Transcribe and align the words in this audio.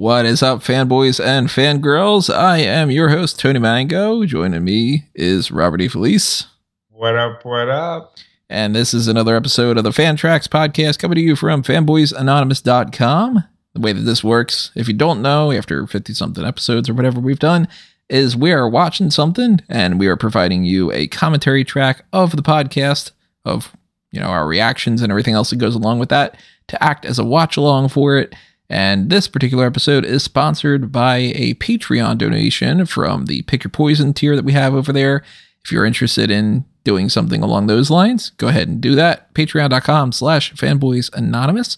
What 0.00 0.24
is 0.24 0.42
up, 0.42 0.60
fanboys 0.60 1.22
and 1.22 1.48
fangirls? 1.48 2.34
I 2.34 2.56
am 2.60 2.90
your 2.90 3.10
host, 3.10 3.38
Tony 3.38 3.58
Mango. 3.58 4.24
Joining 4.24 4.64
me 4.64 5.04
is 5.14 5.50
Robert 5.50 5.82
E. 5.82 5.88
Felice. 5.88 6.46
What 6.88 7.16
up, 7.16 7.44
what 7.44 7.68
up? 7.68 8.16
And 8.48 8.74
this 8.74 8.94
is 8.94 9.08
another 9.08 9.36
episode 9.36 9.76
of 9.76 9.84
the 9.84 9.92
Fan 9.92 10.16
Tracks 10.16 10.48
podcast 10.48 10.98
coming 10.98 11.16
to 11.16 11.20
you 11.20 11.36
from 11.36 11.62
fanboysanonymous.com. 11.62 13.44
The 13.74 13.80
way 13.80 13.92
that 13.92 14.00
this 14.00 14.24
works, 14.24 14.70
if 14.74 14.88
you 14.88 14.94
don't 14.94 15.20
know, 15.20 15.52
after 15.52 15.86
50 15.86 16.14
something 16.14 16.46
episodes 16.46 16.88
or 16.88 16.94
whatever 16.94 17.20
we've 17.20 17.38
done, 17.38 17.68
is 18.08 18.34
we 18.34 18.52
are 18.52 18.70
watching 18.70 19.10
something 19.10 19.60
and 19.68 20.00
we 20.00 20.06
are 20.06 20.16
providing 20.16 20.64
you 20.64 20.90
a 20.92 21.08
commentary 21.08 21.62
track 21.62 22.06
of 22.10 22.36
the 22.36 22.42
podcast 22.42 23.10
of 23.44 23.76
you 24.12 24.20
know 24.20 24.28
our 24.28 24.46
reactions 24.46 25.02
and 25.02 25.12
everything 25.12 25.34
else 25.34 25.50
that 25.50 25.56
goes 25.56 25.74
along 25.74 25.98
with 25.98 26.08
that 26.08 26.38
to 26.68 26.82
act 26.82 27.04
as 27.04 27.18
a 27.18 27.24
watch 27.24 27.58
along 27.58 27.90
for 27.90 28.16
it. 28.16 28.34
And 28.70 29.10
this 29.10 29.26
particular 29.26 29.66
episode 29.66 30.04
is 30.04 30.22
sponsored 30.22 30.92
by 30.92 31.16
a 31.16 31.54
Patreon 31.54 32.18
donation 32.18 32.86
from 32.86 33.26
the 33.26 33.42
Pick 33.42 33.64
Your 33.64 33.70
Poison 33.70 34.14
tier 34.14 34.36
that 34.36 34.44
we 34.44 34.52
have 34.52 34.74
over 34.74 34.92
there. 34.92 35.24
If 35.64 35.72
you're 35.72 35.84
interested 35.84 36.30
in 36.30 36.64
doing 36.84 37.08
something 37.08 37.42
along 37.42 37.66
those 37.66 37.90
lines, 37.90 38.30
go 38.30 38.46
ahead 38.46 38.68
and 38.68 38.80
do 38.80 38.94
that. 38.94 39.34
Patreon.com 39.34 40.12
slash 40.12 40.54
fanboys 40.54 41.12
anonymous. 41.14 41.76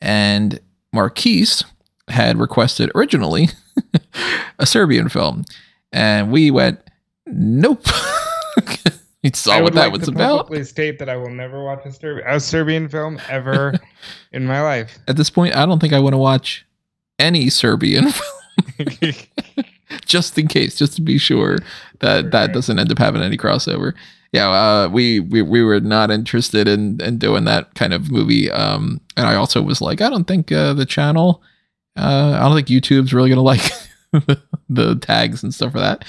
And 0.00 0.60
Marquise 0.92 1.64
had 2.06 2.38
requested 2.38 2.92
originally 2.94 3.48
a 4.60 4.64
Serbian 4.64 5.08
film. 5.08 5.44
And 5.92 6.30
we 6.30 6.52
went, 6.52 6.80
nope. 7.26 7.84
he 9.22 9.30
saw 9.34 9.60
what 9.62 9.74
that 9.74 9.90
like 9.90 9.98
was 10.00 10.08
about. 10.08 10.38
publicly 10.46 10.64
state 10.64 10.98
that 11.00 11.08
I 11.08 11.16
will 11.16 11.30
never 11.30 11.62
watch 11.64 11.80
a, 11.84 11.92
Serb- 11.92 12.22
a 12.26 12.38
Serbian 12.38 12.88
film 12.88 13.20
ever 13.28 13.74
in 14.32 14.46
my 14.46 14.62
life. 14.62 14.98
At 15.08 15.16
this 15.16 15.30
point, 15.30 15.56
I 15.56 15.66
don't 15.66 15.80
think 15.80 15.92
I 15.92 15.98
want 16.00 16.14
to 16.14 16.18
watch 16.18 16.64
any 17.18 17.50
Serbian 17.50 18.10
film. 18.10 19.14
just 20.06 20.38
in 20.38 20.48
case, 20.48 20.76
just 20.76 20.94
to 20.96 21.02
be 21.02 21.18
sure 21.18 21.58
that 22.00 22.30
that 22.30 22.44
Okay. 22.44 22.52
doesn't 22.52 22.78
end 22.78 22.92
up 22.92 22.98
having 22.98 23.22
any 23.22 23.36
crossover. 23.36 23.94
Yeah, 24.32 24.50
uh, 24.50 24.88
we, 24.90 25.20
we 25.20 25.40
we 25.40 25.62
were 25.62 25.80
not 25.80 26.10
interested 26.10 26.68
in 26.68 27.00
in 27.00 27.16
doing 27.18 27.44
that 27.44 27.74
kind 27.74 27.94
of 27.94 28.10
movie. 28.10 28.50
Um, 28.50 29.00
and 29.16 29.26
I 29.26 29.34
also 29.36 29.62
was 29.62 29.80
like, 29.80 30.00
I 30.02 30.10
don't 30.10 30.24
think 30.28 30.52
uh, 30.52 30.74
the 30.74 30.84
channel, 30.84 31.42
uh, 31.96 32.36
I 32.38 32.40
don't 32.46 32.54
think 32.54 32.68
YouTube's 32.68 33.14
really 33.14 33.30
gonna 33.30 33.40
like 33.42 33.62
the 34.68 34.96
tags 35.00 35.42
and 35.42 35.54
stuff 35.54 35.72
for 35.72 35.80
that. 35.80 36.04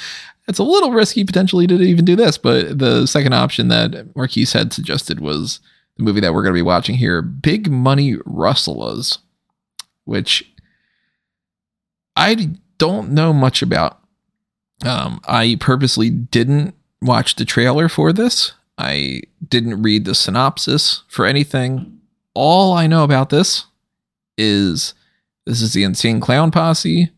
It's 0.49 0.59
a 0.59 0.63
little 0.63 0.91
risky 0.91 1.23
potentially 1.23 1.67
to 1.67 1.75
even 1.75 2.05
do 2.05 2.15
this, 2.15 2.39
but 2.39 2.79
the 2.79 3.05
second 3.05 3.33
option 3.33 3.67
that 3.67 4.15
Marquise 4.15 4.53
had 4.53 4.73
suggested 4.73 5.19
was 5.19 5.59
the 5.95 6.03
movie 6.03 6.21
that 6.21 6.33
we're 6.33 6.41
going 6.41 6.53
to 6.53 6.57
be 6.57 6.63
watching 6.63 6.95
here, 6.95 7.21
Big 7.21 7.69
Money 7.69 8.17
Rustlers, 8.25 9.19
which 10.05 10.51
I 12.15 12.55
don't 12.79 13.11
know 13.11 13.31
much 13.31 13.61
about. 13.61 13.99
Um, 14.83 15.21
I 15.27 15.55
purposely 15.59 16.09
didn't 16.09 16.73
watch 16.99 17.35
the 17.35 17.45
trailer 17.45 17.87
for 17.87 18.11
this. 18.11 18.53
I 18.77 19.21
didn't 19.47 19.83
read 19.83 20.05
the 20.05 20.15
synopsis 20.15 21.03
for 21.09 21.27
anything. 21.27 21.99
All 22.33 22.73
I 22.73 22.87
know 22.87 23.03
about 23.03 23.29
this 23.29 23.65
is 24.35 24.95
this 25.45 25.61
is 25.61 25.73
the 25.73 25.83
Insane 25.83 26.19
Clown 26.19 26.49
Posse. 26.49 27.11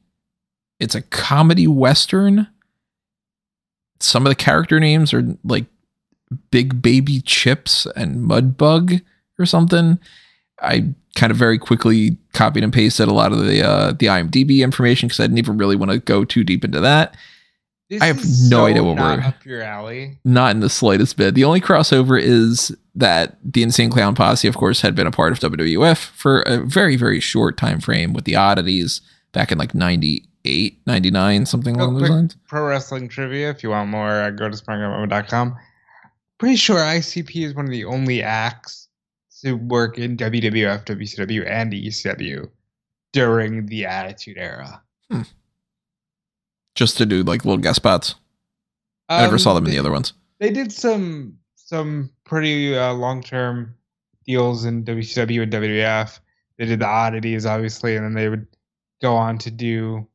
It's 0.81 0.95
a 0.95 1.02
comedy 1.02 1.67
western. 1.67 2.47
Some 4.03 4.25
of 4.25 4.30
the 4.30 4.35
character 4.35 4.80
names 4.80 5.13
are 5.13 5.23
like 5.44 5.66
Big 6.49 6.81
Baby 6.81 7.21
Chips 7.21 7.85
and 7.95 8.17
Mudbug 8.17 9.02
or 9.38 9.45
something. 9.45 9.99
I 10.61 10.93
kind 11.15 11.31
of 11.31 11.37
very 11.37 11.58
quickly 11.58 12.17
copied 12.33 12.64
and 12.64 12.71
pasted 12.71 13.08
a 13.08 13.14
lot 13.14 13.31
of 13.31 13.45
the 13.45 13.61
uh, 13.61 13.92
the 13.93 14.05
IMDb 14.08 14.59
information 14.59 15.08
because 15.08 15.20
I 15.20 15.23
didn't 15.23 15.39
even 15.39 15.58
really 15.58 15.76
want 15.76 15.92
to 15.92 15.99
go 15.99 16.23
too 16.23 16.43
deep 16.43 16.64
into 16.64 16.80
that. 16.81 17.15
This 17.89 18.02
I 18.02 18.05
have 18.05 18.17
no 18.17 18.23
so 18.23 18.65
idea 18.67 18.83
what 18.83 18.95
we're- 18.98 19.23
up 19.23 19.45
your 19.45 19.61
alley. 19.61 20.17
Not 20.23 20.52
in 20.52 20.61
the 20.61 20.70
slightest 20.70 21.17
bit. 21.17 21.36
The 21.36 21.43
only 21.43 21.59
crossover 21.59 22.21
is 22.21 22.73
that 22.95 23.37
the 23.43 23.64
Insane 23.64 23.89
Clown 23.89 24.15
Posse, 24.15 24.47
of 24.47 24.55
course, 24.55 24.80
had 24.81 24.95
been 24.95 25.08
a 25.08 25.11
part 25.11 25.33
of 25.33 25.39
WWF 25.39 25.97
for 25.97 26.42
a 26.43 26.59
very, 26.65 26.95
very 26.95 27.20
short 27.20 27.58
time 27.58 27.81
frame 27.81 28.14
with 28.14 28.23
the 28.23 28.36
oddities 28.37 29.02
back 29.33 29.52
in 29.52 29.58
like 29.58 29.73
98, 30.43 30.81
99, 30.87 31.45
something 31.45 31.75
Real 31.75 31.85
along 31.85 31.99
those 32.02 32.09
lines. 32.09 32.37
Pro 32.47 32.65
wrestling 32.65 33.07
trivia. 33.07 33.49
If 33.49 33.63
you 33.63 33.69
want 33.69 33.89
more, 33.89 34.09
uh, 34.21 34.29
go 34.31 34.49
to 34.49 34.55
smartgummo.com. 34.57 35.55
Pretty 36.39 36.55
sure 36.55 36.77
ICP 36.77 37.45
is 37.45 37.53
one 37.53 37.65
of 37.65 37.71
the 37.71 37.85
only 37.85 38.23
acts 38.23 38.87
to 39.43 39.53
work 39.53 39.97
in 39.99 40.17
WWF, 40.17 40.85
WCW, 40.85 41.47
and 41.47 41.71
ECW 41.71 42.49
during 43.13 43.67
the 43.67 43.85
Attitude 43.85 44.37
Era. 44.37 44.81
Just 46.75 46.97
to 46.97 47.05
do 47.05 47.21
like 47.23 47.45
little 47.45 47.58
guest 47.61 47.75
spots. 47.77 48.15
I 49.09 49.21
never 49.21 49.33
Um, 49.35 49.39
saw 49.39 49.53
them 49.53 49.65
in 49.65 49.71
the 49.71 49.79
other 49.79 49.91
ones. 49.91 50.13
they 50.39 50.49
did 50.52 50.71
some 50.71 51.37
some 51.55 52.09
pretty 52.23 52.75
uh, 52.77 52.93
long 52.93 53.21
term 53.21 53.75
deals 54.25 54.65
in 54.65 54.83
WCW 54.85 55.43
and 55.43 55.52
WWF. 55.52 56.19
They 56.58 56.65
did 56.65 56.79
the 56.79 56.87
oddities, 56.87 57.45
obviously, 57.45 57.95
and 57.95 58.05
then 58.05 58.13
they 58.13 58.29
would 58.29 58.47
go 59.02 59.15
on 59.15 59.37
to 59.39 59.52
do 59.52 60.08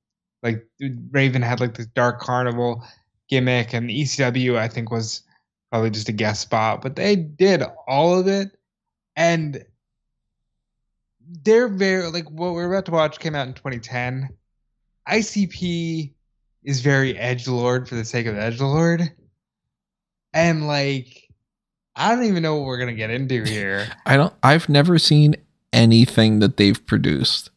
like 0.42 0.66
Raven 1.10 1.42
had 1.42 1.60
like 1.60 1.76
this 1.76 1.86
Dark 1.86 2.20
Carnival 2.20 2.84
gimmick, 3.28 3.72
and 3.72 3.90
ECW 3.90 4.56
I 4.56 4.68
think 4.68 4.90
was 4.90 5.22
probably 5.70 5.90
just 5.90 6.08
a 6.08 6.12
guest 6.12 6.42
spot, 6.42 6.82
but 6.82 6.96
they 6.96 7.16
did 7.16 7.62
all 7.86 8.18
of 8.18 8.28
it, 8.28 8.56
and 9.16 9.64
they're 11.44 11.68
very 11.68 12.08
like 12.10 12.30
what 12.30 12.54
we're 12.54 12.70
about 12.70 12.86
to 12.86 12.92
watch 12.92 13.18
came 13.18 13.34
out 13.34 13.48
in 13.48 13.54
2010. 13.54 14.28
ICP 15.08 16.12
is 16.64 16.80
very 16.80 17.16
edge 17.16 17.46
lord 17.46 17.88
for 17.88 17.94
the 17.94 18.04
sake 18.04 18.26
of 18.26 18.36
edge 18.36 18.60
lord 18.60 19.12
and 20.36 20.66
like 20.66 21.28
I 21.96 22.14
don't 22.14 22.24
even 22.24 22.42
know 22.42 22.56
what 22.56 22.66
we're 22.66 22.78
gonna 22.78 22.92
get 22.92 23.10
into 23.10 23.42
here. 23.44 23.88
I 24.06 24.16
don't. 24.16 24.34
I've 24.42 24.68
never 24.68 24.98
seen 24.98 25.34
anything 25.72 26.40
that 26.40 26.58
they've 26.58 26.84
produced. 26.86 27.50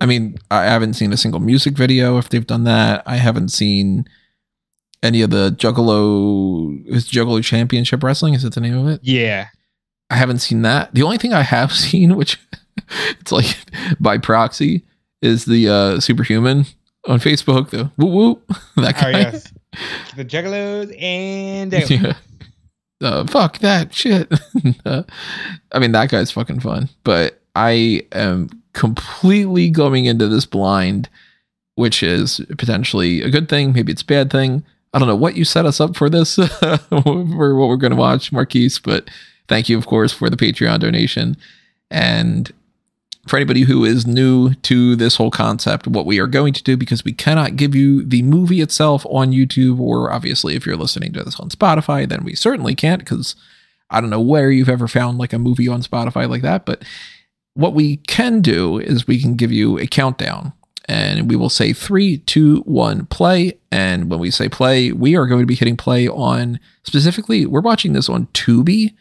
I 0.00 0.06
mean, 0.06 0.36
I 0.50 0.64
haven't 0.64 0.94
seen 0.94 1.12
a 1.12 1.16
single 1.16 1.40
music 1.40 1.74
video 1.76 2.18
if 2.18 2.28
they've 2.28 2.46
done 2.46 2.64
that. 2.64 3.02
I 3.06 3.16
haven't 3.16 3.48
seen 3.48 4.06
any 5.02 5.22
of 5.22 5.30
the 5.30 5.50
Juggalo 5.50 6.86
is 6.86 7.08
Juggalo 7.08 7.42
Championship 7.42 8.02
Wrestling. 8.02 8.34
Is 8.34 8.42
that 8.42 8.54
the 8.54 8.60
name 8.60 8.76
of 8.76 8.88
it? 8.88 9.00
yeah, 9.02 9.48
I 10.10 10.16
haven't 10.16 10.38
seen 10.40 10.62
that. 10.62 10.94
The 10.94 11.02
only 11.02 11.18
thing 11.18 11.32
I 11.32 11.42
have 11.42 11.72
seen, 11.84 12.16
which 12.16 12.38
it's 13.20 13.32
like 13.32 13.56
by 14.00 14.18
proxy, 14.18 14.84
is 15.22 15.44
the 15.44 15.68
uh 15.68 16.00
Superhuman 16.00 16.66
on 17.06 17.18
Facebook. 17.18 17.70
The 17.70 17.90
whoop 17.96 18.12
whoop 18.48 18.48
that 18.76 18.96
oh 18.98 19.00
guy. 19.00 19.10
yes, 19.12 19.52
the 20.16 20.24
Juggalos 20.24 20.94
and 21.00 21.72
yeah. 21.72 22.14
Uh, 23.02 23.26
fuck 23.26 23.58
that 23.58 23.92
shit. 23.92 24.32
Uh, 24.86 25.02
I 25.70 25.78
mean, 25.78 25.92
that 25.92 26.08
guy's 26.10 26.30
fucking 26.30 26.60
fun, 26.60 26.88
but 27.04 27.42
I 27.54 28.06
am 28.12 28.48
completely 28.76 29.70
going 29.70 30.04
into 30.04 30.28
this 30.28 30.44
blind, 30.44 31.08
which 31.76 32.02
is 32.02 32.42
potentially 32.58 33.22
a 33.22 33.30
good 33.30 33.48
thing. 33.48 33.72
Maybe 33.72 33.90
it's 33.90 34.02
a 34.02 34.06
bad 34.06 34.30
thing. 34.30 34.64
I 34.92 34.98
don't 34.98 35.08
know 35.08 35.16
what 35.16 35.34
you 35.34 35.44
set 35.44 35.64
us 35.64 35.80
up 35.80 35.96
for 35.96 36.10
this, 36.10 36.34
for 36.36 36.78
what 36.90 37.68
we're 37.68 37.76
going 37.76 37.90
to 37.90 37.96
watch, 37.96 38.30
Marquise, 38.30 38.78
but 38.78 39.08
thank 39.48 39.70
you, 39.70 39.78
of 39.78 39.86
course, 39.86 40.12
for 40.12 40.28
the 40.28 40.36
Patreon 40.36 40.80
donation. 40.80 41.38
And 41.90 42.52
for 43.26 43.36
anybody 43.36 43.62
who 43.62 43.84
is 43.84 44.06
new 44.06 44.52
to 44.54 44.94
this 44.94 45.16
whole 45.16 45.30
concept, 45.30 45.88
what 45.88 46.06
we 46.06 46.20
are 46.20 46.26
going 46.26 46.52
to 46.52 46.62
do, 46.62 46.76
because 46.76 47.02
we 47.02 47.12
cannot 47.12 47.56
give 47.56 47.74
you 47.74 48.04
the 48.04 48.22
movie 48.22 48.60
itself 48.60 49.06
on 49.08 49.32
YouTube, 49.32 49.80
or 49.80 50.12
obviously 50.12 50.54
if 50.54 50.66
you're 50.66 50.76
listening 50.76 51.14
to 51.14 51.24
this 51.24 51.40
on 51.40 51.48
Spotify, 51.48 52.06
then 52.06 52.24
we 52.24 52.34
certainly 52.34 52.74
can't, 52.74 53.00
because 53.00 53.36
I 53.88 54.02
don't 54.02 54.10
know 54.10 54.20
where 54.20 54.50
you've 54.50 54.68
ever 54.68 54.86
found 54.86 55.16
like 55.16 55.32
a 55.32 55.38
movie 55.38 55.66
on 55.66 55.82
Spotify 55.82 56.28
like 56.28 56.42
that. 56.42 56.66
But 56.66 56.82
what 57.56 57.74
we 57.74 57.96
can 57.96 58.42
do 58.42 58.78
is 58.78 59.06
we 59.06 59.20
can 59.20 59.34
give 59.34 59.50
you 59.50 59.78
a 59.78 59.86
countdown 59.86 60.52
and 60.88 61.28
we 61.28 61.36
will 61.36 61.50
say 61.50 61.72
three, 61.72 62.18
two, 62.18 62.60
one, 62.60 63.06
play. 63.06 63.58
And 63.72 64.10
when 64.10 64.20
we 64.20 64.30
say 64.30 64.48
play, 64.48 64.92
we 64.92 65.16
are 65.16 65.26
going 65.26 65.40
to 65.40 65.46
be 65.46 65.54
hitting 65.54 65.76
play 65.76 66.06
on 66.06 66.60
specifically, 66.84 67.46
we're 67.46 67.60
watching 67.60 67.92
this 67.92 68.08
on 68.08 68.26
Tubi 68.28 68.94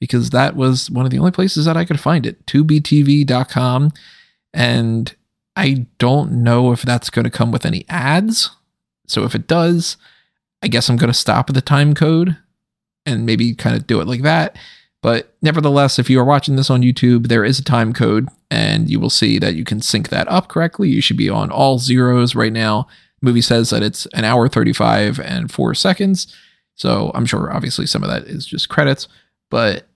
because 0.00 0.30
that 0.30 0.56
was 0.56 0.90
one 0.90 1.04
of 1.04 1.10
the 1.10 1.18
only 1.18 1.30
places 1.30 1.64
that 1.66 1.76
I 1.76 1.84
could 1.84 2.00
find 2.00 2.26
it, 2.26 2.44
tubitv.com. 2.46 3.92
And 4.52 5.14
I 5.56 5.86
don't 5.98 6.42
know 6.42 6.72
if 6.72 6.82
that's 6.82 7.10
going 7.10 7.24
to 7.24 7.30
come 7.30 7.52
with 7.52 7.64
any 7.64 7.84
ads. 7.88 8.50
So 9.06 9.24
if 9.24 9.34
it 9.34 9.46
does, 9.46 9.96
I 10.62 10.68
guess 10.68 10.88
I'm 10.88 10.96
going 10.96 11.12
to 11.12 11.18
stop 11.18 11.48
at 11.48 11.54
the 11.54 11.60
time 11.60 11.94
code 11.94 12.36
and 13.06 13.24
maybe 13.24 13.54
kind 13.54 13.76
of 13.76 13.86
do 13.86 14.00
it 14.00 14.08
like 14.08 14.22
that. 14.22 14.56
But 15.02 15.34
nevertheless, 15.40 15.98
if 15.98 16.10
you 16.10 16.20
are 16.20 16.24
watching 16.24 16.56
this 16.56 16.70
on 16.70 16.82
YouTube, 16.82 17.28
there 17.28 17.44
is 17.44 17.58
a 17.58 17.64
time 17.64 17.92
code 17.92 18.28
and 18.50 18.90
you 18.90 19.00
will 19.00 19.10
see 19.10 19.38
that 19.38 19.54
you 19.54 19.64
can 19.64 19.80
sync 19.80 20.10
that 20.10 20.28
up 20.28 20.48
correctly. 20.48 20.90
You 20.90 21.00
should 21.00 21.16
be 21.16 21.30
on 21.30 21.50
all 21.50 21.78
zeros 21.78 22.34
right 22.34 22.52
now. 22.52 22.86
movie 23.22 23.40
says 23.40 23.70
that 23.70 23.82
it's 23.82 24.06
an 24.06 24.24
hour 24.24 24.48
35 24.48 25.18
and 25.20 25.50
four 25.50 25.74
seconds. 25.74 26.34
So 26.74 27.12
I'm 27.14 27.26
sure 27.26 27.52
obviously 27.52 27.86
some 27.86 28.02
of 28.02 28.10
that 28.10 28.24
is 28.24 28.46
just 28.46 28.68
credits. 28.68 29.08
But 29.50 29.86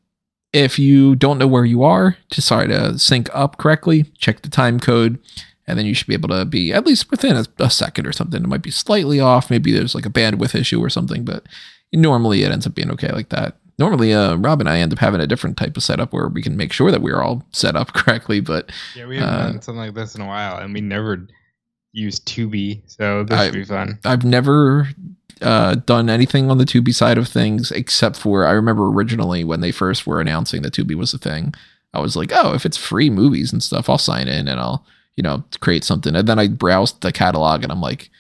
if 0.53 0.79
you 0.79 1.17
don't 1.17 1.39
know 1.39 1.49
where 1.49 1.65
you 1.65 1.83
are 1.83 2.17
to 2.31 2.43
try 2.43 2.67
to 2.67 2.99
sync 2.99 3.29
up 3.35 3.59
correctly, 3.59 4.05
check 4.19 4.43
the 4.43 4.49
time 4.49 4.81
code 4.81 5.19
and 5.67 5.79
then 5.79 5.87
you 5.87 5.95
should 5.95 6.07
be 6.07 6.15
able 6.15 6.29
to 6.29 6.45
be 6.45 6.73
at 6.73 6.87
least 6.87 7.11
within 7.11 7.37
a, 7.37 7.45
a 7.59 7.71
second 7.71 8.07
or 8.07 8.13
something. 8.13 8.43
It 8.43 8.49
might 8.49 8.63
be 8.63 8.71
slightly 8.71 9.21
off. 9.21 9.51
Maybe 9.51 9.73
there's 9.73 9.95
like 9.95 10.07
a 10.07 10.11
bandwidth 10.11 10.55
issue 10.55 10.83
or 10.83 10.91
something, 10.91 11.25
but 11.25 11.45
normally 11.93 12.43
it 12.43 12.53
ends 12.53 12.67
up 12.67 12.75
being 12.75 12.91
okay 12.93 13.11
like 13.13 13.31
that. 13.31 13.57
Normally, 13.79 14.13
uh, 14.15 14.37
Rob 14.37 14.61
and 14.61 14.69
I 14.69 14.79
end 14.79 14.93
up 14.93 14.99
having 14.99 15.21
a 15.21 15.27
different 15.27 15.57
type 15.57 15.77
of 15.77 15.83
setup 15.83 16.13
where 16.13 16.29
we 16.29 16.43
can 16.43 16.57
make 16.57 16.73
sure 16.73 16.91
that 16.91 17.03
we're 17.03 17.21
all 17.21 17.45
set 17.53 17.75
up 17.77 17.93
correctly. 17.95 18.41
But 18.41 18.71
Yeah, 18.95 19.07
we 19.07 19.19
haven't 19.19 19.35
Uh, 19.35 19.47
done 19.53 19.63
something 19.63 19.81
like 19.81 19.95
this 19.95 20.15
in 20.15 20.21
a 20.21 20.27
while, 20.27 20.59
and 20.59 20.73
we 20.73 20.81
never 20.81 21.27
used 21.93 22.27
Tubi, 22.27 22.83
so 22.87 23.25
this 23.25 23.39
I- 23.39 23.45
should 23.47 23.55
be 23.55 23.65
fun. 23.65 23.99
I've 24.05 24.25
never 24.25 24.89
uh, 25.43 25.75
done 25.75 26.09
anything 26.09 26.51
on 26.51 26.59
the 26.59 26.65
Tubi 26.65 26.95
side 26.95 27.19
of 27.19 27.29
things 27.29 27.71
except 27.73 28.17
for 28.17 28.47
I 28.47 28.53
remember 28.53 28.87
originally 28.89 29.43
when 29.45 29.61
they 29.61 29.73
first 29.73 30.07
were 30.07 30.21
announcing 30.21 30.63
that 30.63 30.73
Tubi 30.75 30.95
was 30.95 31.13
a 31.13 31.19
thing. 31.19 31.53
I 31.93 32.01
was 32.01 32.17
like, 32.17 32.31
oh, 32.33 32.55
if 32.55 32.65
it's 32.67 32.77
free 32.77 33.11
movies 33.11 33.53
and 33.53 33.63
stuff, 33.63 33.89
I'll 33.89 33.99
sign 33.99 34.27
in 34.27 34.49
and 34.49 34.59
I'll, 34.59 34.85
you 35.17 35.23
know, 35.23 35.45
create 35.61 35.85
something. 35.85 36.17
And 36.17 36.27
then 36.27 36.39
I 36.41 36.49
browsed 36.49 37.01
the 37.03 37.13
catalog 37.13 37.63
and 37.63 37.71
I'm 37.71 37.81
like, 37.81 38.11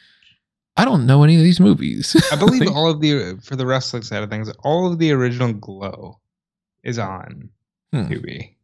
I 0.77 0.85
don't 0.85 1.07
know 1.07 1.23
any 1.23 1.37
of 1.37 1.43
these 1.43 1.61
movies. 1.61 2.17
I 2.33 2.37
believe 2.37 2.69
all 2.69 2.91
of 2.91 3.01
the 3.01 3.39
for 3.43 3.57
the 3.57 3.67
wrestling 3.67 4.03
side 4.03 4.23
of 4.23 4.31
things, 4.31 4.51
all 4.65 4.91
of 4.91 4.99
the 4.99 5.13
original 5.13 5.53
Glow 5.53 6.19
is 6.83 6.99
on 6.99 7.51
Hmm. 7.93 8.07
Tubi. 8.07 8.55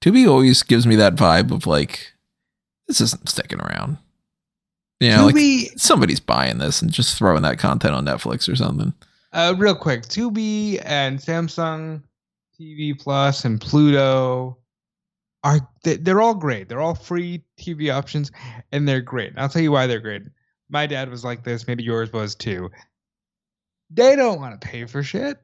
Tubi 0.00 0.28
always 0.28 0.62
gives 0.64 0.86
me 0.86 0.96
that 0.96 1.14
vibe 1.14 1.52
of 1.52 1.66
like, 1.66 2.12
this 2.88 3.00
isn't 3.00 3.28
sticking 3.28 3.60
around. 3.60 3.98
You 5.00 5.10
know, 5.10 5.26
like 5.26 5.36
somebody's 5.76 6.20
buying 6.20 6.58
this 6.58 6.82
and 6.82 6.90
just 6.90 7.16
throwing 7.16 7.42
that 7.42 7.58
content 7.58 7.94
on 7.94 8.04
Netflix 8.04 8.48
or 8.52 8.56
something. 8.56 8.92
uh, 9.32 9.54
real 9.56 9.74
quick, 9.76 10.02
Tubi 10.02 10.80
and 10.84 11.18
Samsung 11.20 12.02
TV 12.58 12.98
Plus 12.98 13.44
and 13.44 13.60
Pluto 13.60 14.56
are 15.42 15.60
they, 15.84 15.96
they're 15.96 16.20
all 16.22 16.34
great. 16.34 16.68
They're 16.68 16.80
all 16.80 16.94
free 16.94 17.44
TV 17.58 17.92
options, 17.94 18.30
and 18.72 18.88
they're 18.88 19.00
great. 19.02 19.30
And 19.30 19.40
I'll 19.40 19.48
tell 19.48 19.62
you 19.62 19.72
why 19.72 19.86
they're 19.86 20.00
great. 20.00 20.22
My 20.74 20.86
dad 20.86 21.08
was 21.08 21.24
like 21.24 21.44
this. 21.44 21.66
Maybe 21.66 21.84
yours 21.84 22.12
was 22.12 22.34
too. 22.34 22.70
They 23.90 24.16
don't 24.16 24.40
want 24.40 24.60
to 24.60 24.66
pay 24.66 24.84
for 24.84 25.02
shit, 25.02 25.38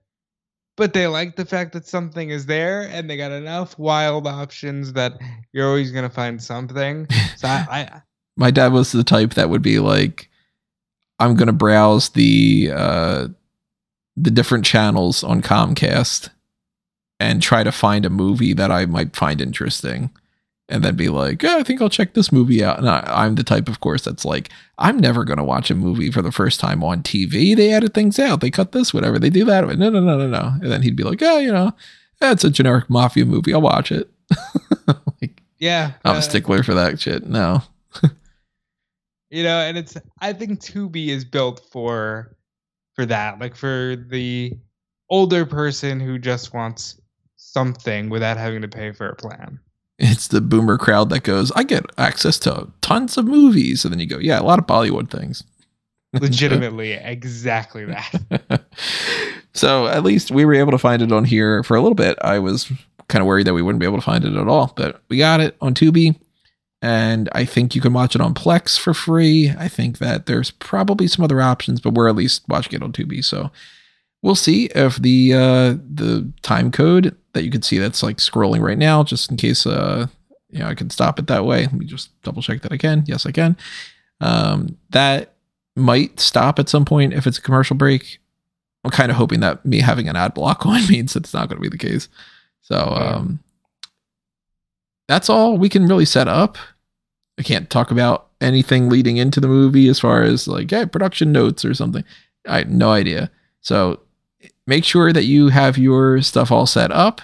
but 0.76 0.92
they 0.92 1.06
like 1.06 1.36
the 1.36 1.46
fact 1.46 1.72
that 1.72 1.86
something 1.86 2.28
is 2.28 2.44
there, 2.44 2.82
and 2.82 3.08
they 3.08 3.16
got 3.16 3.32
enough 3.32 3.78
wild 3.78 4.26
options 4.26 4.92
that 4.92 5.18
you're 5.52 5.68
always 5.68 5.92
gonna 5.92 6.10
find 6.10 6.42
something. 6.42 7.06
So 7.36 7.48
I, 7.48 7.66
I 7.70 8.02
my 8.40 8.50
dad 8.50 8.72
was 8.72 8.90
the 8.90 9.04
type 9.04 9.34
that 9.34 9.50
would 9.50 9.62
be 9.62 9.78
like 9.78 10.28
i'm 11.18 11.36
going 11.36 11.46
to 11.46 11.52
browse 11.52 12.08
the 12.10 12.70
uh 12.74 13.28
the 14.16 14.30
different 14.30 14.64
channels 14.64 15.22
on 15.22 15.42
comcast 15.42 16.30
and 17.20 17.42
try 17.42 17.62
to 17.62 17.70
find 17.70 18.04
a 18.04 18.10
movie 18.10 18.54
that 18.54 18.70
i 18.70 18.86
might 18.86 19.14
find 19.14 19.40
interesting 19.40 20.10
and 20.70 20.84
then 20.84 20.96
be 20.96 21.08
like 21.08 21.42
yeah, 21.42 21.56
i 21.56 21.62
think 21.62 21.80
i'll 21.82 21.88
check 21.88 22.14
this 22.14 22.32
movie 22.32 22.64
out. 22.64 22.78
And 22.78 22.88
I, 22.88 23.02
i'm 23.06 23.34
the 23.34 23.44
type 23.44 23.68
of 23.68 23.80
course 23.80 24.04
that's 24.04 24.24
like 24.24 24.48
i'm 24.78 24.98
never 24.98 25.24
going 25.24 25.38
to 25.38 25.44
watch 25.44 25.70
a 25.70 25.74
movie 25.74 26.10
for 26.10 26.22
the 26.22 26.32
first 26.32 26.60
time 26.60 26.82
on 26.82 27.02
tv 27.02 27.54
they 27.56 27.72
edit 27.72 27.94
things 27.94 28.18
out. 28.18 28.40
They 28.40 28.50
cut 28.50 28.72
this 28.72 28.94
whatever. 28.94 29.18
They 29.18 29.30
do 29.30 29.44
that. 29.44 29.66
No 29.66 29.90
no 29.90 30.00
no 30.00 30.16
no 30.16 30.26
no. 30.26 30.52
And 30.60 30.70
then 30.70 30.82
he'd 30.82 30.96
be 30.96 31.04
like 31.04 31.22
oh 31.22 31.38
you 31.38 31.52
know 31.52 31.72
that's 32.18 32.44
a 32.44 32.50
generic 32.50 32.88
mafia 32.88 33.24
movie. 33.24 33.54
I'll 33.54 33.60
watch 33.60 33.92
it. 33.92 34.10
Like 35.20 35.42
yeah, 35.58 35.92
i'm 36.04 36.16
uh, 36.16 36.18
a 36.18 36.22
stickler 36.22 36.62
for 36.62 36.74
that 36.74 37.00
shit. 37.00 37.26
No. 37.26 37.62
You 39.32 39.44
know 39.44 39.60
and 39.60 39.78
it's 39.78 39.96
i 40.20 40.32
think 40.32 40.58
tubi 40.58 41.10
is 41.10 41.24
built 41.24 41.60
for 41.70 42.36
for 42.94 43.06
that. 43.06 43.38
Like 43.38 43.54
for 43.54 43.94
the 44.08 44.58
older 45.08 45.46
person 45.46 46.00
who 46.00 46.18
just 46.18 46.52
wants 46.52 47.00
something 47.36 48.10
without 48.10 48.36
having 48.36 48.62
to 48.62 48.68
pay 48.68 48.90
for 48.90 49.08
a 49.08 49.14
plan 49.14 49.60
it's 50.00 50.28
the 50.28 50.40
boomer 50.40 50.78
crowd 50.78 51.10
that 51.10 51.22
goes, 51.22 51.52
I 51.52 51.62
get 51.62 51.84
access 51.98 52.38
to 52.40 52.68
tons 52.80 53.18
of 53.18 53.26
movies. 53.26 53.84
And 53.84 53.92
then 53.92 54.00
you 54.00 54.06
go, 54.06 54.18
yeah, 54.18 54.40
a 54.40 54.42
lot 54.42 54.58
of 54.58 54.66
Bollywood 54.66 55.10
things. 55.10 55.44
legitimately 56.20 56.90
exactly 56.90 57.84
that 57.84 58.64
so 59.54 59.86
at 59.86 60.02
least 60.02 60.32
we 60.32 60.44
were 60.44 60.54
able 60.54 60.72
to 60.72 60.78
find 60.78 61.02
it 61.02 61.12
on 61.12 61.24
here 61.24 61.62
for 61.62 61.76
a 61.76 61.80
little 61.80 61.94
bit. 61.94 62.18
I 62.20 62.40
was 62.40 62.68
kind 63.06 63.22
of 63.22 63.28
worried 63.28 63.46
that 63.46 63.54
we 63.54 63.62
wouldn't 63.62 63.78
be 63.78 63.86
able 63.86 63.98
to 63.98 64.04
find 64.04 64.24
it 64.24 64.34
at 64.34 64.48
all, 64.48 64.72
but 64.74 65.02
we 65.08 65.18
got 65.18 65.38
it 65.38 65.56
on 65.60 65.72
Tubi. 65.72 66.18
And 66.82 67.28
I 67.32 67.44
think 67.44 67.74
you 67.76 67.80
can 67.80 67.92
watch 67.92 68.16
it 68.16 68.20
on 68.20 68.34
Plex 68.34 68.78
for 68.78 68.92
free. 68.92 69.52
I 69.56 69.68
think 69.68 69.98
that 69.98 70.26
there's 70.26 70.50
probably 70.50 71.06
some 71.06 71.24
other 71.24 71.40
options, 71.40 71.80
but 71.80 71.94
we're 71.94 72.08
at 72.08 72.16
least 72.16 72.42
watching 72.48 72.72
it 72.72 72.82
on 72.82 72.92
Tubi. 72.92 73.24
So 73.24 73.50
we'll 74.22 74.34
see 74.34 74.66
if 74.74 74.96
the 74.96 75.34
uh, 75.34 75.74
the 75.94 76.32
time 76.42 76.72
code 76.72 77.16
that 77.32 77.44
you 77.44 77.50
can 77.50 77.62
see 77.62 77.78
that's 77.78 78.02
like 78.02 78.18
scrolling 78.18 78.60
right 78.60 78.78
now, 78.78 79.02
just 79.02 79.30
in 79.30 79.36
case 79.36 79.66
uh, 79.66 80.06
you 80.50 80.60
know 80.60 80.66
I 80.66 80.74
can 80.74 80.90
stop 80.90 81.18
it 81.18 81.26
that 81.28 81.44
way. 81.44 81.62
Let 81.62 81.72
me 81.72 81.86
just 81.86 82.10
double 82.22 82.42
check 82.42 82.62
that 82.62 82.72
I 82.72 82.76
can. 82.76 83.04
Yes, 83.06 83.26
I 83.26 83.32
can. 83.32 83.56
Um, 84.20 84.76
that 84.90 85.34
might 85.76 86.20
stop 86.20 86.58
at 86.58 86.68
some 86.68 86.84
point 86.84 87.14
if 87.14 87.26
it's 87.26 87.38
a 87.38 87.42
commercial 87.42 87.76
break. 87.76 88.18
I'm 88.84 88.90
kind 88.90 89.10
of 89.10 89.16
hoping 89.16 89.40
that 89.40 89.64
me 89.64 89.80
having 89.80 90.08
an 90.08 90.16
ad 90.16 90.34
block 90.34 90.66
on 90.66 90.86
means 90.88 91.16
it's 91.16 91.34
not 91.34 91.48
going 91.48 91.62
to 91.62 91.68
be 91.68 91.76
the 91.76 91.78
case. 91.78 92.08
So 92.62 92.76
um, 92.76 93.40
that's 95.08 95.28
all 95.28 95.58
we 95.58 95.68
can 95.68 95.86
really 95.86 96.04
set 96.04 96.28
up. 96.28 96.56
I 97.38 97.42
can't 97.42 97.70
talk 97.70 97.90
about 97.90 98.28
anything 98.40 98.88
leading 98.88 99.16
into 99.16 99.40
the 99.40 99.48
movie 99.48 99.88
as 99.88 99.98
far 99.98 100.22
as 100.22 100.46
like 100.46 100.70
yeah, 100.70 100.84
production 100.84 101.32
notes 101.32 101.64
or 101.64 101.74
something. 101.74 102.04
I 102.46 102.58
have 102.58 102.70
no 102.70 102.90
idea. 102.90 103.30
So 103.60 104.00
make 104.70 104.84
sure 104.84 105.12
that 105.12 105.24
you 105.24 105.48
have 105.48 105.76
your 105.76 106.22
stuff 106.22 106.50
all 106.52 106.64
set 106.64 106.90
up 106.92 107.20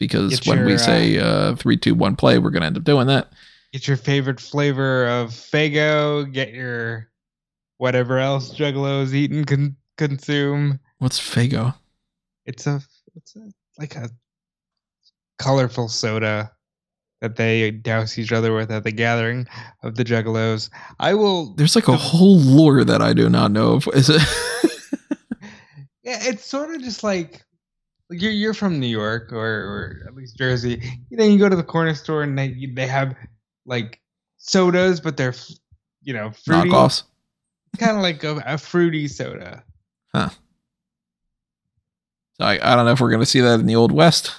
because 0.00 0.40
Get 0.40 0.46
when 0.48 0.64
we 0.64 0.70
your, 0.72 0.78
say 0.78 1.18
uh, 1.18 1.54
three, 1.54 1.76
two, 1.76 1.94
one, 1.94 2.16
play, 2.16 2.38
we're 2.38 2.50
gonna 2.50 2.66
end 2.66 2.76
up 2.78 2.84
doing 2.84 3.06
that. 3.08 3.30
get 3.72 3.86
your 3.86 3.96
favorite 3.98 4.40
flavor 4.40 5.06
of 5.06 5.30
Faygo 5.30 6.32
get 6.32 6.52
your 6.52 7.08
whatever 7.78 8.18
else 8.18 8.54
juggalos 8.54 9.12
eat 9.12 9.30
and 9.30 9.46
con- 9.46 9.76
consume 9.98 10.80
What's 10.98 11.20
Faygo? 11.20 11.74
it's 12.46 12.66
a 12.66 12.80
it's 13.14 13.36
a 13.36 13.50
like 13.78 13.94
a 13.96 14.08
colorful 15.38 15.88
soda 15.88 16.50
that 17.20 17.36
they 17.36 17.70
douse 17.70 18.18
each 18.18 18.32
other 18.32 18.52
with 18.54 18.70
at 18.70 18.82
the 18.84 18.90
gathering 18.92 19.46
of 19.84 19.94
the 19.96 20.04
juggalos 20.04 20.70
i 21.00 21.12
will 21.14 21.54
There's 21.54 21.74
like 21.76 21.88
a 21.88 21.96
whole 21.96 22.38
lore 22.38 22.82
that 22.84 23.00
I 23.02 23.12
do 23.12 23.28
not 23.28 23.50
know. 23.52 23.74
Of. 23.74 23.88
Is 23.94 24.08
it? 24.10 24.22
It's 26.20 26.44
sort 26.44 26.74
of 26.74 26.82
just 26.82 27.02
like 27.02 27.44
you're 28.10 28.32
you're 28.32 28.54
from 28.54 28.78
New 28.78 28.86
York 28.86 29.32
or 29.32 29.38
or 29.38 30.04
at 30.06 30.14
least 30.14 30.36
Jersey. 30.36 30.82
You 31.10 31.16
know, 31.16 31.24
you 31.24 31.38
go 31.38 31.48
to 31.48 31.56
the 31.56 31.62
corner 31.62 31.94
store 31.94 32.22
and 32.22 32.38
they 32.38 32.68
they 32.74 32.86
have 32.86 33.14
like 33.66 34.00
sodas, 34.38 35.00
but 35.00 35.16
they're 35.16 35.34
you 36.02 36.12
know 36.12 36.30
fruity, 36.30 36.70
Knockoffs. 36.70 37.04
kind 37.78 37.96
of 37.96 38.02
like 38.02 38.22
a, 38.24 38.42
a 38.46 38.58
fruity 38.58 39.08
soda. 39.08 39.62
Huh. 40.14 40.30
So 42.34 42.44
I, 42.46 42.72
I 42.72 42.76
don't 42.76 42.86
know 42.86 42.92
if 42.92 43.00
we're 43.00 43.10
gonna 43.10 43.26
see 43.26 43.40
that 43.40 43.60
in 43.60 43.66
the 43.66 43.76
old 43.76 43.92
west. 43.92 44.34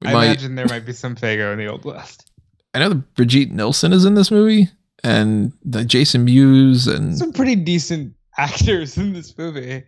We 0.00 0.08
I 0.08 0.12
might. 0.12 0.24
imagine 0.26 0.54
there 0.54 0.66
might 0.66 0.84
be 0.84 0.92
some 0.92 1.16
Faygo 1.16 1.52
in 1.52 1.58
the 1.58 1.68
Old 1.68 1.84
West. 1.84 2.30
I 2.74 2.80
know 2.80 2.90
that 2.90 3.14
Brigitte 3.14 3.50
Nielsen 3.50 3.92
is 3.92 4.04
in 4.04 4.14
this 4.14 4.30
movie, 4.30 4.68
and 5.02 5.52
the 5.64 5.84
Jason 5.84 6.24
Mewes, 6.26 6.86
and 6.86 7.16
Some 7.16 7.32
pretty 7.32 7.56
decent 7.56 8.14
actors 8.36 8.98
in 8.98 9.14
this 9.14 9.36
movie. 9.38 9.84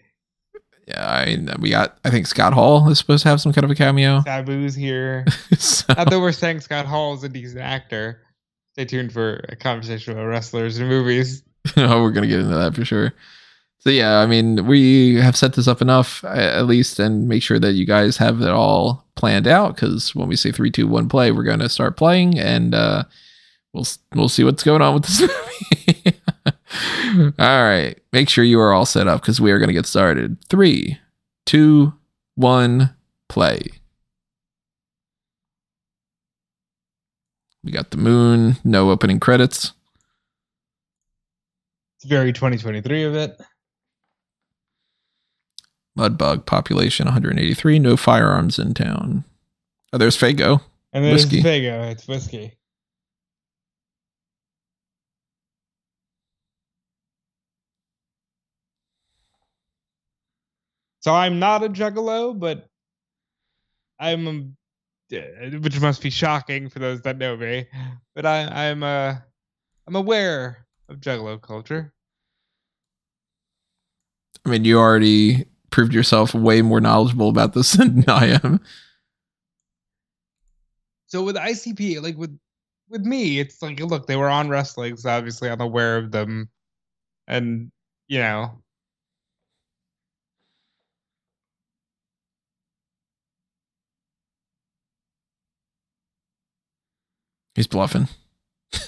Yeah, 0.89 1.07
I 1.07 1.57
we 1.59 1.71
got. 1.71 1.99
I 2.05 2.11
think 2.11 2.27
Scott 2.27 2.55
Hall 2.55 2.89
is 2.89 2.99
supposed 2.99 3.23
to 3.25 3.29
have 3.29 3.41
some 3.41 3.53
kind 3.53 3.65
of 3.65 3.71
a 3.71 3.75
cameo. 3.75 4.21
Sabu's 4.27 4.75
here. 4.75 5.27
so, 5.59 5.85
Not 5.95 6.09
that 6.11 6.19
we're 6.19 6.33
saying 6.33 6.61
Scott 6.61 6.87
Hall 6.87 7.15
is 7.15 7.23
a 7.25 7.29
decent 7.29 7.61
actor. 7.61 8.23
Stay 8.73 8.87
tuned 8.87 9.13
for 9.13 9.45
a 9.51 9.57
conversation 9.57 10.15
about 10.15 10.27
wrestlers 10.27 10.79
and 10.79 10.89
movies. 10.89 11.43
oh, 11.77 12.03
we're 12.03 12.13
gonna 12.13 12.27
get 12.27 12.41
into 12.41 12.55
that 12.55 12.75
for 12.75 12.87
sure. 12.87 13.13
So 13.81 13.91
yeah, 13.91 14.19
I 14.19 14.27
mean, 14.27 14.67
we 14.67 15.17
have 15.17 15.37
set 15.37 15.53
this 15.53 15.69
up 15.69 15.83
enough 15.83 16.25
at 16.25 16.67
least, 16.67 16.99
and 16.99 17.29
make 17.29 17.43
sure 17.43 17.59
that 17.59 17.73
you 17.73 17.85
guys 17.85 18.17
have 18.17 18.41
it 18.41 18.49
all 18.49 19.05
planned 19.15 19.47
out. 19.47 19.75
Because 19.75 20.15
when 20.15 20.27
we 20.27 20.37
say 20.37 20.53
three, 20.53 20.71
two, 20.71 20.89
one, 20.89 21.09
play, 21.09 21.33
we're 21.33 21.45
gonna 21.45 21.69
start 21.69 21.99
playing, 21.99 22.39
and 22.39 22.75
uh, 22.75 23.05
we'll 23.75 23.87
we'll 24.15 24.31
see 24.31 24.43
what's 24.43 24.65
going 24.65 24.81
on 24.81 24.95
with 24.95 25.05
this 25.05 25.21
movie. 25.21 26.18
all 27.39 27.63
right, 27.63 27.99
make 28.13 28.29
sure 28.29 28.45
you 28.45 28.61
are 28.61 28.73
all 28.73 28.87
set 28.87 29.09
up 29.09 29.21
because 29.21 29.41
we 29.41 29.51
are 29.53 29.59
gonna 29.59 29.73
get 29.73 29.87
started. 29.87 30.37
Three, 30.49 30.99
two, 31.47 31.93
one, 32.35 32.95
play. 33.29 33.61
We 37.65 37.73
got 37.73 37.91
the 37.91 37.97
moon. 37.97 38.57
No 38.65 38.91
opening 38.91 39.21
credits. 39.21 39.73
It's 41.97 42.05
very 42.07 42.33
2023 42.33 43.05
of 43.05 43.15
it. 43.15 43.41
Mudbug 45.99 46.47
population 46.47 47.07
183. 47.07 47.79
No 47.81 47.97
firearms 47.97 48.59
in 48.59 48.73
town. 48.73 49.25
Oh, 49.93 49.99
there's 49.99 50.17
Faygo. 50.17 50.61
And 50.93 51.05
there's 51.05 51.25
Whiskey. 51.25 51.43
Faygo. 51.43 51.91
It's 51.91 52.07
whiskey. 52.07 52.58
So 61.01 61.15
I'm 61.15 61.39
not 61.39 61.63
a 61.63 61.69
juggalo, 61.69 62.39
but 62.39 62.69
I'm, 64.01 64.57
which 65.11 65.81
must 65.81 66.03
be 66.03 66.11
shocking 66.11 66.69
for 66.69 66.79
those 66.79 67.03
that 67.03 67.19
know 67.19 67.37
me. 67.37 67.67
But 68.15 68.27
I, 68.27 68.69
I'm 68.69 68.83
a, 68.83 69.25
I'm 69.87 69.97
aware 69.97 70.67
of 70.89 71.01
Juggalo 71.01 71.41
culture. 71.41 71.93
I 74.45 74.51
mean, 74.51 74.65
you 74.65 74.79
already 74.79 75.47
proved 75.71 75.93
yourself 75.93 76.35
way 76.35 76.63
more 76.63 76.81
knowledgeable 76.81 77.29
about 77.29 77.55
this 77.55 77.73
than 77.77 78.05
I 78.09 78.39
am. 78.43 78.61
So 81.07 81.23
with 81.23 81.37
ICP, 81.37 82.03
like 82.03 82.17
with 82.17 82.39
with 82.91 83.05
me, 83.05 83.39
it's 83.39 83.63
like 83.63 83.81
look, 83.81 84.07
they 84.07 84.17
were 84.17 84.29
on 84.29 84.49
wrestling, 84.49 84.97
so 84.97 85.11
obviously 85.11 85.51
I'm 85.51 85.61
aware 85.61 85.97
of 85.97 86.11
them, 86.11 86.51
and 87.27 87.71
you 88.09 88.19
know. 88.19 88.63
He's 97.59 97.67
bluffing. 97.67 98.07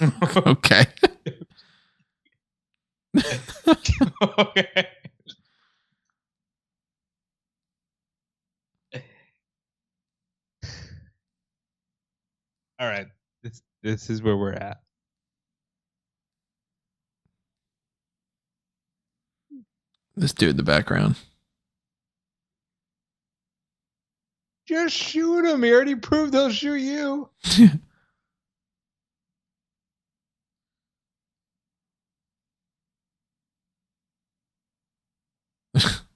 okay. 0.46 0.86
okay. 4.38 4.88
All 12.78 12.88
right. 12.88 13.06
This 13.42 13.62
this 13.82 14.10
is 14.10 14.22
where 14.22 14.36
we're 14.36 14.52
at. 14.52 14.80
This 20.16 20.32
dude 20.32 20.50
in 20.50 20.56
the 20.56 20.62
background. 20.62 21.16
Just 24.66 24.94
shoot 24.94 25.44
him. 25.44 25.62
He 25.62 25.72
already 25.72 25.94
proved 25.94 26.34
he'll 26.34 26.50
shoot 26.50 26.76
you. 26.76 27.30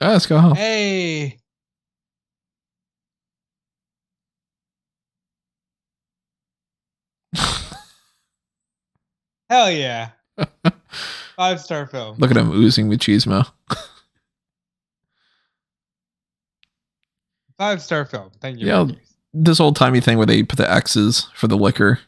Ah, 0.00 0.12
let's 0.12 0.26
go 0.26 0.38
home. 0.38 0.54
Hey. 0.54 1.38
Hell 9.50 9.70
yeah. 9.70 10.10
Five 11.36 11.60
star 11.60 11.86
film. 11.86 12.16
Look 12.18 12.30
at 12.30 12.36
him 12.36 12.50
oozing 12.52 12.88
machismo. 12.88 13.50
Five 17.58 17.82
star 17.82 18.04
film. 18.04 18.30
Thank 18.40 18.60
you. 18.60 18.68
Yeah. 18.68 18.86
This 19.34 19.58
old 19.58 19.74
timey 19.74 20.00
thing 20.00 20.16
where 20.16 20.26
they 20.26 20.44
put 20.44 20.58
the 20.58 20.70
X's 20.70 21.26
for 21.34 21.48
the 21.48 21.56
liquor. 21.56 21.98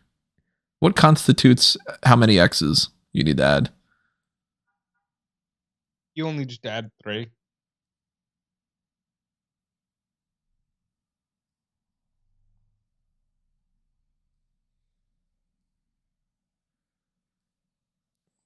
What 0.79 0.95
constitutes 0.97 1.77
how 2.05 2.15
many 2.17 2.39
X's 2.39 2.89
you 3.13 3.25
need 3.25 3.39
to 3.39 3.45
add? 3.45 3.71
You 6.15 6.27
only 6.27 6.45
just 6.45 6.65
add 6.65 6.91
three. 7.03 7.31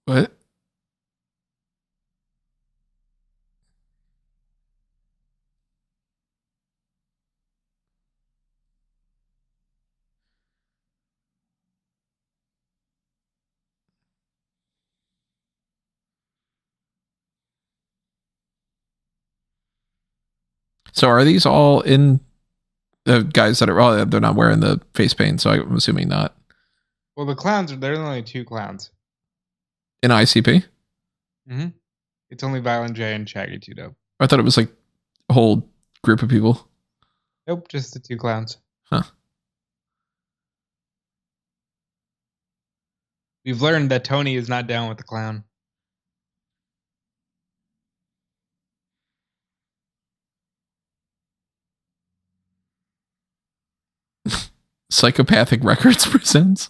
What? 0.07 0.33
So 20.93 21.09
are 21.09 21.25
these 21.25 21.45
all 21.45 21.81
in 21.81 22.21
the 23.05 23.25
guys 23.25 23.59
that 23.59 23.69
are 23.69 23.75
well, 23.75 24.07
they're 24.07 24.21
not 24.21 24.37
wearing 24.37 24.61
the 24.61 24.81
face 24.95 25.13
paint, 25.13 25.41
so 25.41 25.51
I'm 25.51 25.77
assuming 25.77 26.09
not. 26.09 26.37
Well, 27.17 27.27
the 27.27 27.35
clowns 27.35 27.73
are 27.73 27.77
there's 27.77 27.99
only 27.99 28.23
two 28.23 28.45
clowns. 28.45 28.91
In 30.05 30.11
ICP? 30.11 30.63
Mm-hmm. 31.51 31.69
It's 32.29 32.45
only 32.45 32.61
Violent 32.61 32.93
J 32.95 33.15
and 33.15 33.27
Shaggy 33.27 33.59
Two 33.59 33.73
Dope. 33.73 33.95
I 34.21 34.27
thought 34.27 34.39
it 34.39 34.45
was 34.45 34.59
like 34.59 34.69
a 35.31 35.33
whole 35.33 35.67
group 36.03 36.21
of 36.21 36.29
people. 36.29 36.69
Nope, 37.47 37.69
just 37.69 37.95
the 37.95 38.01
two 38.01 38.19
clowns. 38.19 38.59
Huh. 38.83 39.05
We've 43.47 43.63
learned 43.63 43.91
that 43.93 44.05
Tony 44.05 44.37
is 44.37 44.47
not 44.47 44.67
down 44.67 44.91
with 44.91 44.99
the 44.99 45.05
clown. 45.05 45.43
Psychopathic 54.91 55.65
Records 55.65 56.05
presents. 56.11 56.69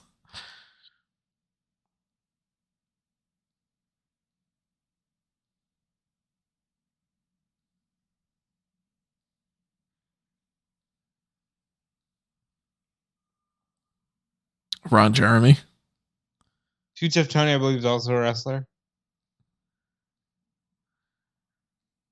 Ron 14.90 15.12
Jeremy. 15.12 15.58
Two 16.96 17.10
Chef 17.10 17.28
Tony, 17.28 17.52
I 17.52 17.58
believe, 17.58 17.78
is 17.78 17.84
also 17.84 18.14
a 18.14 18.20
wrestler. 18.20 18.66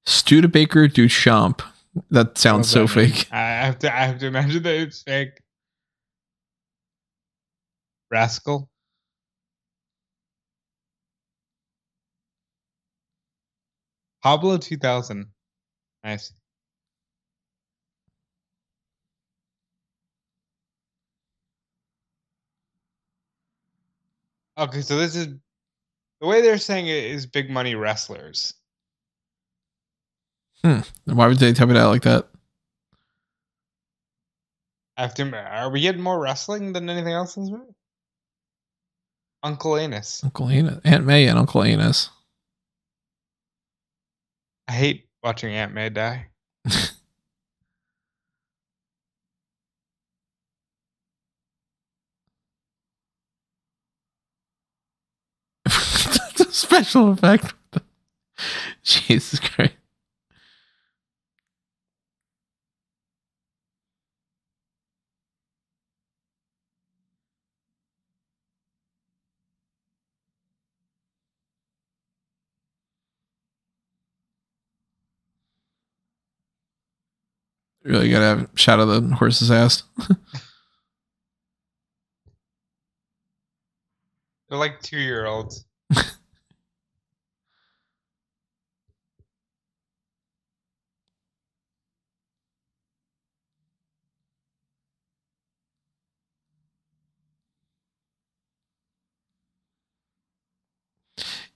Studebaker 0.05 0.89
Duchamp. 0.89 1.63
That 2.11 2.39
sounds 2.39 2.69
so 2.69 2.87
that 2.87 2.95
fake. 2.95 3.29
I 3.31 3.39
have 3.39 3.79
to. 3.81 3.95
I 3.95 4.07
have 4.07 4.19
to 4.19 4.27
imagine 4.27 4.63
that 4.63 4.75
it's 4.75 5.03
fake. 5.03 5.39
Rascal. 8.11 8.69
Pablo 14.23 14.57
2000. 14.57 15.27
Nice. 16.05 16.33
Okay, 24.59 24.83
so 24.83 24.99
this 24.99 25.17
is 25.17 25.29
the 26.21 26.27
way 26.27 26.43
they're 26.43 26.59
saying 26.59 26.87
it 26.87 27.05
is 27.05 27.27
big 27.27 27.51
money 27.51 27.75
wrestlers. 27.75 28.55
Hmm. 30.65 30.81
Why 31.05 31.27
would 31.27 31.39
they 31.39 31.53
tell 31.53 31.67
me 31.67 31.75
that 31.75 31.85
like 31.85 32.03
that? 32.03 32.29
After, 34.97 35.35
are 35.35 35.71
we 35.71 35.81
getting 35.81 36.03
more 36.03 36.21
wrestling 36.21 36.73
than 36.73 36.89
anything 36.89 37.13
else 37.13 37.37
in 37.37 37.45
this 37.45 37.51
movie? 37.51 37.75
Uncle 39.43 39.77
Anus. 39.77 40.23
Uncle 40.23 40.51
Enos. 40.51 40.81
Aunt 40.85 41.05
May 41.05 41.27
and 41.27 41.39
Uncle 41.39 41.65
Enos. 41.65 42.11
I 44.69 44.73
hate 44.73 45.09
watching 45.23 45.55
Aunt 45.55 45.75
May 45.75 45.89
die. 45.89 46.29
That's 55.65 56.41
a 56.41 56.42
special 56.53 57.11
effect. 57.11 57.55
Jesus 58.83 59.41
Christ. 59.41 59.75
Really 77.85 78.11
gotta 78.11 78.25
have 78.25 78.43
a 78.43 78.49
shot 78.55 78.79
of 78.79 78.89
the 78.89 79.17
horse's 79.17 79.51
ass. 79.51 79.83
They're 84.49 84.59
like 84.59 84.81
two 84.83 84.99
year 84.99 85.27
olds. 85.27 85.65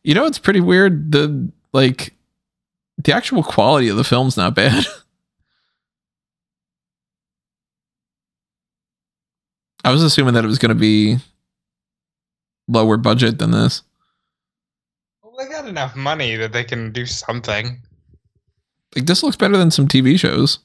You 0.07 0.15
know, 0.15 0.25
it's 0.25 0.39
pretty 0.39 0.61
weird. 0.61 1.11
The 1.11 1.51
like 1.73 2.15
the 2.97 3.13
actual 3.13 3.43
quality 3.43 3.89
of 3.89 3.97
the 3.97 4.05
film's 4.05 4.37
not 4.37 4.55
bad. 4.55 4.87
I 9.85 9.91
was 9.91 10.05
assuming 10.05 10.35
that 10.35 10.45
it 10.45 10.47
was 10.47 10.61
going 10.61 10.69
to 10.69 10.77
be 10.77 11.17
lower 12.69 12.97
budget 12.97 13.41
than 13.41 13.51
this. 13.51 13.83
Well, 15.25 15.35
they 15.37 15.49
got 15.53 15.67
enough 15.67 15.97
money 15.97 16.37
that 16.37 16.53
they 16.53 16.63
can 16.63 16.93
do 16.93 17.05
something. 17.05 17.83
Like 18.95 19.07
this 19.07 19.25
looks 19.25 19.35
better 19.35 19.57
than 19.57 19.73
some 19.73 19.89
TV 19.89 20.17
shows. 20.21 20.61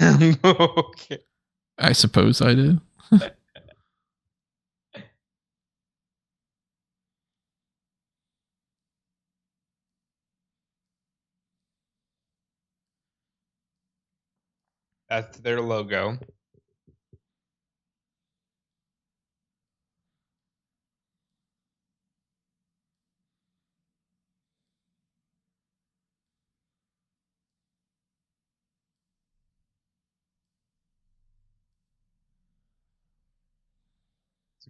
okay. 0.44 1.18
I 1.78 1.92
suppose 1.92 2.42
I 2.42 2.54
did. 2.54 2.80
That's 15.10 15.38
their 15.40 15.60
logo. 15.60 16.18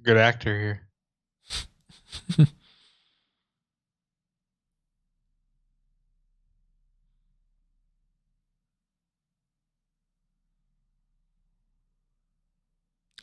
Good 0.02 0.16
actor 0.16 0.58
here. 0.58 0.82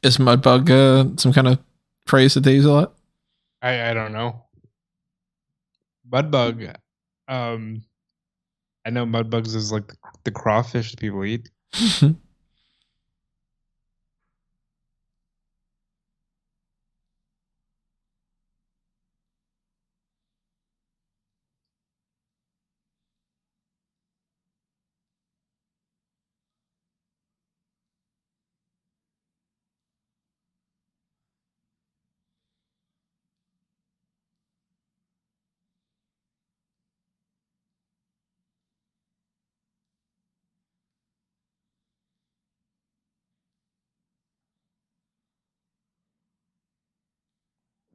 Is 0.04 0.18
Mudbug 0.18 0.70
uh, 0.70 1.18
some 1.18 1.34
kind 1.34 1.48
of 1.48 1.60
phrase 2.06 2.36
that 2.36 2.42
they 2.42 2.54
use 2.54 2.66
a 2.66 2.72
lot? 2.72 2.94
I 3.62 3.90
I 3.90 3.94
don't 3.94 4.14
know. 4.14 4.46
Mudbug. 6.10 6.76
Um, 7.28 7.82
I 8.86 8.90
know 8.90 9.06
mudbugs 9.06 9.54
is 9.54 9.72
like 9.72 9.92
the 10.24 10.32
crawfish 10.32 10.92
that 10.92 11.00
people 11.00 11.26
eat. 11.26 11.50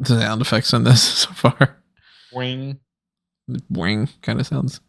sound 0.05 0.41
effects 0.41 0.73
in 0.73 0.85
this 0.85 1.03
so 1.25 1.31
far. 1.33 1.83
Wing, 2.33 2.81
Wing 3.71 4.09
kind 4.23 4.41
of 4.41 4.47
sounds. 4.47 4.81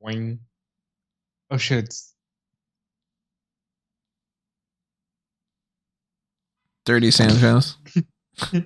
wing. 0.00 0.40
Oh 1.50 1.56
shit! 1.56 1.94
Dirty 6.84 7.10
Sanchez. 7.10 7.76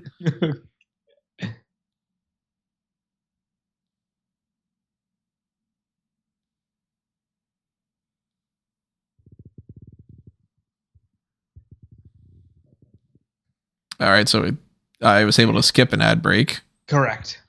All 14.01 14.11
right, 14.11 14.29
so 14.29 14.57
I 15.03 15.25
was 15.25 15.39
able 15.39 15.55
to 15.55 15.63
skip 15.63 15.93
an 15.93 16.01
ad 16.03 16.23
break. 16.23 16.61
Correct. 16.87 17.41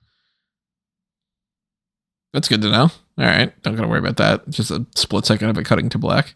That's 2.34 2.48
good 2.48 2.62
to 2.62 2.70
know. 2.70 2.92
All 3.18 3.26
right, 3.26 3.60
don't 3.64 3.76
gotta 3.76 3.88
worry 3.88 4.00
about 4.00 4.18
that. 4.18 4.48
Just 4.50 4.72
a 4.72 4.86
split 4.96 5.26
second 5.26 5.50
of 5.50 5.58
it 5.58 5.66
cutting 5.66 5.90
to 5.90 5.98
black. 5.98 6.36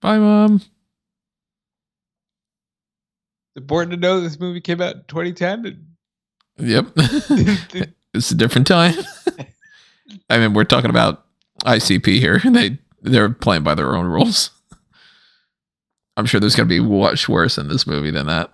Bye, 0.00 0.18
mom. 0.18 0.60
Important 3.56 3.90
to 3.92 3.96
know 3.96 4.20
this 4.20 4.38
movie 4.38 4.60
came 4.60 4.80
out 4.80 4.94
in 4.96 5.04
2010. 5.08 5.86
Yep, 6.58 6.86
it's 8.14 8.30
a 8.30 8.34
different 8.34 8.66
time. 8.66 8.94
I 10.30 10.38
mean, 10.38 10.54
we're 10.54 10.64
talking 10.64 10.90
about 10.90 11.24
ICP 11.64 12.18
here. 12.18 12.40
And 12.44 12.54
they 12.54 12.78
they're 13.02 13.30
playing 13.30 13.62
by 13.62 13.74
their 13.74 13.96
own 13.96 14.06
rules. 14.06 14.50
I'm 16.16 16.26
sure 16.26 16.40
there's 16.40 16.56
gonna 16.56 16.68
be 16.68 16.80
much 16.80 17.28
worse 17.28 17.58
in 17.58 17.68
this 17.68 17.86
movie 17.86 18.10
than 18.10 18.26
that. 18.26 18.52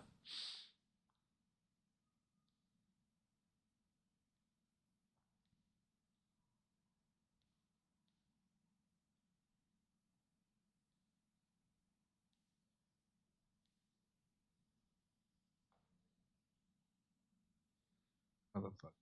Motherfucker. 18.57 18.93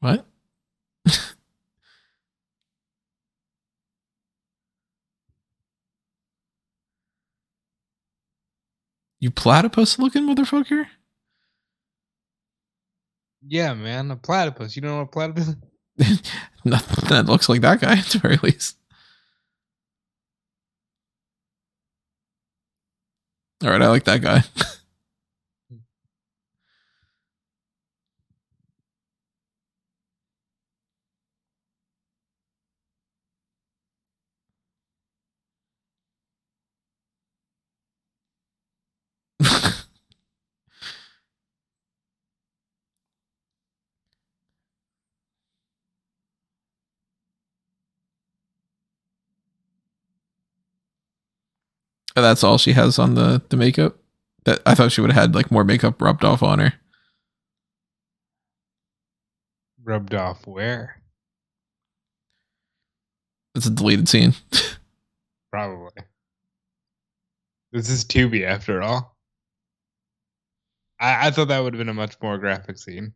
What? 0.00 0.26
You 9.26 9.30
platypus 9.32 9.98
looking 9.98 10.22
motherfucker? 10.22 10.86
Yeah, 13.44 13.74
man, 13.74 14.12
a 14.12 14.16
platypus. 14.16 14.76
You 14.76 14.82
don't 14.82 14.92
know 14.92 14.98
what 14.98 15.02
a 15.02 15.06
platypus? 15.06 15.48
is? 15.98 16.22
Nothing 16.64 17.08
that 17.08 17.26
looks 17.26 17.48
like 17.48 17.60
that 17.62 17.80
guy 17.80 17.92
at 17.98 18.04
the 18.06 18.18
very 18.18 18.36
least. 18.36 18.76
All 23.64 23.70
right, 23.70 23.82
I 23.82 23.88
like 23.88 24.04
that 24.04 24.22
guy. 24.22 24.44
That's 52.16 52.42
all 52.42 52.56
she 52.58 52.72
has 52.72 52.98
on 52.98 53.14
the 53.14 53.42
the 53.50 53.56
makeup. 53.56 53.96
That 54.44 54.60
I 54.64 54.74
thought 54.74 54.92
she 54.92 55.00
would 55.00 55.12
have 55.12 55.20
had 55.20 55.34
like 55.34 55.50
more 55.50 55.64
makeup 55.64 56.00
rubbed 56.00 56.24
off 56.24 56.42
on 56.42 56.58
her. 56.58 56.72
Rubbed 59.84 60.14
off 60.14 60.46
where? 60.46 61.02
It's 63.54 63.66
a 63.66 63.70
deleted 63.70 64.08
scene. 64.08 64.34
Probably. 65.52 66.02
This 67.72 67.88
is 67.90 68.04
Tubi 68.04 68.44
after 68.44 68.82
all. 68.82 69.16
I, 70.98 71.28
I 71.28 71.30
thought 71.30 71.48
that 71.48 71.60
would 71.60 71.74
have 71.74 71.78
been 71.78 71.88
a 71.88 71.94
much 71.94 72.16
more 72.22 72.38
graphic 72.38 72.78
scene. 72.78 73.12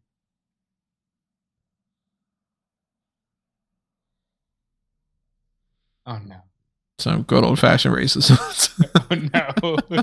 Oh 6.06 6.18
no. 6.18 6.49
Some 7.00 7.22
good 7.22 7.44
old 7.44 7.58
fashioned 7.58 7.94
racism. 7.94 8.38
Oh 9.12 9.76
no. 9.90 10.02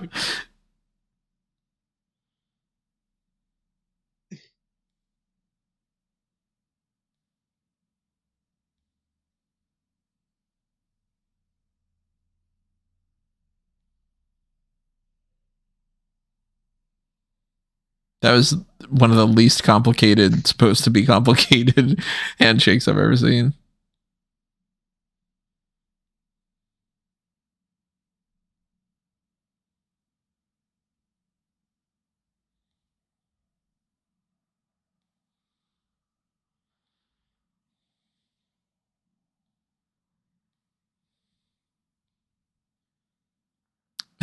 that 18.21 18.33
was 18.33 18.55
one 18.89 19.11
of 19.11 19.17
the 19.17 19.27
least 19.27 19.63
complicated, 19.63 20.47
supposed 20.47 20.83
to 20.83 20.89
be 20.89 21.05
complicated 21.05 21.99
handshakes 22.39 22.87
I've 22.87 22.97
ever 22.97 23.15
seen. 23.15 23.53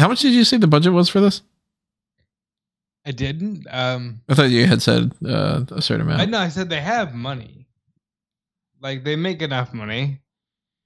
How 0.04 0.08
much 0.08 0.20
did 0.20 0.34
you 0.34 0.44
say 0.44 0.58
the 0.58 0.66
budget 0.66 0.92
was 0.92 1.08
for 1.08 1.18
this? 1.22 1.40
I 3.06 3.10
didn't. 3.10 3.66
Um 3.70 4.20
I 4.28 4.34
thought 4.34 4.50
you 4.50 4.66
had 4.66 4.82
said 4.82 5.12
uh, 5.26 5.64
a 5.70 5.80
certain 5.80 6.02
amount. 6.02 6.20
I 6.20 6.26
know 6.26 6.40
I 6.40 6.50
said 6.50 6.68
they 6.68 6.82
have 6.82 7.14
money. 7.14 7.66
Like 8.82 9.02
they 9.02 9.16
make 9.16 9.40
enough 9.40 9.72
money. 9.72 10.20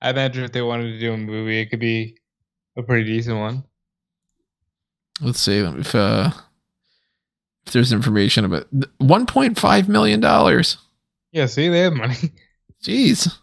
I 0.00 0.10
imagine 0.10 0.44
if 0.44 0.52
they 0.52 0.62
wanted 0.62 0.92
to 0.92 1.00
do 1.00 1.12
a 1.12 1.16
movie, 1.16 1.58
it 1.58 1.66
could 1.66 1.80
be 1.80 2.16
a 2.76 2.82
pretty 2.84 3.10
decent 3.10 3.38
one. 3.38 3.64
Let's 5.20 5.40
see 5.40 5.58
if 5.58 5.96
uh, 5.96 6.30
if 7.66 7.72
there's 7.72 7.92
information 7.92 8.44
about 8.44 8.72
1.5 8.72 9.88
million 9.88 10.20
dollars. 10.20 10.76
Yeah, 11.32 11.46
see, 11.46 11.68
they 11.68 11.80
have 11.80 11.94
money. 11.94 12.14
Jeez. 12.84 13.36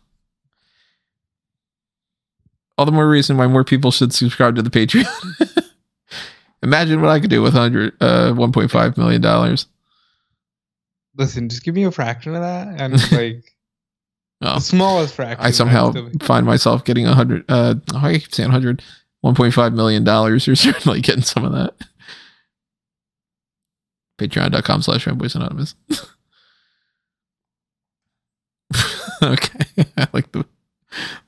All 2.77 2.85
the 2.85 2.93
more 2.93 3.09
reason 3.09 3.35
why 3.35 3.47
more 3.47 3.65
people 3.65 3.91
should 3.91 4.13
subscribe 4.13 4.55
to 4.55 4.61
the 4.61 4.69
Patreon. 4.69 5.61
Imagine 6.65 6.99
what 6.99 7.11
I 7.11 7.19
could 7.19 7.29
do 7.29 7.41
with 7.41 7.53
100 7.53 7.93
uh 8.01 8.33
1.5 8.33 8.97
million 8.97 9.21
dollars. 9.21 9.67
Listen, 11.15 11.47
just 11.47 11.63
give 11.63 11.75
me 11.75 11.83
a 11.85 11.91
fraction 11.91 12.35
of 12.35 12.41
that, 12.41 12.81
and 12.81 12.93
like 13.11 13.43
Oh. 14.41 14.55
the 14.55 14.59
smallest 14.59 15.13
fraction. 15.15 15.45
I 15.45 15.51
somehow 15.51 15.93
find 16.21 16.45
myself 16.45 16.83
getting 16.83 17.07
a 17.07 17.13
hundred. 17.13 17.45
Uh, 17.47 17.75
oh, 17.93 17.97
I 18.05 18.17
keep 18.19 18.33
saying 18.33 18.49
hundred. 18.51 18.83
1.5 19.23 19.73
million 19.73 20.03
dollars. 20.03 20.45
You're 20.45 20.55
certainly 20.57 20.99
getting 21.01 21.23
some 21.23 21.45
of 21.45 21.53
that. 21.53 21.73
Patreon.com 24.19 24.81
slash 24.81 25.05
fanboys 25.05 25.35
anonymous. 25.35 25.75
okay. 29.23 29.65
I 29.97 30.07
like 30.13 30.31
the 30.31 30.45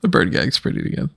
the 0.00 0.08
bird 0.08 0.30
gag's 0.32 0.58
pretty 0.58 0.80
again. 0.80 1.10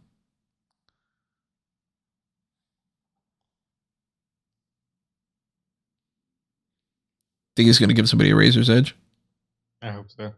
Think 7.56 7.68
he's 7.68 7.80
gonna 7.80 7.94
give 7.94 8.10
somebody 8.10 8.32
a 8.32 8.36
razor's 8.36 8.70
edge? 8.70 8.96
I 9.82 9.90
hope 9.90 10.10
so. 10.10 10.34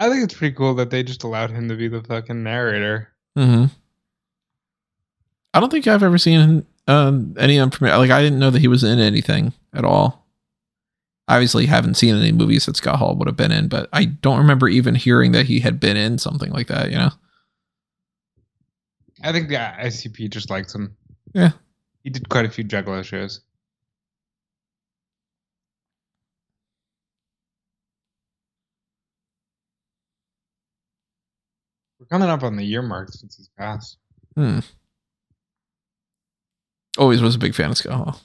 I 0.00 0.08
think 0.08 0.24
it's 0.24 0.34
pretty 0.34 0.56
cool 0.56 0.74
that 0.76 0.88
they 0.88 1.02
just 1.02 1.24
allowed 1.24 1.50
him 1.50 1.68
to 1.68 1.76
be 1.76 1.86
the 1.86 2.02
fucking 2.02 2.42
narrator. 2.42 3.10
Mm-hmm. 3.36 3.66
I 5.52 5.60
don't 5.60 5.70
think 5.70 5.86
I've 5.86 6.02
ever 6.02 6.16
seen 6.16 6.64
um, 6.88 7.34
any 7.38 7.58
information. 7.58 7.98
Like 7.98 8.10
I 8.10 8.22
didn't 8.22 8.38
know 8.38 8.50
that 8.50 8.60
he 8.60 8.68
was 8.68 8.82
in 8.82 8.98
anything 8.98 9.52
at 9.74 9.84
all. 9.84 10.19
Obviously, 11.30 11.66
haven't 11.66 11.94
seen 11.94 12.16
any 12.16 12.32
movies 12.32 12.66
that 12.66 12.76
Scott 12.76 12.96
Hall 12.98 13.14
would 13.14 13.28
have 13.28 13.36
been 13.36 13.52
in, 13.52 13.68
but 13.68 13.88
I 13.92 14.06
don't 14.06 14.38
remember 14.38 14.68
even 14.68 14.96
hearing 14.96 15.30
that 15.30 15.46
he 15.46 15.60
had 15.60 15.78
been 15.78 15.96
in 15.96 16.18
something 16.18 16.50
like 16.50 16.66
that. 16.66 16.90
You 16.90 16.98
know? 16.98 17.10
I 19.22 19.30
think 19.30 19.48
the 19.48 19.54
ICP 19.54 20.28
just 20.30 20.50
likes 20.50 20.74
him. 20.74 20.96
Yeah. 21.32 21.52
He 22.02 22.10
did 22.10 22.28
quite 22.28 22.46
a 22.46 22.50
few 22.50 22.64
Juggalo 22.64 23.04
shows. 23.04 23.42
We're 32.00 32.06
coming 32.06 32.28
up 32.28 32.42
on 32.42 32.56
the 32.56 32.64
year 32.64 32.82
mark 32.82 33.10
since 33.12 33.36
he's 33.36 33.50
passed. 33.56 33.98
Hmm. 34.34 34.58
Always 36.98 37.22
was 37.22 37.36
a 37.36 37.38
big 37.38 37.54
fan 37.54 37.70
of 37.70 37.78
Scott 37.78 37.94
Hall. 37.94 38.20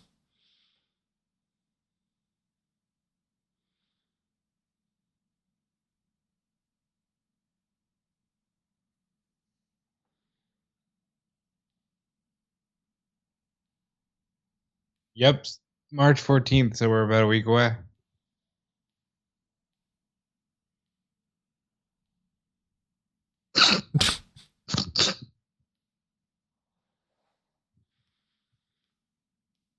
Yep, 15.15 15.45
March 15.93 16.21
14th, 16.21 16.77
so 16.77 16.89
we're 16.89 17.03
about 17.03 17.23
a 17.23 17.27
week 17.27 17.45
away. 17.45 17.71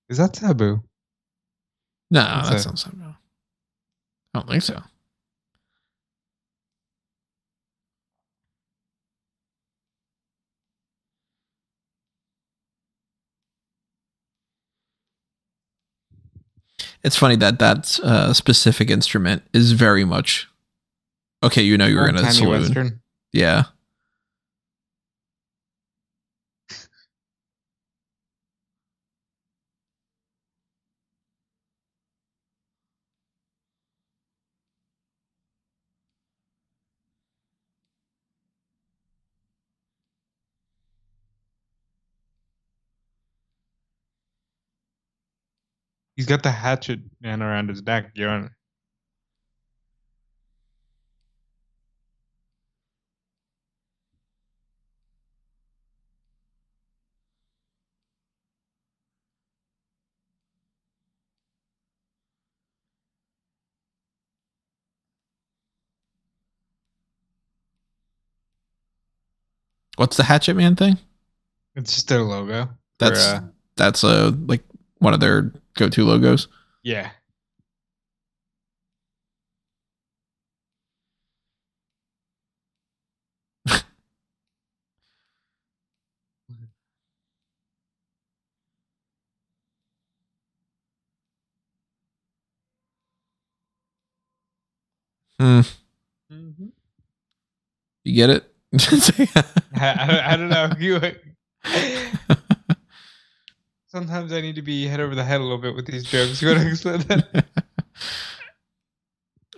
Is 0.09 0.18
that 0.18 0.33
taboo? 0.33 0.83
No, 2.11 2.20
What's 2.20 2.49
that 2.51 2.61
sounds 2.61 2.83
so. 2.83 2.90
I 4.35 4.38
don't 4.38 4.49
think 4.49 4.62
so. 4.62 4.81
It's 17.07 17.16
funny 17.16 17.37
that 17.37 17.61
that 17.61 18.01
uh, 18.03 18.33
specific 18.33 18.90
instrument 18.90 19.45
is 19.53 19.71
very 19.73 20.05
much 20.05 20.49
okay. 21.40 21.62
You 21.62 21.79
know, 21.79 21.87
you're 21.87 22.09
in 22.09 22.16
a 22.16 22.33
saloon. 22.33 22.62
Western. 22.62 23.01
Yeah. 23.33 23.66
He's 46.16 46.26
got 46.26 46.42
the 46.42 46.50
hatchet 46.50 47.00
man 47.20 47.42
around 47.42 47.68
his 47.68 47.83
neck. 47.83 48.11
You 48.14 48.24
know, 48.26 48.48
What's 69.96 70.16
the 70.16 70.24
Hatchet 70.24 70.55
Man 70.55 70.76
thing? 70.76 70.98
it's 71.74 71.94
just 71.94 72.09
their 72.09 72.22
logo. 72.22 72.64
for, 72.64 72.70
That's 72.98 73.26
uh, 73.26 73.40
that's 73.76 74.02
a 74.02 74.31
like 74.46 74.62
one 74.98 75.14
of 75.14 75.20
their 75.20 75.52
go-to 75.77 76.05
logos. 76.05 76.49
Yeah. 76.83 77.11
Hmm. 95.39 95.61
Mhm. 96.33 96.73
You 98.05 98.15
get 98.15 98.31
it? 98.31 98.53
I, 98.73 99.43
I, 99.75 100.23
I 100.33 100.37
don't 100.37 100.49
know. 100.49 100.71
You. 100.79 101.01
Sometimes 103.96 104.30
I 104.30 104.42
need 104.42 104.56
to 104.56 104.62
be 104.62 104.87
head 104.87 105.00
over 105.00 105.14
the 105.14 105.24
head 105.24 105.40
a 105.40 105.42
little 105.42 105.56
bit 105.56 105.74
with 105.74 105.87
these 105.87 106.04
jokes. 106.04 106.42
You 106.42 106.48
want 106.48 106.61
to 106.61 106.68
explain 106.68 106.98
that? 107.09 107.46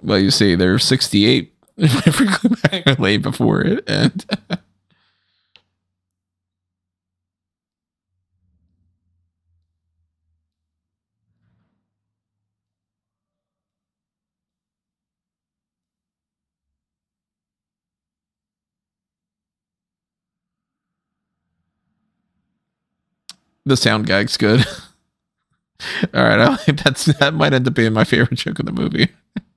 well, 0.01 0.17
you 0.17 0.31
see, 0.31 0.55
they're 0.55 0.79
68 0.79 1.53
if 1.77 2.21
we 2.21 2.27
go 2.27 2.55
back 2.63 3.23
before 3.23 3.63
it, 3.63 3.83
and 3.89 4.25
the 23.69 23.77
sound 23.77 24.07
gag's 24.07 24.37
good. 24.37 24.67
All 26.15 26.25
right, 26.25 26.59
I 26.67 26.73
that's 26.73 27.05
that 27.07 27.35
might 27.35 27.53
end 27.53 27.69
up 27.69 27.75
being 27.75 27.93
my 27.93 28.05
favorite 28.05 28.39
joke 28.39 28.59
in 28.61 28.67
the 28.67 28.73
movie. 28.73 29.09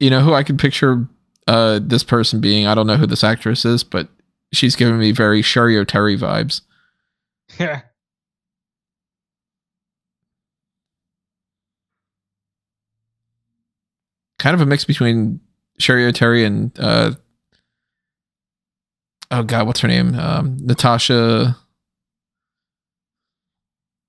You 0.00 0.10
know 0.10 0.20
who 0.20 0.34
I 0.34 0.42
can 0.42 0.56
picture 0.56 1.06
uh, 1.46 1.78
this 1.82 2.02
person 2.02 2.40
being? 2.40 2.66
I 2.66 2.74
don't 2.74 2.86
know 2.86 2.96
who 2.96 3.06
this 3.06 3.22
actress 3.22 3.64
is, 3.64 3.84
but 3.84 4.08
she's 4.52 4.74
giving 4.74 4.98
me 4.98 5.12
very 5.12 5.42
Cheri 5.42 5.76
Oteri 5.76 6.18
vibes. 6.18 6.62
Yeah. 7.58 7.82
Kind 14.38 14.54
of 14.54 14.60
a 14.60 14.66
mix 14.66 14.84
between 14.84 15.40
Cheri 15.78 16.10
Oteri 16.10 16.46
and 16.46 16.72
uh, 16.78 17.12
oh 19.30 19.42
god, 19.42 19.66
what's 19.66 19.80
her 19.80 19.88
name? 19.88 20.14
Um, 20.18 20.56
Natasha 20.60 21.56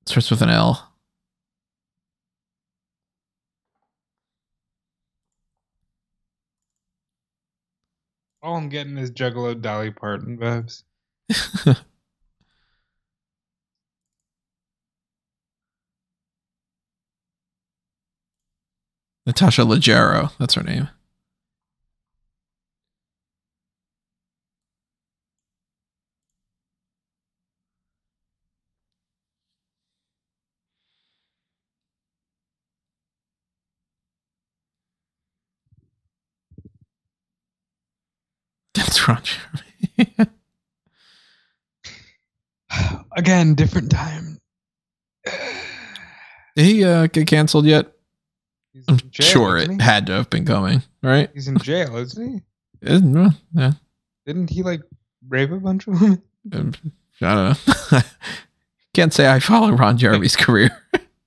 starts 0.05 0.31
with 0.31 0.41
an 0.41 0.49
L. 0.49 0.90
All 8.43 8.55
I'm 8.57 8.69
getting 8.69 8.97
is 8.97 9.11
Juggalo 9.11 9.59
Dolly 9.59 9.91
Parton 9.91 10.37
vibes. 10.37 10.83
Natasha 19.27 19.61
Leggero, 19.61 20.31
that's 20.39 20.55
her 20.55 20.63
name. 20.63 20.89
Again, 43.17 43.53
different 43.55 43.91
time. 43.91 44.39
Did 46.55 46.65
he 46.65 46.83
uh, 46.83 47.07
get 47.07 47.27
canceled 47.27 47.65
yet? 47.65 47.91
He's 48.73 48.85
I'm 48.87 48.95
in 48.95 49.11
jail, 49.11 49.27
sure 49.27 49.57
it 49.57 49.69
he? 49.69 49.77
had 49.81 50.05
to 50.07 50.13
have 50.13 50.29
been 50.29 50.45
coming, 50.45 50.81
right? 51.03 51.29
He's 51.33 51.47
in 51.47 51.57
jail, 51.57 51.95
isn't 51.97 52.29
he? 52.29 52.41
Isn't- 52.81 53.13
well, 53.13 53.33
yeah, 53.53 53.73
Didn't 54.25 54.49
he 54.49 54.63
like 54.63 54.81
rape 55.27 55.51
a 55.51 55.57
bunch 55.59 55.87
of 55.87 55.99
women? 56.01 56.21
um, 56.53 56.73
I 57.21 57.35
don't 57.35 57.91
know. 57.91 57.99
Can't 58.93 59.13
say 59.13 59.29
I 59.31 59.39
follow 59.39 59.71
Ron 59.73 59.97
Jeremy's 59.97 60.35
career. 60.35 60.71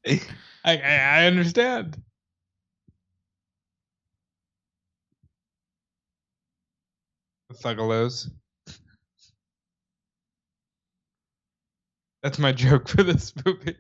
I, 0.07 0.20
I 0.64 0.77
I 0.79 1.27
understand. 1.27 2.03
The 7.62 7.75
Thuggalos. 7.75 8.31
That's 12.23 12.38
my 12.38 12.53
joke 12.53 12.88
for 12.88 13.03
this 13.03 13.33
movie. 13.45 13.77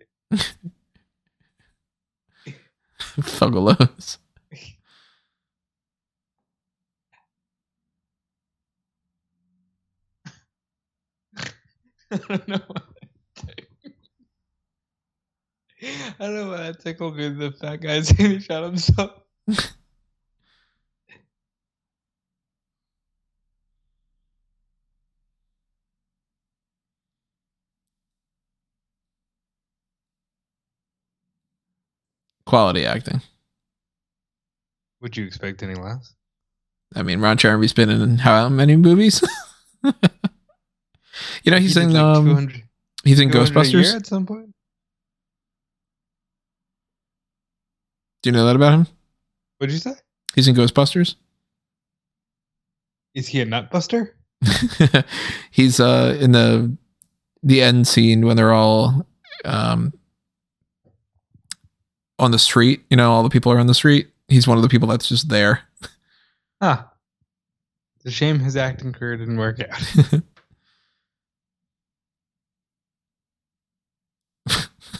Thuggalos. 3.20 4.18
I 12.10 12.16
don't 12.18 12.48
know. 12.48 12.60
Why 12.68 12.82
that 12.82 13.08
tickled- 13.36 13.94
I 16.20 16.26
don't 16.26 16.34
know 16.34 16.48
why 16.50 16.56
that 16.58 16.80
tickled 16.80 17.16
me. 17.16 17.28
The 17.30 17.52
fat 17.52 17.76
guy 17.76 18.00
saying 18.02 18.30
he 18.32 18.40
shot 18.40 18.64
himself. 18.64 19.10
Quality 32.54 32.86
acting. 32.86 33.20
Would 35.00 35.16
you 35.16 35.24
expect 35.26 35.64
any 35.64 35.74
less? 35.74 36.14
I 36.94 37.02
mean, 37.02 37.20
Ron 37.20 37.36
Jeremy's 37.36 37.72
been 37.72 37.90
in 37.90 38.18
how 38.18 38.48
many 38.48 38.76
movies? 38.76 39.24
you 39.82 39.92
know, 41.50 41.56
he's 41.58 41.74
He 41.74 41.80
in 41.82 41.92
like, 41.92 42.00
um, 42.00 42.48
he's 43.02 43.18
in 43.18 43.32
200 43.32 43.56
a 43.56 43.66
year 43.66 43.82
Ghostbusters. 43.82 43.96
at 43.96 44.06
some 44.06 44.24
point. 44.24 44.54
Do 48.22 48.30
you 48.30 48.32
know 48.32 48.46
that 48.46 48.54
about 48.54 48.74
him? 48.74 48.86
What'd 49.58 49.72
you 49.72 49.80
say? 49.80 49.94
He's 50.36 50.46
in 50.46 50.54
Ghostbusters. 50.54 51.16
Is 53.14 53.26
he 53.26 53.40
a 53.40 53.46
nutbuster? 53.46 54.10
he's 55.50 55.80
uh 55.80 56.16
in 56.20 56.30
the 56.30 56.76
the 57.42 57.62
end 57.62 57.88
scene 57.88 58.24
when 58.24 58.36
they're 58.36 58.52
all 58.52 59.04
um 59.44 59.92
on 62.18 62.30
the 62.30 62.38
street. 62.38 62.84
You 62.90 62.96
know, 62.96 63.12
all 63.12 63.22
the 63.22 63.30
people 63.30 63.52
are 63.52 63.58
on 63.58 63.66
the 63.66 63.74
street. 63.74 64.08
He's 64.28 64.46
one 64.48 64.56
of 64.56 64.62
the 64.62 64.68
people 64.68 64.88
that's 64.88 65.08
just 65.08 65.28
there. 65.28 65.60
Huh. 66.62 66.84
It's 67.96 68.06
a 68.06 68.10
shame 68.10 68.38
his 68.38 68.56
acting 68.56 68.92
career 68.92 69.16
didn't 69.16 69.36
work 69.36 69.60
out. 69.60 70.22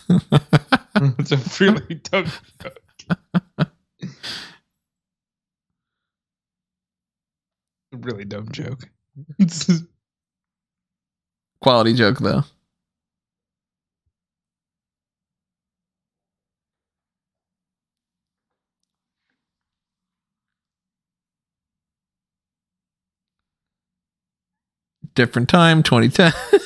it's 1.19 1.33
a 1.33 1.65
really 1.65 1.95
dumb 1.97 2.27
joke. 2.61 2.81
a 3.59 3.67
really 7.97 8.25
dumb 8.25 8.51
joke. 8.53 8.89
Quality 11.63 11.95
joke 11.95 12.19
though. 12.19 12.45
different 25.15 25.49
time, 25.49 25.83
2010. 25.83 26.33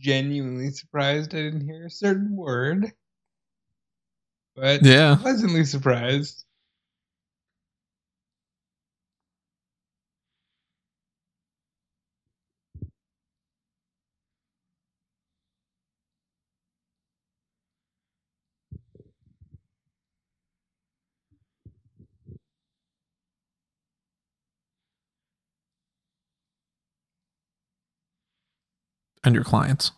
genuinely 0.00 0.70
surprised 0.70 1.34
I 1.34 1.38
didn't 1.38 1.66
hear 1.66 1.86
a 1.86 1.90
certain 1.90 2.36
word 2.36 2.92
but 4.56 4.82
Yeah. 4.84 5.16
pleasantly 5.20 5.64
surprised. 5.64 6.44
And 29.24 29.34
your 29.34 29.44
clients. 29.44 29.92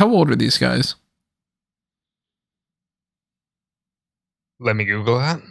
How 0.00 0.08
old 0.08 0.30
are 0.30 0.34
these 0.36 0.56
guys? 0.56 0.94
Let 4.58 4.74
me 4.74 4.86
Google 4.86 5.18
that. 5.18 5.42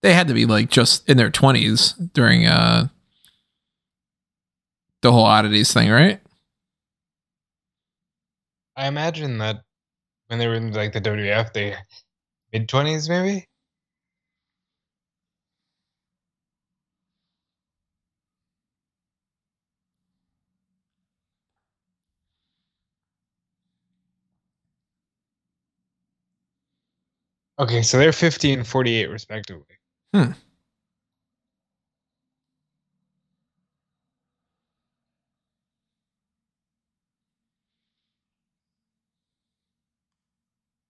They 0.00 0.14
had 0.14 0.28
to 0.28 0.34
be 0.34 0.46
like 0.46 0.70
just 0.70 1.06
in 1.06 1.18
their 1.18 1.30
20s 1.30 2.12
during 2.14 2.46
uh 2.46 2.88
the 5.02 5.12
whole 5.12 5.26
oddities 5.26 5.74
thing, 5.74 5.90
right? 5.90 6.22
I 8.76 8.86
imagine 8.86 9.36
that 9.38 9.60
when 10.28 10.38
they 10.38 10.48
were 10.48 10.54
in 10.54 10.72
like 10.72 10.94
the 10.94 11.02
WWF, 11.02 11.52
they 11.52 11.76
mid 12.50 12.66
twenties 12.66 13.10
maybe. 13.10 13.46
Okay, 27.58 27.82
so 27.82 27.98
they're 27.98 28.12
50 28.12 28.52
and 28.52 28.66
48 28.66 29.10
respectively. 29.10 29.78
Hmm. 30.12 30.32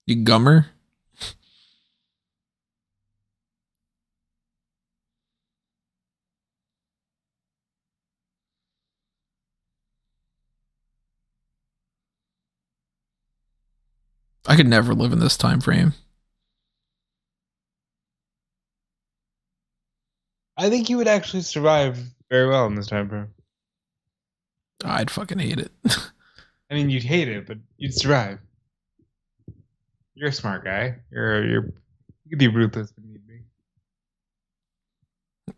You 0.06 0.16
gummer? 0.16 0.66
I 14.46 14.56
could 14.56 14.68
never 14.68 14.94
live 14.94 15.12
in 15.12 15.20
this 15.20 15.36
time 15.36 15.60
frame. 15.60 15.94
I 20.56 20.70
think 20.70 20.88
you 20.88 20.96
would 20.98 21.08
actually 21.08 21.42
survive 21.42 21.98
very 22.30 22.48
well 22.48 22.66
in 22.66 22.74
this 22.74 22.86
time 22.86 23.08
frame. 23.08 23.28
I'd 24.84 25.10
fucking 25.10 25.38
hate 25.38 25.58
it. 25.58 25.72
I 26.70 26.74
mean, 26.74 26.90
you'd 26.90 27.04
hate 27.04 27.28
it, 27.28 27.46
but 27.46 27.58
you'd 27.76 27.94
survive. 27.94 28.38
You're 30.14 30.28
a 30.28 30.32
smart 30.32 30.64
guy. 30.64 30.96
You're 31.10 31.44
you're 31.44 31.64
you 31.64 32.30
could 32.30 32.38
be 32.38 32.48
ruthless 32.48 32.92
when 32.96 33.12
need 33.12 33.26
be. 33.26 33.40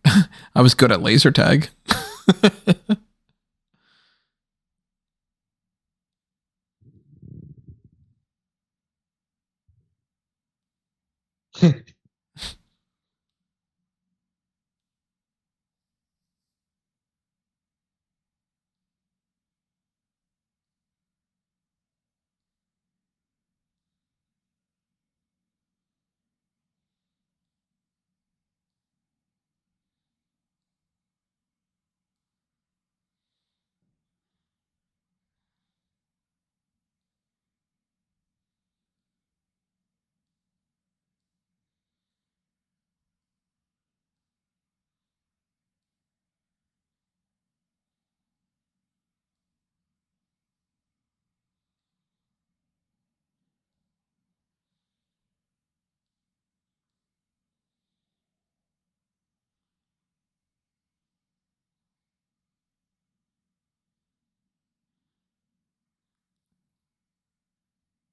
I 0.54 0.62
was 0.62 0.74
good 0.74 0.92
at 0.92 1.02
laser 1.02 1.30
tag. 1.30 1.68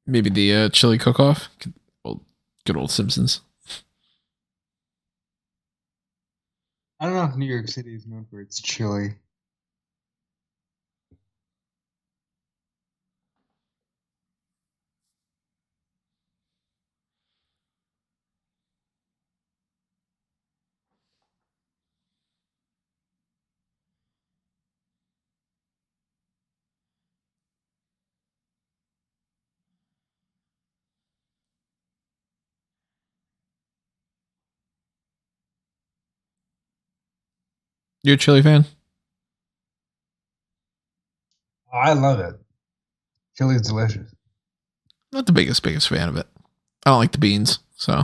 Maybe 0.06 0.30
the 0.30 0.54
uh, 0.54 0.70
chili 0.70 0.97
cook 0.97 1.20
off. 1.20 1.49
Good 1.60 1.74
old, 2.04 2.22
good 2.66 2.78
old 2.78 2.91
Simpsons. 2.91 3.41
I 6.99 7.06
don't 7.06 7.16
know 7.16 7.26
if 7.26 7.36
New 7.36 7.45
York 7.45 7.68
City 7.68 7.95
is 7.95 8.06
known 8.06 8.26
for 8.30 8.39
its 8.39 8.62
chili. 8.62 9.16
You 38.04 38.14
a 38.14 38.18
chili 38.18 38.41
fan? 38.41 38.66
I 41.74 41.93
love 41.93 42.20
it. 42.20 42.36
Chili's 43.38 43.62
delicious. 43.62 44.14
Not 45.12 45.26
the 45.26 45.32
biggest, 45.32 45.64
biggest 45.64 45.89
fan 45.89 46.10
of 46.10 46.18
it. 46.18 46.28
I 46.86 46.89
don't 46.89 46.99
like 46.99 47.14
the 47.14 47.18
beans, 47.18 47.60
so 47.76 48.04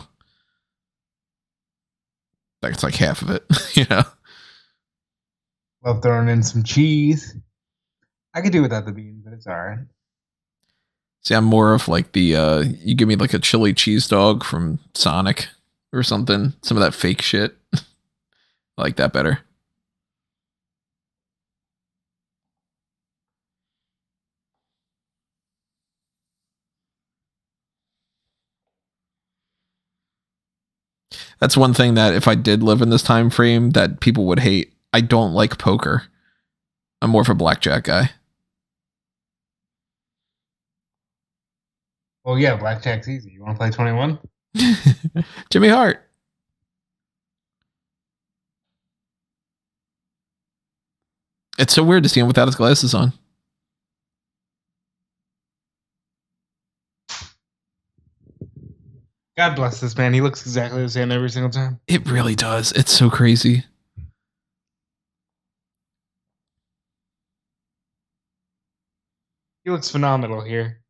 that's 2.62 2.84
like 2.84 2.96
half 2.96 3.22
of 3.22 3.30
it. 3.30 3.44
you 3.74 3.86
know, 3.90 4.04
Love 5.84 6.02
throwing 6.02 6.30
in 6.30 6.44
some 6.44 6.64
cheese. 6.64 7.36
I 8.34 8.42
could 8.42 8.52
do 8.52 8.62
without 8.62 8.86
the 8.86 8.92
beans, 8.92 9.22
but 9.24 9.34
it's 9.34 9.48
alright. 9.48 9.80
see, 11.22 11.36
I'm 11.36 11.46
more 11.46 11.74
of 11.74 11.88
like 11.88 12.14
the 12.14 12.36
uh, 12.36 12.64
you 12.84 12.96
give 12.96 13.08
me 13.08 13.16
like 13.16 13.34
a 13.34 13.40
chili 13.40 13.74
cheese 13.74 14.08
dog 14.08 14.44
from 14.44 14.80
Sonic 14.94 15.48
or 15.92 16.04
something. 16.04 16.54
Some 16.64 16.78
of 16.78 16.84
that 16.84 16.94
fake 16.94 17.22
shit. 17.22 17.56
I 17.74 17.82
like 18.78 18.96
that 18.98 19.14
better. 19.14 19.40
That's 31.40 31.56
one 31.56 31.74
thing 31.74 31.94
that 31.94 32.14
if 32.14 32.28
I 32.28 32.36
did 32.36 32.62
live 32.62 32.82
in 32.82 32.90
this 32.90 33.04
time 33.04 33.30
frame 33.30 33.72
that 33.72 34.00
people 34.00 34.26
would 34.26 34.40
hate. 34.40 34.74
I 34.92 35.02
don't 35.02 35.34
like 35.34 35.58
poker. 35.58 36.04
I'm 37.02 37.12
more 37.12 37.22
of 37.22 37.30
a 37.30 37.36
blackjack 37.36 37.84
guy. 37.84 38.12
Well, 42.26 42.38
yeah, 42.38 42.58
blackjack's 42.58 43.08
easy. 43.08 43.32
You 43.32 43.44
want 43.44 43.56
to 43.56 43.60
play 43.60 43.72
21? 43.72 44.20
Jimmy 45.50 45.70
Hart. 45.70 46.06
It's 51.58 51.74
so 51.74 51.84
weird 51.84 52.04
to 52.04 52.10
see 52.10 52.20
him 52.20 52.28
without 52.28 52.48
his 52.48 52.56
glasses 52.56 52.94
on. 52.94 53.14
God 59.40 59.56
bless 59.56 59.80
this 59.80 59.96
man. 59.96 60.14
He 60.14 60.20
looks 60.20 60.42
exactly 60.42 60.82
the 60.82 60.90
same 60.90 61.14
every 61.14 61.30
single 61.30 61.50
time. 61.50 61.80
It 61.88 62.06
really 62.10 62.36
does. 62.36 62.74
It's 62.74 62.92
so 62.92 63.10
crazy. 63.10 63.64
He 69.64 69.70
looks 69.70 69.90
phenomenal 69.90 70.42
here. 70.42 70.82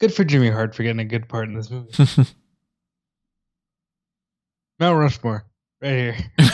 Good 0.00 0.12
for 0.12 0.24
Jimmy 0.24 0.50
Hart 0.50 0.74
for 0.74 0.82
getting 0.82 1.00
a 1.00 1.04
good 1.04 1.28
part 1.28 1.48
in 1.48 1.54
this 1.54 1.70
movie. 1.70 1.92
Mount 4.80 4.98
Rushmore, 4.98 5.44
right 5.80 5.90
here. 5.90 6.16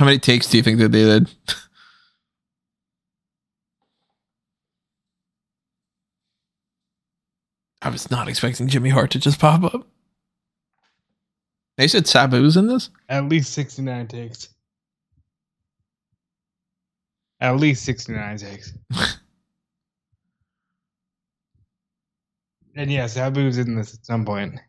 How 0.00 0.06
many 0.06 0.18
takes 0.18 0.46
do 0.48 0.56
you 0.56 0.62
think 0.62 0.78
that 0.78 0.92
they 0.92 1.04
did? 1.04 1.30
I 7.82 7.88
was 7.88 8.10
not 8.10 8.28
expecting 8.28 8.68
Jimmy 8.68 8.90
Hart 8.90 9.10
to 9.12 9.18
just 9.18 9.38
pop 9.38 9.62
up. 9.62 9.86
They 11.76 11.88
said 11.88 12.04
Sabu's 12.04 12.56
in 12.56 12.66
this? 12.66 12.90
At 13.08 13.28
least 13.28 13.54
69 13.54 14.06
takes. 14.08 14.50
At 17.40 17.56
least 17.56 17.84
69 17.84 18.36
takes. 18.36 18.74
and 22.76 22.92
yeah, 22.92 23.06
Sabu's 23.06 23.56
in 23.56 23.76
this 23.76 23.94
at 23.94 24.04
some 24.04 24.26
point. 24.26 24.60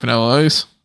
Vanilla 0.00 0.44
Ice. 0.44 0.77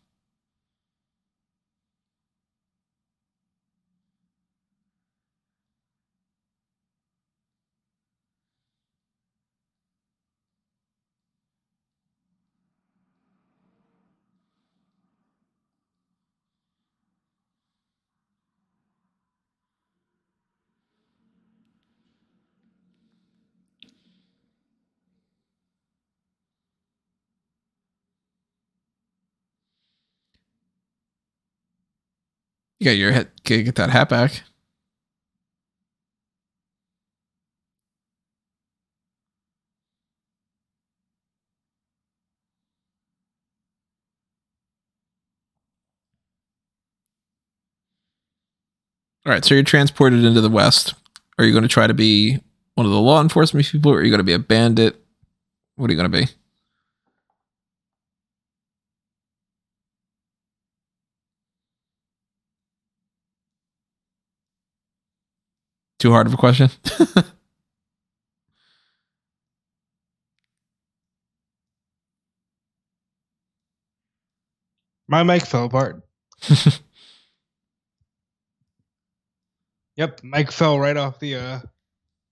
You 32.83 32.89
got 32.89 32.97
your 32.97 33.13
head. 33.13 33.31
Get 33.45 33.75
that 33.75 33.91
hat 33.91 34.09
back. 34.09 34.43
All 49.25 49.31
right, 49.31 49.45
so 49.45 49.53
you're 49.53 49.63
transported 49.63 50.25
into 50.25 50.41
the 50.41 50.49
West. 50.49 50.93
Are 51.37 51.45
you 51.45 51.53
going 51.53 51.61
to 51.61 51.69
try 51.69 51.87
to 51.87 51.93
be 51.93 52.41
one 52.75 52.85
of 52.85 52.91
the 52.91 52.99
law 52.99 53.21
enforcement 53.21 53.65
people, 53.65 53.93
or 53.93 53.99
are 53.99 54.03
you 54.03 54.09
going 54.09 54.17
to 54.17 54.25
be 54.25 54.33
a 54.33 54.39
bandit? 54.39 55.01
What 55.77 55.89
are 55.89 55.93
you 55.93 55.97
going 55.97 56.11
to 56.11 56.25
be? 56.25 56.42
Too 66.03 66.11
hard 66.11 66.27
of 66.27 66.33
a 66.33 66.35
question? 66.35 66.69
My 75.07 75.23
mic 75.23 75.45
fell 75.45 75.65
apart. 75.65 76.01
yep, 79.95 80.21
mic 80.23 80.51
fell 80.51 80.79
right 80.79 80.97
off 80.97 81.19
the 81.19 81.35
uh, 81.35 81.59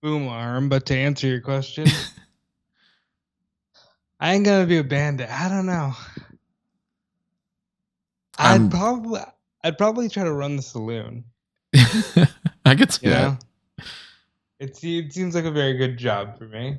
boom 0.02 0.28
arm. 0.28 0.68
But 0.68 0.86
to 0.86 0.96
answer 0.96 1.26
your 1.26 1.40
question, 1.40 1.86
I 4.20 4.34
ain't 4.34 4.44
gonna 4.44 4.66
be 4.66 4.78
a 4.78 4.84
bandit. 4.84 5.28
I 5.30 5.48
don't 5.48 5.66
know. 5.66 5.92
I'd 8.38 8.52
I'm- 8.52 8.70
probably, 8.70 9.20
I'd 9.64 9.78
probably 9.78 10.08
try 10.08 10.24
to 10.24 10.32
run 10.32 10.56
the 10.56 10.62
saloon. 10.62 11.24
I 12.64 12.74
could 12.74 12.92
see 12.92 13.06
You 13.06 13.10
that. 13.12 13.22
know, 13.22 13.38
it, 14.58 14.76
se- 14.76 14.98
it 14.98 15.12
seems 15.12 15.34
like 15.34 15.44
a 15.44 15.50
very 15.50 15.76
good 15.76 15.98
job 15.98 16.38
for 16.38 16.46
me. 16.46 16.78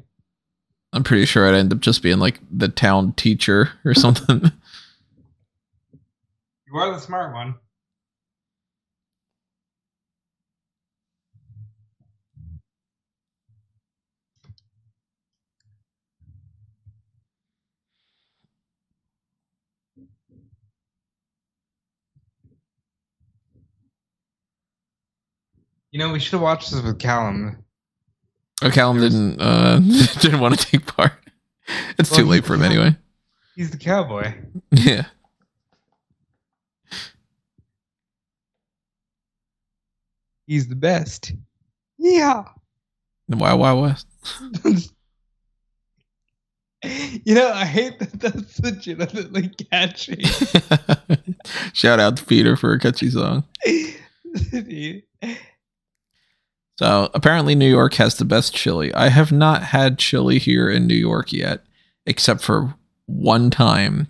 I'm 0.93 1.04
pretty 1.04 1.26
sure 1.26 1.47
I'd 1.47 1.56
end 1.56 1.74
up 1.74 1.80
just 1.80 2.04
being 2.04 2.20
like 2.20 2.39
the 2.51 2.68
town 2.70 3.14
teacher 3.14 3.72
or 3.84 3.93
something. 3.95 4.51
You 6.68 6.80
are 6.80 6.91
the 6.91 6.99
smart 6.99 7.34
one. 7.34 7.56
You 25.94 26.00
know, 26.00 26.12
we 26.12 26.20
should 26.20 26.32
have 26.32 26.41
watched 26.41 26.72
this 26.72 26.82
with 26.82 26.98
Callum. 26.98 27.64
Oh, 28.64 28.72
Callum 28.72 29.00
didn't 29.00 29.39
uh, 29.39 29.80
didn't 30.22 30.39
want 30.39 30.60
to 30.60 30.66
take 30.66 30.88
part. 30.88 31.14
It's 32.00 32.10
Well, 32.10 32.22
too 32.22 32.26
late 32.26 32.44
for 32.46 32.56
him 32.56 32.64
anyway. 32.64 32.98
He's 33.56 33.70
the 33.70 33.78
cowboy. 33.78 34.34
Yeah. 34.72 35.06
He's 40.48 40.68
the 40.68 40.76
best. 40.76 41.32
Yeah. 42.00 42.46
The 43.30 43.38
Wild 43.38 43.60
Wild 43.60 43.82
West. 43.84 44.08
you 47.24 47.36
know, 47.36 47.52
I 47.54 47.66
hate 47.66 48.00
that 48.00 48.20
that's 48.20 48.60
legitimately 48.60 49.50
catchy. 49.72 50.24
Shout 51.74 52.00
out 52.00 52.18
to 52.18 52.26
Peter 52.26 52.58
for 52.58 52.74
a 52.74 52.80
catchy 52.80 53.12
song. 53.12 53.44
So 56.84 57.09
apparently 57.13 57.55
New 57.55 57.69
York 57.69 57.93
has 57.93 58.17
the 58.17 58.25
best 58.25 58.53
chili. 58.53 58.93
I 58.93 59.07
have 59.07 59.31
not 59.31 59.63
had 59.63 59.97
chili 59.97 60.38
here 60.38 60.69
in 60.69 60.86
New 60.86 60.93
York 60.95 61.31
yet, 61.31 61.63
except 62.05 62.41
for 62.41 62.75
one 63.05 63.49
time. 63.49 64.09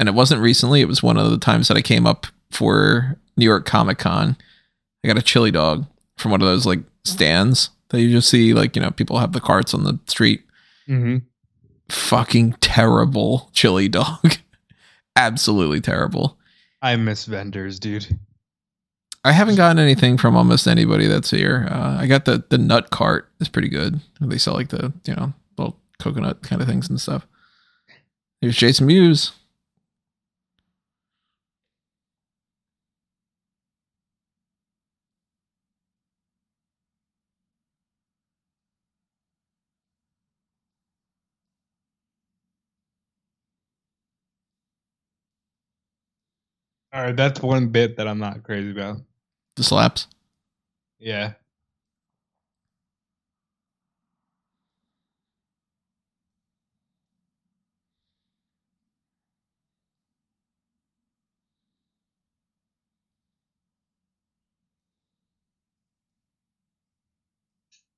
And 0.00 0.08
it 0.08 0.14
wasn't 0.16 0.42
recently, 0.42 0.80
it 0.80 0.88
was 0.88 1.04
one 1.04 1.16
of 1.16 1.30
the 1.30 1.38
times 1.38 1.68
that 1.68 1.76
I 1.76 1.82
came 1.82 2.08
up 2.08 2.26
for 2.50 3.16
New 3.36 3.44
York 3.44 3.64
Comic 3.64 3.98
Con. 3.98 4.36
I 5.04 5.06
got 5.06 5.18
a 5.18 5.22
chili 5.22 5.52
dog 5.52 5.86
from 6.16 6.32
one 6.32 6.42
of 6.42 6.48
those 6.48 6.66
like 6.66 6.80
stands 7.04 7.70
that 7.90 8.00
you 8.00 8.10
just 8.10 8.28
see, 8.28 8.54
like, 8.54 8.74
you 8.74 8.82
know, 8.82 8.90
people 8.90 9.18
have 9.20 9.32
the 9.32 9.40
carts 9.40 9.72
on 9.72 9.84
the 9.84 10.00
street. 10.08 10.42
hmm 10.88 11.18
Fucking 11.90 12.54
terrible 12.54 13.50
chili 13.52 13.88
dog. 13.88 14.38
Absolutely 15.16 15.80
terrible. 15.80 16.38
I 16.82 16.96
miss 16.96 17.26
vendors, 17.26 17.78
dude. 17.78 18.18
I 19.24 19.32
haven't 19.32 19.56
gotten 19.56 19.78
anything 19.78 20.16
from 20.16 20.36
almost 20.36 20.66
anybody 20.66 21.06
that's 21.06 21.30
here. 21.30 21.68
Uh, 21.70 21.98
I 22.00 22.06
got 22.06 22.24
the 22.24 22.44
the 22.48 22.58
nut 22.58 22.90
cart. 22.90 23.28
It's 23.38 23.50
pretty 23.50 23.68
good. 23.68 24.00
They 24.20 24.38
sell 24.38 24.54
like 24.54 24.68
the 24.68 24.92
you 25.04 25.14
know 25.14 25.34
little 25.58 25.78
coconut 25.98 26.42
kind 26.42 26.62
of 26.62 26.68
things 26.68 26.88
and 26.88 27.00
stuff. 27.00 27.26
Here's 28.40 28.56
Jason 28.56 28.86
Mewes. 28.86 29.32
All 46.92 47.02
right, 47.02 47.16
that's 47.16 47.40
one 47.40 47.68
bit 47.68 47.96
that 47.96 48.08
I'm 48.08 48.18
not 48.18 48.42
crazy 48.42 48.70
about. 48.72 48.98
The 49.60 49.64
slaps. 49.64 50.06
Yeah. 50.98 51.34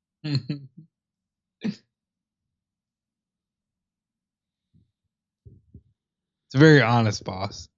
it's 0.25 0.61
a 6.55 6.59
very 6.59 6.83
honest 6.83 7.23
boss. 7.25 7.69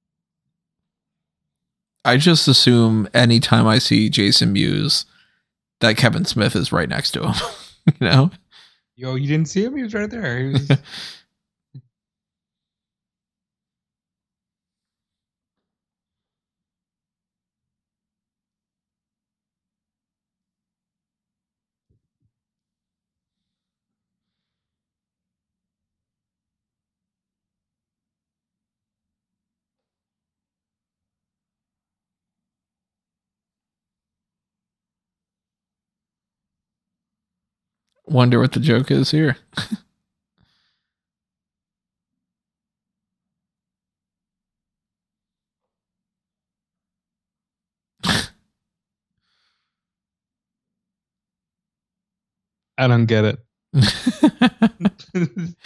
I 2.05 2.17
just 2.17 2.47
assume 2.49 3.09
anytime 3.15 3.67
I 3.67 3.79
see 3.79 4.11
Jason 4.11 4.53
Mewes 4.53 5.07
that 5.81 5.97
Kevin 5.97 6.25
Smith 6.25 6.55
is 6.55 6.73
right 6.73 6.89
next 6.89 7.13
to 7.13 7.29
him. 7.29 7.35
you 7.87 8.07
know? 8.07 8.31
Yo, 8.97 9.15
you 9.15 9.27
didn't 9.27 9.49
see 9.49 9.65
him? 9.65 9.77
He 9.77 9.83
was 9.83 9.95
right 9.95 10.11
there. 10.11 10.39
He 10.39 10.53
was 10.53 10.69
Wonder 38.15 38.39
what 38.39 38.53
the 38.53 38.61
joke 38.61 38.93
is 38.93 39.11
here. 39.11 39.37
I 52.79 52.87
don't 52.87 53.07
get 53.07 53.25
it. 53.25 53.41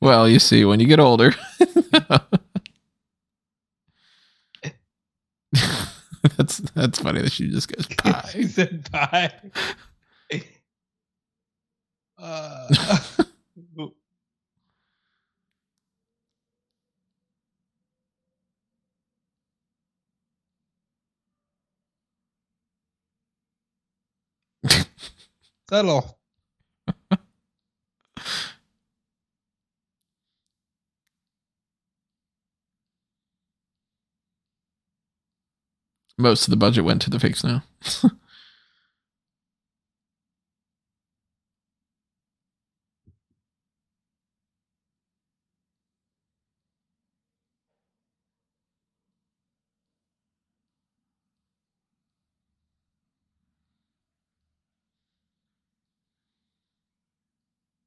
well, 0.00 0.26
you 0.26 0.38
see, 0.38 0.64
when 0.64 0.80
you 0.80 0.86
get 0.86 0.98
older. 0.98 1.34
that's 6.38 6.56
that's 6.74 7.00
funny 7.00 7.20
that 7.20 7.32
she 7.32 7.50
just 7.50 7.70
goes 7.70 7.86
pie. 7.86 8.44
said 8.44 8.90
bye. 8.90 9.30
Uh. 12.22 12.68
Most 36.18 36.46
of 36.46 36.50
the 36.50 36.56
budget 36.56 36.84
went 36.84 37.02
to 37.02 37.10
the 37.10 37.18
fix 37.18 37.40
snow. 37.40 37.62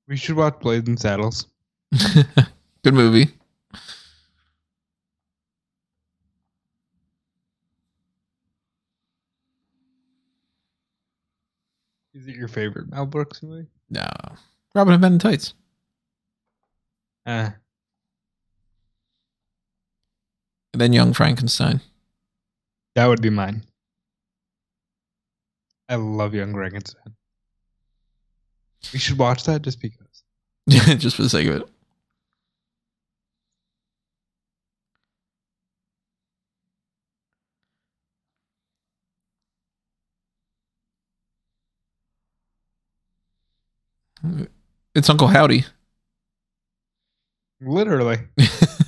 We 0.08 0.18
should 0.18 0.36
watch 0.36 0.60
Blazing 0.60 0.97
Saddles. 0.97 1.47
Good 2.84 2.93
movie. 2.93 3.30
Is 12.14 12.28
it 12.28 12.36
your 12.36 12.47
favorite 12.47 12.89
Mel 12.89 13.06
Brooks 13.06 13.43
movie? 13.43 13.68
No. 13.89 14.08
Robin 14.74 14.93
Hood 14.93 15.01
Men 15.01 15.14
in 15.14 15.20
Tights. 15.20 15.53
Uh, 17.26 17.49
And 20.74 20.82
then 20.82 20.91
Young 20.93 21.14
Frankenstein. 21.14 21.80
that 22.95 23.08
would 23.08 23.22
be 23.22 23.30
mine. 23.30 23.64
I 25.88 25.95
love 25.95 26.34
Young 26.34 26.51
Frankenstein. 26.53 27.16
We 28.94 29.00
should 29.00 29.18
watch 29.18 29.44
that 29.46 29.62
just 29.62 29.82
because. 29.82 30.24
just 30.70 31.16
for 31.16 31.24
the 31.24 31.30
sake 31.30 31.48
of 31.48 31.56
it. 31.58 31.70
It's 44.96 45.10
Uncle 45.10 45.28
Howdy. 45.28 45.66
Literally. 47.62 48.20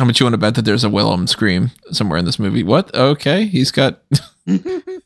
I'm 0.00 0.08
you 0.08 0.24
want 0.24 0.32
to 0.32 0.38
bet 0.38 0.54
that 0.54 0.64
there's 0.64 0.82
a 0.82 0.88
Wilhelm 0.88 1.26
scream 1.26 1.72
somewhere 1.92 2.18
in 2.18 2.24
this 2.24 2.38
movie? 2.38 2.62
What? 2.62 2.94
Okay, 2.94 3.44
he's 3.44 3.70
got. 3.70 4.00
I 4.46 4.96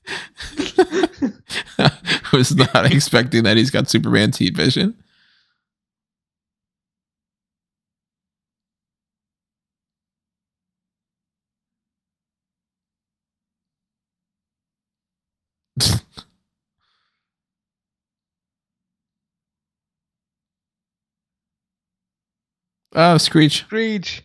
was 2.32 2.54
not 2.54 2.86
expecting 2.92 3.42
that 3.42 3.56
he's 3.56 3.72
got 3.72 3.88
Superman's 3.88 4.38
heat 4.38 4.56
vision. 4.56 4.94
oh, 22.94 23.18
Screech. 23.18 23.64
Screech. 23.64 24.22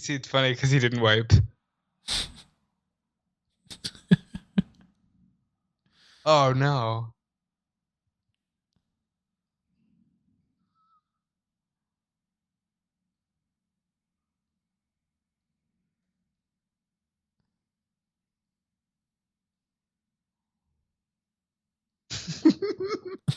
You 0.00 0.02
see, 0.02 0.14
it's 0.14 0.28
funny 0.28 0.54
because 0.54 0.70
he 0.70 0.78
didn't 0.78 1.02
wipe. 1.02 1.30
oh 6.24 6.54
no. 6.56 7.12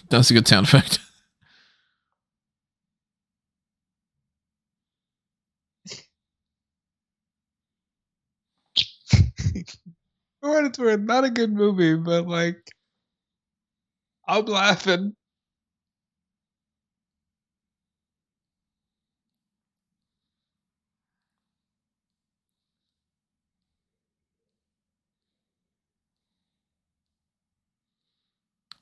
That's 0.09 0.32
a 0.32 0.34
good 0.34 0.47
sound 0.47 0.68
effect. 0.68 1.03
For 10.41 10.49
what 10.49 10.65
it's 10.65 10.79
worth, 10.79 10.99
not 10.99 11.23
a 11.23 11.29
good 11.29 11.53
movie, 11.53 11.95
but 11.95 12.27
like, 12.27 12.57
I'm 14.27 14.45
laughing. 14.45 15.15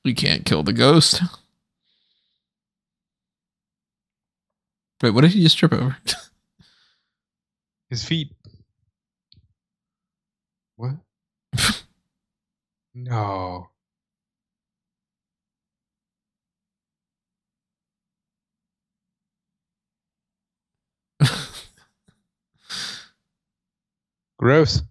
We 0.04 0.14
can't 0.14 0.44
kill 0.44 0.62
the 0.64 0.72
ghost. 0.72 1.22
Wait, 5.02 5.10
what 5.10 5.22
did 5.22 5.32
he 5.32 5.42
just 5.42 5.58
trip 5.58 5.72
over? 5.72 5.96
His 7.90 8.04
feet. 8.04 8.32
What? 10.76 10.96
No. 12.94 13.70
Gross. 24.38 24.82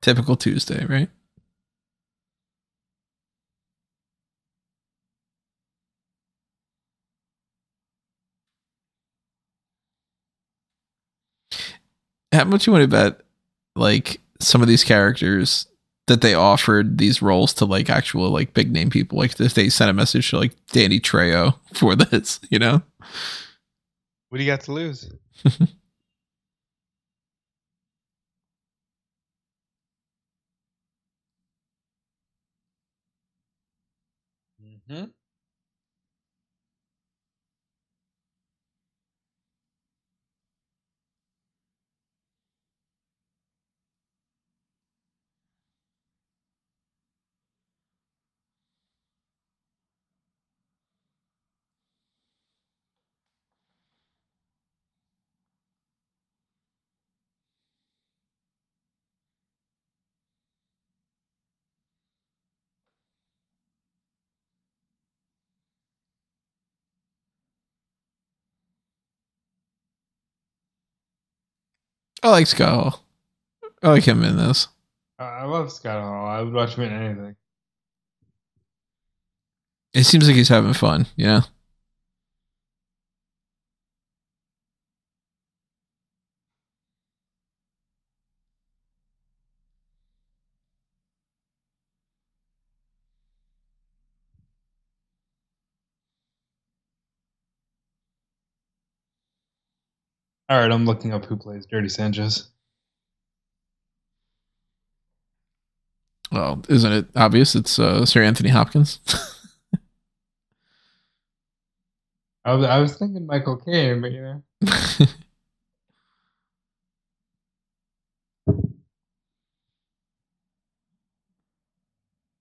Typical 0.00 0.36
Tuesday, 0.36 0.84
right? 0.86 1.10
How 12.32 12.44
much 12.44 12.66
you 12.66 12.72
want 12.72 12.82
to 12.82 12.88
bet, 12.88 13.20
like 13.74 14.20
some 14.40 14.62
of 14.62 14.68
these 14.68 14.84
characters 14.84 15.66
that 16.06 16.20
they 16.20 16.34
offered 16.34 16.98
these 16.98 17.20
roles 17.20 17.52
to 17.54 17.64
like 17.64 17.90
actual 17.90 18.30
like 18.30 18.54
big 18.54 18.70
name 18.70 18.90
people, 18.90 19.18
like 19.18 19.38
if 19.40 19.54
they 19.54 19.68
sent 19.68 19.90
a 19.90 19.94
message 19.94 20.30
to 20.30 20.38
like 20.38 20.52
Danny 20.68 21.00
Trejo 21.00 21.58
for 21.74 21.96
this, 21.96 22.40
you 22.50 22.58
know? 22.58 22.82
What 24.28 24.38
do 24.38 24.44
you 24.44 24.50
got 24.50 24.60
to 24.62 24.72
lose? 24.72 25.10
mm-hmm. 25.44 25.64
I 72.26 72.30
like 72.30 72.48
Scott 72.48 72.74
Hall. 72.74 73.04
I 73.84 73.90
like 73.90 74.02
him 74.02 74.24
in 74.24 74.36
this. 74.36 74.66
I 75.16 75.44
love 75.44 75.70
Scott 75.70 76.02
Hall. 76.02 76.26
I 76.26 76.42
would 76.42 76.52
watch 76.52 76.74
him 76.74 76.82
in 76.82 76.92
anything. 76.92 77.36
It 79.94 80.02
seems 80.02 80.26
like 80.26 80.34
he's 80.34 80.48
having 80.48 80.72
fun, 80.72 81.06
you 81.14 81.42
All 100.48 100.58
right, 100.60 100.70
I'm 100.70 100.86
looking 100.86 101.12
up 101.12 101.24
who 101.24 101.36
plays 101.36 101.66
Dirty 101.66 101.88
Sanchez. 101.88 102.48
Well, 106.30 106.62
isn't 106.68 106.92
it 106.92 107.06
obvious? 107.16 107.56
It's 107.56 107.80
uh, 107.80 108.06
Sir 108.06 108.22
Anthony 108.22 108.50
Hopkins. 108.50 109.00
I 112.44 112.54
was, 112.54 112.64
I 112.64 112.78
was 112.78 112.96
thinking 112.96 113.26
Michael 113.26 113.56
Caine, 113.56 114.00
but 114.00 114.12
you 114.12 114.22
know. 114.22 114.42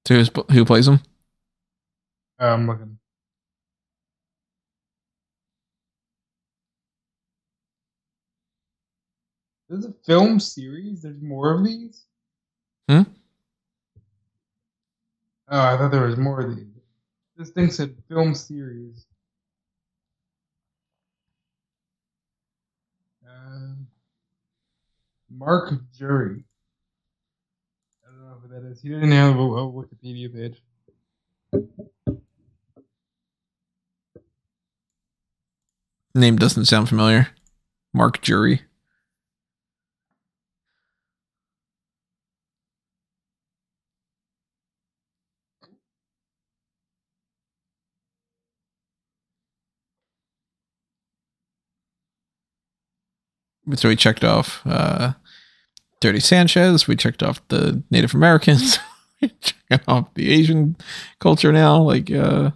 who's, 0.08 0.30
who 0.52 0.64
plays 0.64 0.88
him? 0.88 1.00
Uh, 2.40 2.46
I'm 2.46 2.68
looking. 2.68 3.00
There's 9.70 9.86
a 9.86 9.94
film 10.06 10.40
series. 10.40 11.02
There's 11.02 11.22
more 11.22 11.54
of 11.54 11.64
these. 11.64 12.06
Hmm? 12.88 13.02
Oh, 15.48 15.60
I 15.60 15.78
thought 15.78 15.92
there 15.92 16.06
was 16.06 16.18
more 16.18 16.42
of 16.42 16.56
these. 16.56 16.66
This 17.38 17.50
thing 17.50 17.72
said 17.72 17.96
film 18.08 18.36
series. 18.36 19.06
Um, 23.28 23.88
Mark 25.30 25.74
Jury. 25.98 26.44
I 28.04 28.12
don't 28.12 28.22
know 28.22 28.38
who 28.42 28.48
that 28.50 28.72
is. 28.72 28.82
He 28.82 28.90
didn't 28.90 29.12
have 29.12 29.36
a, 29.36 29.40
a 29.40 29.72
Wikipedia 29.72 30.34
page. 30.34 30.62
Name 36.14 36.38
doesn't 36.38 36.66
sound 36.66 36.88
familiar. 36.88 37.30
Mark 37.94 38.22
Jury. 38.22 38.62
So 53.74 53.90
we 53.90 53.96
checked 53.96 54.24
off 54.24 54.62
uh, 54.66 55.14
Dirty 56.02 56.20
Sanchez. 56.20 56.88
We 56.88 56.96
checked 56.96 57.24
off 57.24 57.46
the 57.48 57.82
Native 57.90 58.14
Americans. 58.14 58.78
we 59.22 59.32
checking 59.42 59.80
off 59.88 60.14
the 60.14 60.32
Asian 60.32 60.76
culture 61.20 61.52
now. 61.52 61.82
Like, 61.82 62.12
uh, 62.12 62.52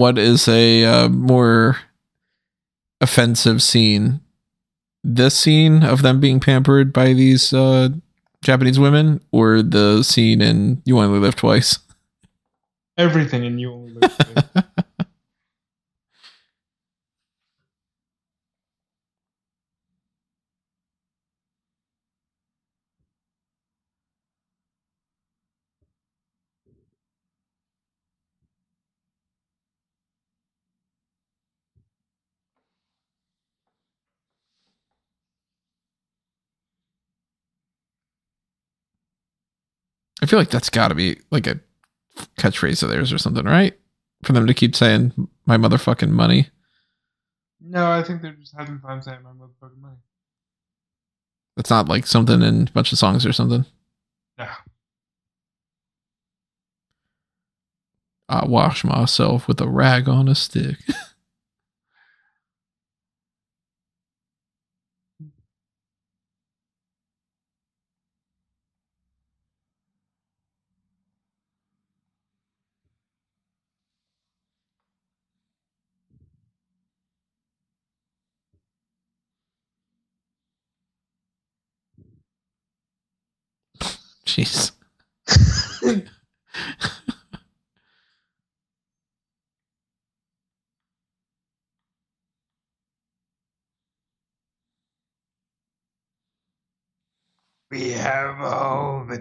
what 0.00 0.18
is 0.18 0.48
a 0.48 0.84
uh, 0.84 1.08
more 1.08 1.76
offensive 3.00 3.62
scene 3.62 4.20
this 5.02 5.36
scene 5.38 5.82
of 5.82 6.02
them 6.02 6.20
being 6.20 6.40
pampered 6.40 6.92
by 6.92 7.12
these 7.12 7.52
uh, 7.52 7.88
Japanese 8.44 8.78
women, 8.78 9.20
or 9.32 9.62
the 9.62 10.02
scene 10.02 10.40
in 10.40 10.82
You 10.84 10.98
Only 10.98 11.18
Live 11.18 11.36
Twice? 11.36 11.78
Everything 12.96 13.44
in 13.44 13.58
You 13.58 13.72
Only 13.72 13.92
Live 13.94 14.18
Twice. 14.18 14.64
I 40.22 40.26
feel 40.26 40.38
like 40.38 40.50
that's 40.50 40.70
got 40.70 40.88
to 40.88 40.94
be 40.94 41.18
like 41.30 41.46
a 41.46 41.60
catchphrase 42.38 42.82
of 42.82 42.90
theirs 42.90 43.12
or 43.12 43.18
something, 43.18 43.44
right? 43.44 43.78
For 44.22 44.32
them 44.32 44.46
to 44.46 44.54
keep 44.54 44.76
saying 44.76 45.12
"my 45.46 45.56
motherfucking 45.56 46.10
money." 46.10 46.48
No, 47.60 47.90
I 47.90 48.02
think 48.02 48.22
they're 48.22 48.32
just 48.32 48.54
having 48.56 48.78
fun 48.78 49.02
saying 49.02 49.22
my 49.22 49.30
motherfucking 49.30 49.80
money. 49.80 49.96
It's 51.56 51.70
not 51.70 51.88
like 51.88 52.06
something 52.06 52.42
in 52.42 52.68
a 52.68 52.72
bunch 52.72 52.92
of 52.92 52.98
songs 52.98 53.26
or 53.26 53.32
something. 53.32 53.66
No. 54.38 54.46
I 58.28 58.46
wash 58.46 58.84
myself 58.84 59.48
with 59.48 59.60
a 59.60 59.68
rag 59.68 60.08
on 60.08 60.28
a 60.28 60.34
stick. 60.34 60.76
Jeez. 84.30 84.70
we 97.70 97.90
have 97.92 98.40
all 98.40 99.04
the 99.06 99.18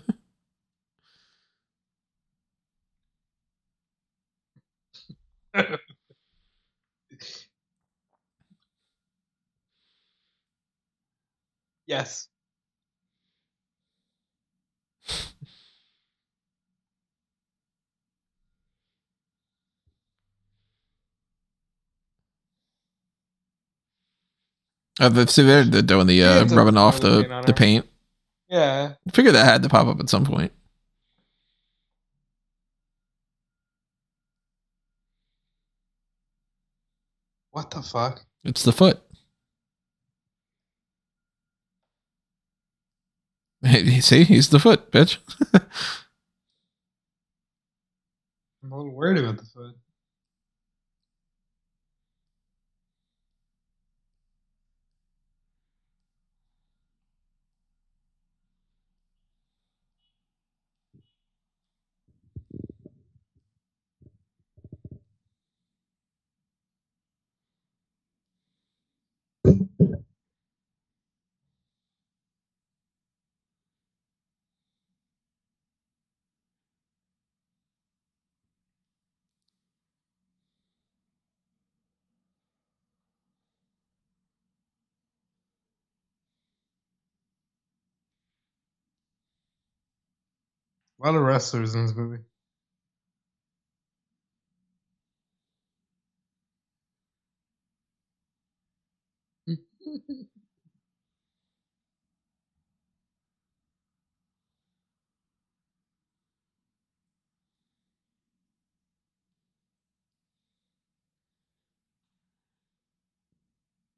yes. 11.92 12.28
uh, 25.00 25.08
the, 25.10 25.26
see, 25.26 25.42
they're, 25.42 25.64
they're 25.64 25.82
doing 25.82 26.06
the 26.06 26.22
uh, 26.22 26.44
Yeah, 26.44 26.54
rubbing 26.54 26.76
off 26.78 27.00
the, 27.00 27.24
paint 27.24 27.46
the 27.46 27.52
paint. 27.52 27.86
Yeah. 28.48 28.94
I 29.06 29.10
figured 29.10 29.34
that 29.34 29.44
had 29.44 29.62
to 29.62 29.68
pop 29.68 29.86
up 29.86 30.00
at 30.00 30.08
some 30.08 30.24
point. 30.24 30.52
What 37.50 37.70
the 37.70 37.82
fuck? 37.82 38.24
It's 38.44 38.62
the 38.62 38.72
foot. 38.72 39.02
see, 44.00 44.24
he's 44.24 44.48
the 44.48 44.58
foot, 44.58 44.90
bitch. 44.90 45.18
I'm 48.64 48.72
a 48.72 48.76
little 48.76 48.92
worried 48.92 49.18
about 49.18 49.38
the 49.38 49.44
foot. 49.44 49.74
A 91.02 91.06
lot 91.06 91.16
of 91.16 91.22
wrestlers 91.22 91.74
in 91.74 91.86
this 91.86 91.94
movie. 91.96 92.22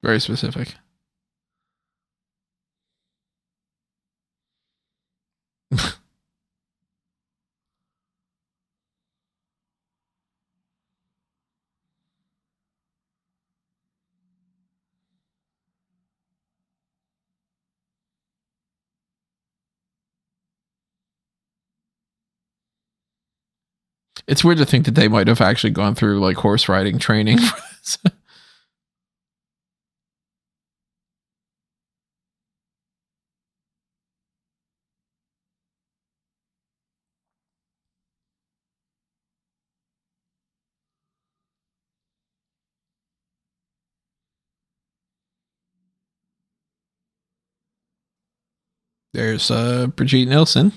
Very 0.03 0.21
specific. 0.21 0.75
It's 24.27 24.43
weird 24.43 24.59
to 24.59 24.65
think 24.67 24.87
that 24.87 24.95
they 24.95 25.09
might 25.09 25.29
have 25.29 25.41
actually 25.41 25.71
gone 25.71 25.95
through 25.95 26.21
like 26.21 26.37
horse 26.39 26.69
riding 26.69 26.99
training 26.99 27.39
for 27.39 27.61
this. 27.83 27.99
There's 49.13 49.51
uh, 49.51 49.87
Brigitte 49.89 50.29
Nielsen. 50.29 50.73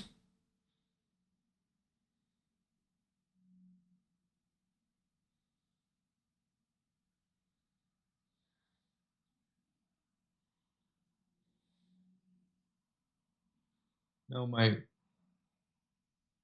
Dynamite. 14.38 14.82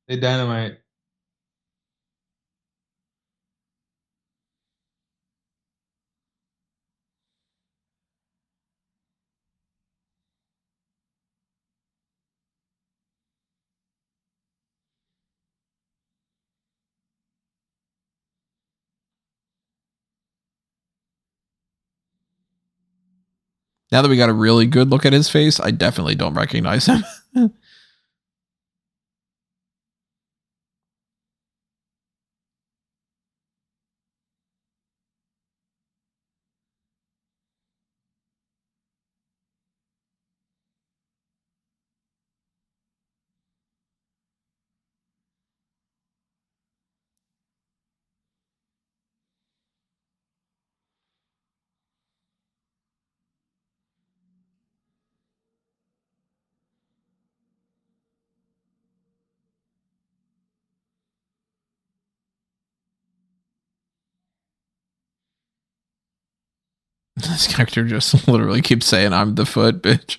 They 0.09 0.16
dynamite. 0.16 0.78
Now 23.92 24.03
that 24.03 24.09
we 24.09 24.16
got 24.16 24.28
a 24.28 24.32
really 24.32 24.66
good 24.66 24.90
look 24.90 25.07
at 25.07 25.12
his 25.12 25.30
face, 25.30 25.61
I 25.61 25.70
definitely 25.70 26.16
don't 26.16 26.34
recognize 26.34 26.86
him. 26.86 27.05
this 67.35 67.47
character 67.53 67.85
just 67.85 68.28
literally 68.28 68.62
keeps 68.62 68.87
saying, 68.87 69.12
I'm 69.12 69.35
the 69.35 69.45
foot, 69.47 69.82
bitch. 69.82 70.18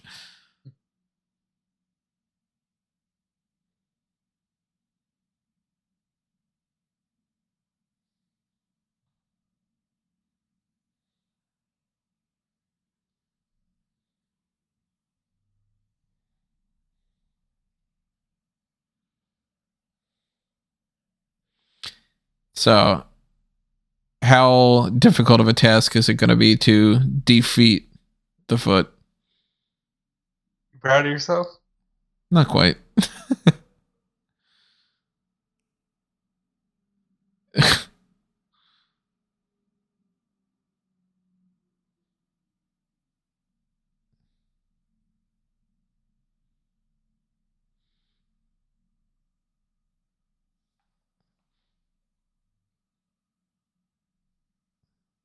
So, 22.55 23.03
how 24.25 24.89
difficult 24.89 25.39
of 25.39 25.47
a 25.47 25.53
task 25.53 25.95
is 25.95 26.09
it 26.09 26.15
going 26.15 26.29
to 26.29 26.35
be 26.35 26.57
to 26.57 26.99
defeat 26.99 27.87
the 28.47 28.57
foot? 28.57 28.91
You 30.73 30.79
proud 30.79 31.05
of 31.05 31.11
yourself? 31.11 31.47
Not 32.31 32.47
quite. 32.47 32.77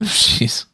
Jeez. 0.04 0.66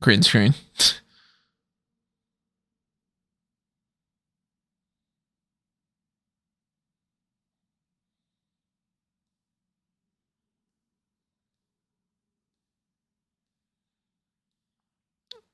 Green 0.00 0.22
screen. 0.22 0.54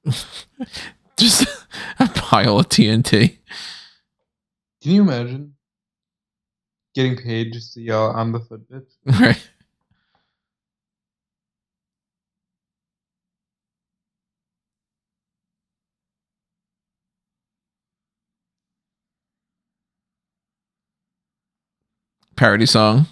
Just 1.19 1.47
a 1.99 2.09
pile 2.09 2.59
of 2.61 2.69
TNT. 2.69 3.39
Can 4.83 4.93
you 4.93 5.03
imagine 5.03 5.55
getting 6.95 7.17
paid 7.17 7.53
just 7.53 7.75
to 7.75 7.81
yell 7.83 8.11
"I'm 8.15 8.33
the 8.33 8.41
foot 8.41 8.71
bitch"? 8.71 8.87
Right. 9.21 9.51
Parody 22.37 22.67
song. 22.67 23.07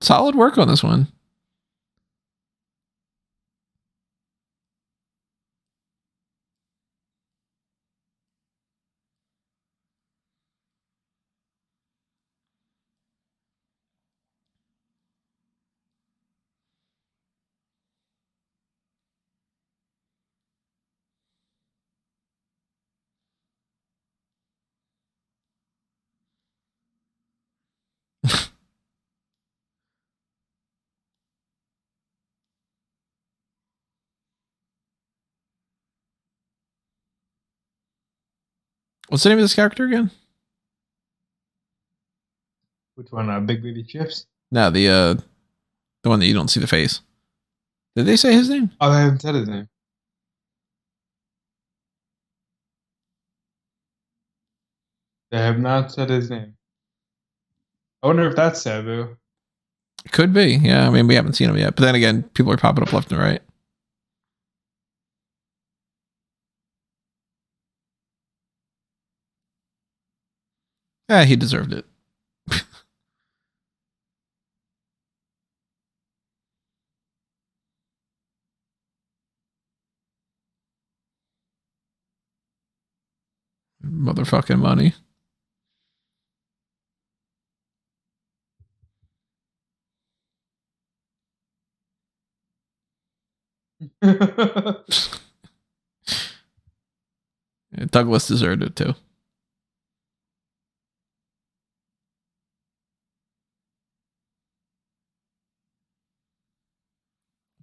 Solid 0.00 0.34
work 0.34 0.56
on 0.58 0.68
this 0.68 0.82
one. 0.82 1.08
What's 39.16 39.22
the 39.22 39.30
name 39.30 39.38
of 39.38 39.44
this 39.44 39.54
character 39.54 39.86
again? 39.86 40.10
Which 42.96 43.10
one? 43.10 43.30
Uh, 43.30 43.40
Big 43.40 43.62
Baby 43.62 43.82
Chips? 43.82 44.26
No, 44.50 44.68
the 44.68 44.90
uh 44.90 45.14
the 46.02 46.10
one 46.10 46.20
that 46.20 46.26
you 46.26 46.34
don't 46.34 46.48
see 46.48 46.60
the 46.60 46.66
face. 46.66 47.00
Did 47.94 48.04
they 48.04 48.16
say 48.16 48.34
his 48.34 48.50
name? 48.50 48.72
Oh, 48.78 48.92
they 48.92 49.00
haven't 49.00 49.22
said 49.22 49.34
his 49.34 49.48
name. 49.48 49.70
They 55.30 55.38
have 55.38 55.60
not 55.60 55.90
said 55.92 56.10
his 56.10 56.28
name. 56.28 56.54
I 58.02 58.08
wonder 58.08 58.28
if 58.28 58.36
that's 58.36 58.60
Sabu. 58.60 59.16
Could 60.12 60.34
be. 60.34 60.56
Yeah, 60.56 60.86
I 60.86 60.90
mean 60.90 61.06
we 61.06 61.14
haven't 61.14 61.36
seen 61.36 61.48
him 61.48 61.56
yet. 61.56 61.74
But 61.74 61.84
then 61.86 61.94
again, 61.94 62.24
people 62.34 62.52
are 62.52 62.58
popping 62.58 62.82
up 62.82 62.92
left 62.92 63.10
and 63.10 63.18
right. 63.22 63.40
Yeah, 71.08 71.24
he 71.24 71.36
deserved 71.36 71.72
it. 71.72 71.84
Motherfucking 83.84 84.58
money. 84.58 84.94
Douglas 97.90 98.26
deserved 98.26 98.62
it 98.62 98.76
too. 98.76 98.94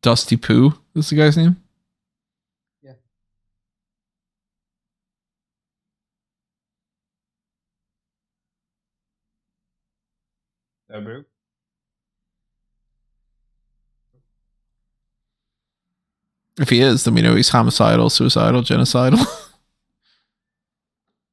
Dusty 0.04 0.36
Poo 0.36 0.74
is 0.96 1.10
the 1.10 1.16
guy's 1.16 1.38
name? 1.38 1.56
Yeah. 2.82 2.96
If 16.60 16.70
he 16.70 16.82
is, 16.82 17.06
then 17.06 17.16
we 17.16 17.22
know 17.22 17.36
he's 17.36 17.50
homicidal, 17.50 18.10
suicidal, 18.10 18.62
genocidal, 18.62 19.26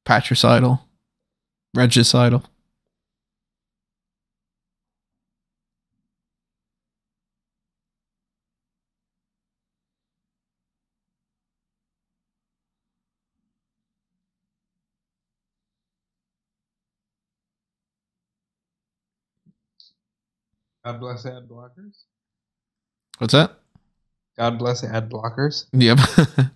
patricidal, 0.05 0.87
regicidal. 1.75 2.43
God 20.83 20.99
bless 20.99 21.25
ad 21.25 21.47
blockers. 21.47 22.03
What's 23.19 23.33
that? 23.33 23.59
God 24.37 24.57
bless 24.57 24.83
ad 24.83 25.09
blockers. 25.09 25.65
Yep. 25.73 25.99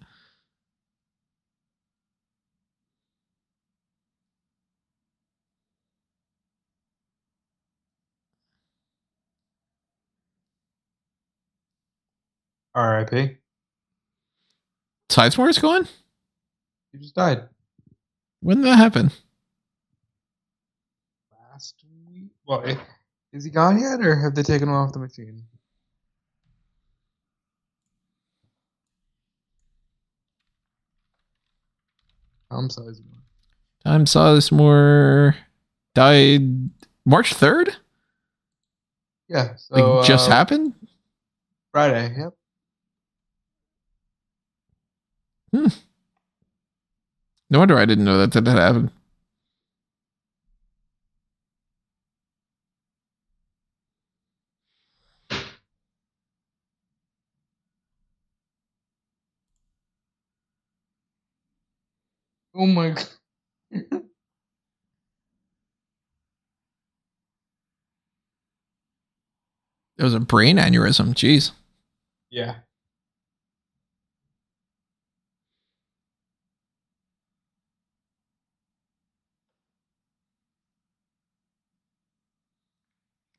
R.I.P. 12.75 13.37
Sizemore's 15.09 15.59
gone? 15.59 15.87
He 16.91 16.97
just 16.99 17.15
died 17.15 17.43
When 18.41 18.57
did 18.57 18.65
that 18.65 18.77
happen? 18.77 19.11
last 21.51 21.75
week. 22.09 22.31
Well, 22.45 22.63
i- 22.67 22.77
is 23.35 23.43
he 23.43 23.49
gone 23.49 23.77
yet, 23.79 23.99
or 23.99 24.15
have 24.15 24.33
they 24.33 24.43
taken 24.43 24.69
him 24.69 24.73
off 24.75 24.93
the 24.93 24.99
machine? 24.99 25.43
Tom 32.49 32.69
Sizemore. 32.69 33.23
Tom 33.83 34.05
Sizemore 34.05 35.35
died 35.93 36.69
March 37.05 37.33
3rd? 37.35 37.75
Yeah. 39.27 39.55
So 39.57 39.97
Like 39.97 40.07
just 40.07 40.29
uh, 40.29 40.33
happened? 40.33 40.73
Friday. 41.71 42.15
Yep. 42.17 42.33
Hmm. 45.53 45.67
No 47.49 47.59
wonder 47.59 47.77
I 47.77 47.85
didn't 47.85 48.05
know 48.05 48.17
that 48.17 48.31
that 48.31 48.47
had 48.47 48.57
happened. 48.57 48.91
Oh 62.55 62.65
my. 62.65 62.91
god. 62.91 63.09
It 69.97 70.03
was 70.03 70.13
a 70.13 70.19
brain 70.19 70.57
aneurysm. 70.57 71.13
Jeez. 71.13 71.51
Yeah. 72.29 72.55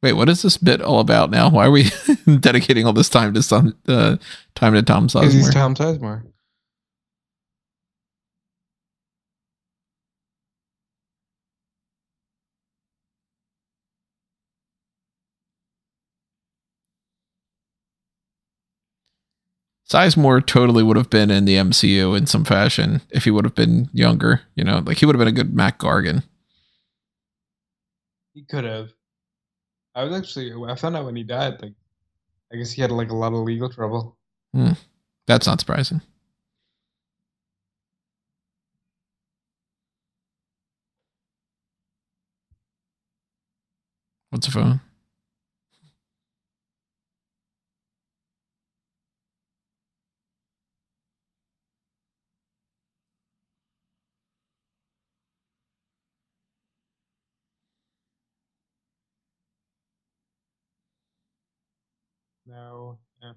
Wait, 0.03 0.12
what 0.12 0.29
is 0.29 0.43
this 0.43 0.57
bit 0.57 0.81
all 0.81 1.01
about 1.01 1.31
now? 1.31 1.51
Why 1.51 1.67
are 1.67 1.71
we 1.71 1.91
dedicating 2.41 2.87
all 2.87 2.93
this 2.93 3.09
time 3.09 3.35
to 3.35 3.43
some 3.43 3.77
uh, 3.89 4.17
time 4.55 4.75
to 4.75 4.83
Tom 4.83 5.07
Because 5.07 5.33
he's 5.33 5.53
Tom 5.53 5.75
Sizemore. 5.75 6.23
Sizemore 19.89 20.45
totally 20.45 20.82
would 20.82 20.97
have 20.97 21.11
been 21.11 21.30
in 21.30 21.45
the 21.45 21.55
MCU 21.55 22.16
in 22.16 22.26
some 22.26 22.45
fashion 22.45 23.03
if 23.11 23.24
he 23.24 23.30
would 23.30 23.45
have 23.45 23.55
been 23.55 23.89
younger. 23.93 24.43
You 24.57 24.64
know, 24.64 24.82
like 24.84 24.99
he 24.99 25.07
would 25.07 25.14
have 25.14 25.20
been 25.20 25.28
a 25.28 25.32
good 25.32 25.55
Mac 25.55 25.78
Gargan. 25.78 26.24
He 28.34 28.45
could 28.45 28.64
have. 28.64 28.91
I 29.95 30.05
was 30.05 30.12
actually. 30.12 30.53
I 30.68 30.74
found 30.74 30.97
out 30.97 31.07
when 31.07 31.16
he 31.16 31.22
died. 31.22 31.62
Like, 31.62 31.74
I 32.53 32.57
guess 32.57 32.72
he 32.72 32.82
had 32.82 32.91
like 32.91 33.11
a 33.11 33.16
lot 33.16 33.32
of 33.32 33.41
legal 33.41 33.70
trouble. 33.70 34.16
Hmm. 34.53 34.72
That's 35.26 35.47
not 35.47 35.61
surprising. 35.61 36.01
What's 44.30 44.47
the 44.47 44.53
phone? 44.53 44.80
No. 62.57 62.99
Yeah. 63.23 63.33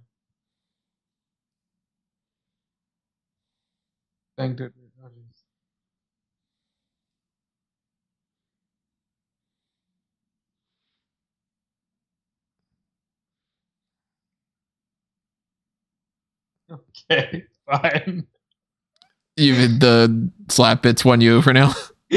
Thank 4.38 4.59
you. 4.61 4.72
Oh. 16.72 16.80
Okay, 17.11 17.43
fine. 17.70 18.26
Even 19.36 19.80
the 19.80 20.32
slap 20.47 20.82
bits 20.82 21.03
won 21.03 21.20
you 21.20 21.41
for 21.41 21.51
now. 21.51 21.74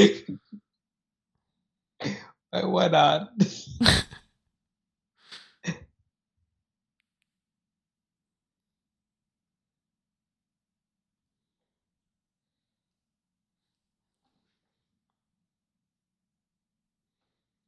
Why 2.51 2.87
not? 2.87 3.29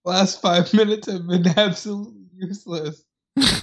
Last 0.06 0.42
five 0.42 0.74
minutes 0.74 1.12
have 1.12 1.28
been 1.28 1.46
absolutely 1.58 2.28
useless. 2.38 3.04
Still 3.38 3.62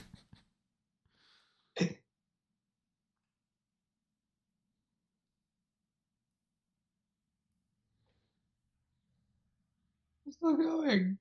going. 10.56 11.18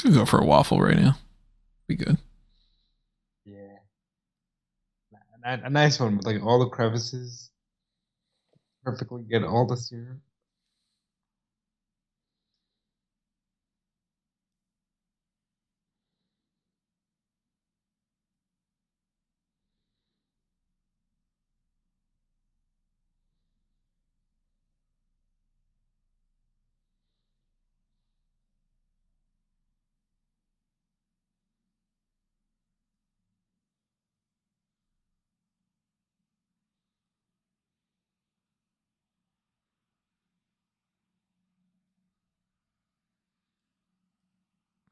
Could 0.00 0.14
go 0.14 0.24
for 0.24 0.40
a 0.40 0.46
waffle 0.46 0.80
right 0.80 0.96
now. 0.96 1.18
Be 1.86 1.94
good. 1.94 2.16
Yeah. 3.44 3.76
A, 5.44 5.60
a 5.64 5.70
nice 5.70 6.00
one 6.00 6.16
with 6.16 6.26
like 6.26 6.42
all 6.42 6.58
the 6.58 6.70
crevices. 6.70 7.50
Perfectly 8.82 9.24
get 9.28 9.44
all 9.44 9.66
the 9.66 9.76
syrup. 9.76 10.18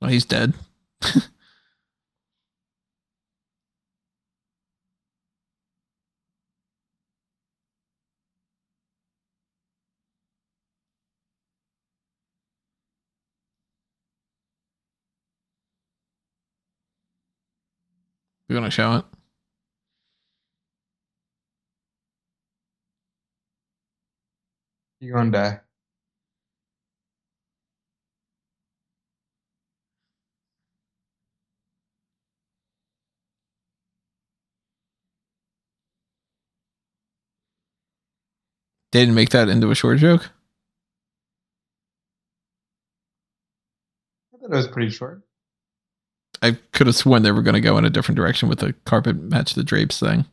Oh, 0.08 0.10
he's 0.10 0.24
dead. 0.24 0.54
You 18.48 18.56
want 18.56 18.64
to 18.64 18.70
show 18.70 18.94
it? 18.96 19.04
You're 25.00 25.14
gonna 25.18 25.30
die. 25.30 25.60
They 38.98 39.02
didn't 39.02 39.14
make 39.14 39.30
that 39.30 39.48
into 39.48 39.70
a 39.70 39.76
short 39.76 39.98
joke. 39.98 40.28
I 44.34 44.38
thought 44.38 44.52
it 44.52 44.56
was 44.56 44.66
pretty 44.66 44.90
short. 44.90 45.22
I 46.42 46.58
could 46.72 46.88
have 46.88 46.96
sworn 46.96 47.22
they 47.22 47.30
were 47.30 47.42
going 47.42 47.54
to 47.54 47.60
go 47.60 47.78
in 47.78 47.84
a 47.84 47.90
different 47.90 48.16
direction 48.16 48.48
with 48.48 48.58
the 48.58 48.72
carpet 48.86 49.14
match 49.14 49.54
the 49.54 49.62
drapes 49.62 50.00
thing. 50.00 50.24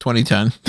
Twenty 0.00 0.24
ten. 0.24 0.52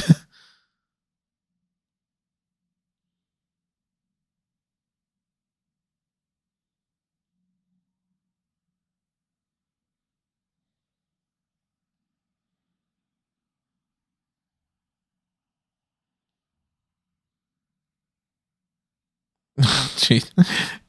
Jeez, 19.58 20.32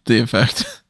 the 0.05 0.21
effect. 0.21 0.82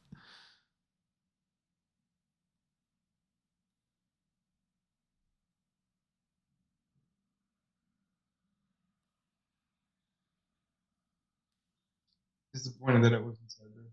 Disappointed 12.82 13.04
that 13.04 13.12
it 13.16 13.24
wasn't 13.24 13.50
there. 13.60 13.84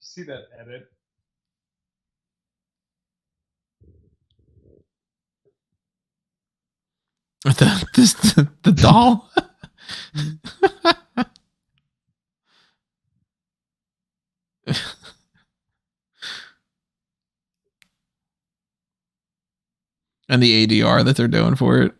See 0.00 0.24
that 0.24 0.44
edit? 0.60 0.88
The 7.44 7.88
this 7.94 8.14
the, 8.14 8.48
the 8.62 8.72
doll. 8.72 9.30
and 20.28 20.42
the 20.42 20.66
ADR 20.66 21.04
that 21.04 21.16
they're 21.16 21.28
doing 21.28 21.54
for 21.56 21.78
it. 21.82 21.94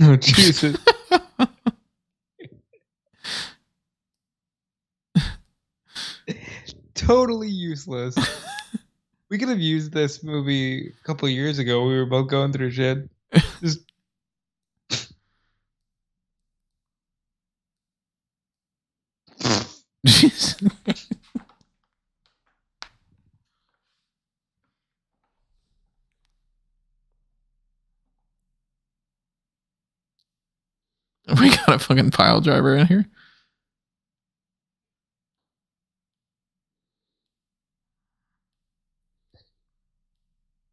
Oh 0.00 0.16
Jesus! 0.16 0.76
totally 6.94 7.48
useless. 7.48 8.16
We 9.30 9.38
could 9.38 9.48
have 9.48 9.58
used 9.58 9.92
this 9.92 10.22
movie 10.22 10.88
a 10.90 11.04
couple 11.04 11.28
years 11.28 11.58
ago. 11.58 11.86
We 11.88 11.96
were 11.96 12.06
both 12.06 12.28
going 12.28 12.52
through 12.52 12.70
shit. 12.70 13.08
Just 13.60 13.80
Jeez. 20.06 20.53
We 31.40 31.50
got 31.50 31.68
a 31.74 31.78
fucking 31.78 32.10
pile 32.10 32.40
driver 32.40 32.76
in 32.76 32.86
here. 32.86 33.06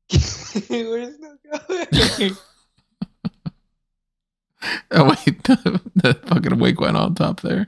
Where's 0.69 1.17
that 1.17 2.17
going? 2.19 2.37
Oh 4.91 5.05
wait, 5.09 5.43
the, 5.43 5.81
the 5.95 6.13
fucking 6.27 6.59
wig 6.59 6.79
went 6.79 6.97
on 6.97 7.15
top 7.15 7.41
there. 7.41 7.67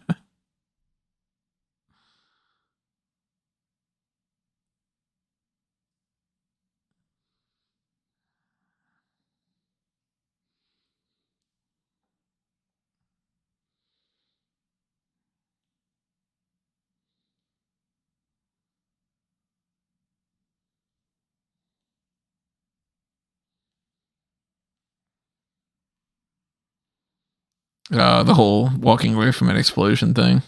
uh, 27.91 28.23
the 28.23 28.33
whole 28.33 28.69
walking 28.77 29.15
away 29.15 29.31
from 29.31 29.49
an 29.49 29.57
explosion 29.57 30.13
thing. 30.13 30.41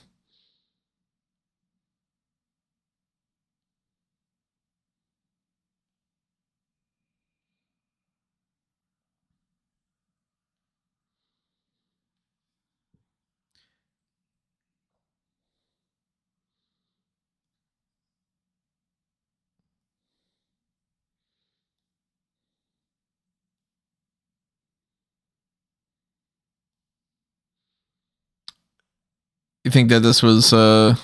Think 29.73 29.89
that 29.89 30.01
this 30.01 30.21
was 30.21 30.53
uh 30.53 30.95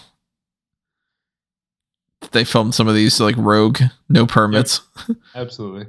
they 2.31 2.43
filmed 2.43 2.75
some 2.75 2.87
of 2.87 2.93
these 2.93 3.19
like 3.19 3.35
rogue, 3.37 3.79
no 4.07 4.27
permits. 4.27 4.81
Absolutely. 5.35 5.87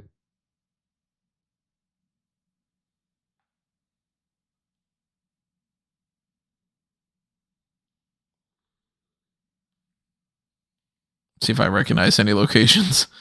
See 11.43 11.51
if 11.51 11.59
I 11.59 11.67
recognize 11.67 12.19
any 12.19 12.33
locations. 12.33 13.07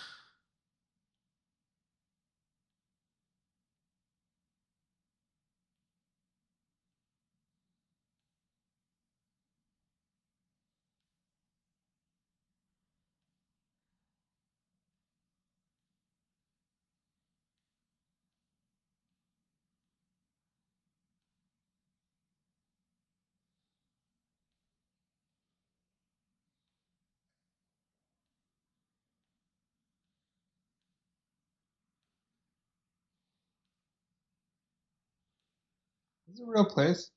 a 36.42 36.44
real 36.46 36.64
place? 36.64 37.10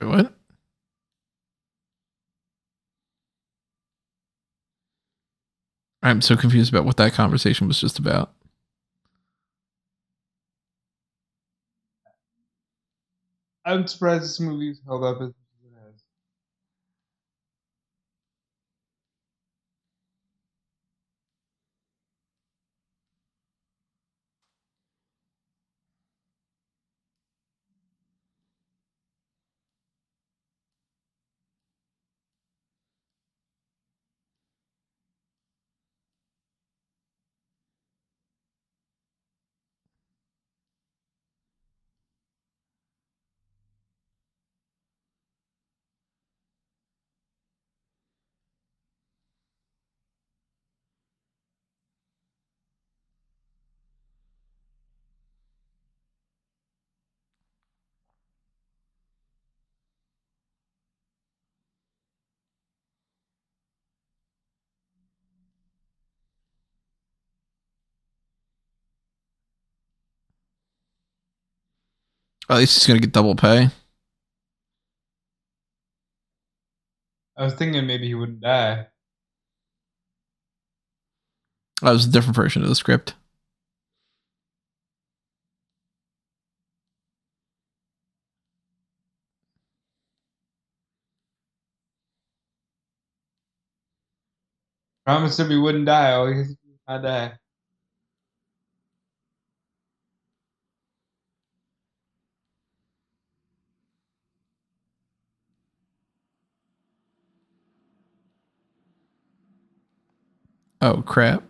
Wait, 0.00 0.08
what? 0.08 0.32
I'm 6.02 6.20
so 6.20 6.36
confused 6.36 6.72
about 6.72 6.84
what 6.84 6.96
that 6.98 7.14
conversation 7.14 7.66
was 7.66 7.80
just 7.80 7.98
about. 7.98 8.32
I'm 13.64 13.86
surprised 13.86 14.24
this 14.24 14.40
movie's 14.40 14.80
held 14.86 15.02
up 15.02 15.20
as 15.20 15.32
At 72.48 72.58
least 72.58 72.78
he's 72.78 72.86
gonna 72.86 73.00
get 73.00 73.12
double 73.12 73.34
pay. 73.34 73.70
I 77.36 77.44
was 77.44 77.54
thinking 77.54 77.86
maybe 77.86 78.06
he 78.06 78.14
wouldn't 78.14 78.40
die. 78.40 78.86
That 81.82 81.92
was 81.92 82.06
a 82.06 82.10
different 82.10 82.36
version 82.36 82.62
of 82.62 82.68
the 82.68 82.74
script. 82.74 83.14
Promised 95.04 95.38
him 95.38 95.50
he 95.50 95.56
wouldn't 95.56 95.86
die. 95.86 96.12
Oh, 96.14 96.32
he's 96.32 96.56
not 96.88 97.02
die. 97.02 97.38
Oh 110.86 111.02
crap. 111.02 111.42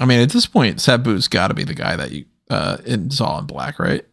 I 0.00 0.06
mean, 0.06 0.20
at 0.20 0.30
this 0.30 0.46
point, 0.46 0.78
Sabu's 0.78 1.28
got 1.28 1.48
to 1.48 1.54
be 1.54 1.64
the 1.64 1.74
guy 1.74 1.94
that 1.94 2.10
you 2.10 2.24
uh, 2.48 2.78
all 3.20 3.38
in 3.38 3.44
black, 3.44 3.78
right? 3.78 4.06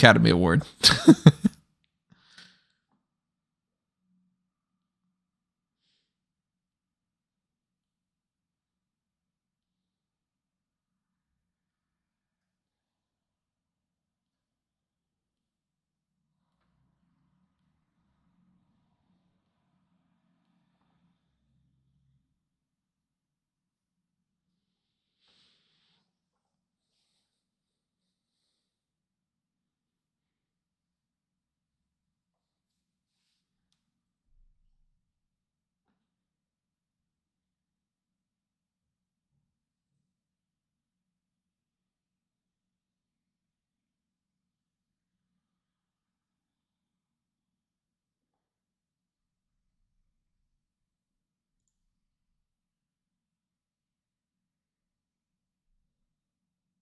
Academy 0.00 0.30
Award. 0.30 0.62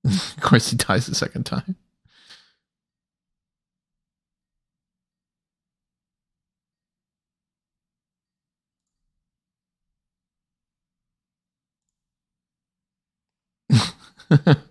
of 0.09 0.40
course, 0.40 0.70
he 0.70 0.76
dies 0.76 1.06
the 1.06 1.14
second 1.14 1.44
time. 1.44 1.76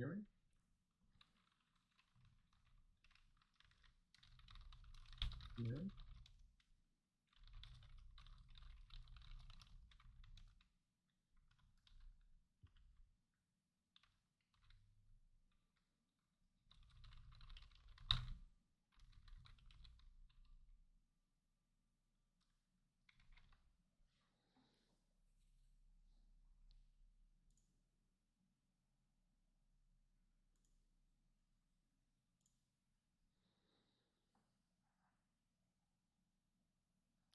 hear 0.00 0.08
me? 0.08 0.22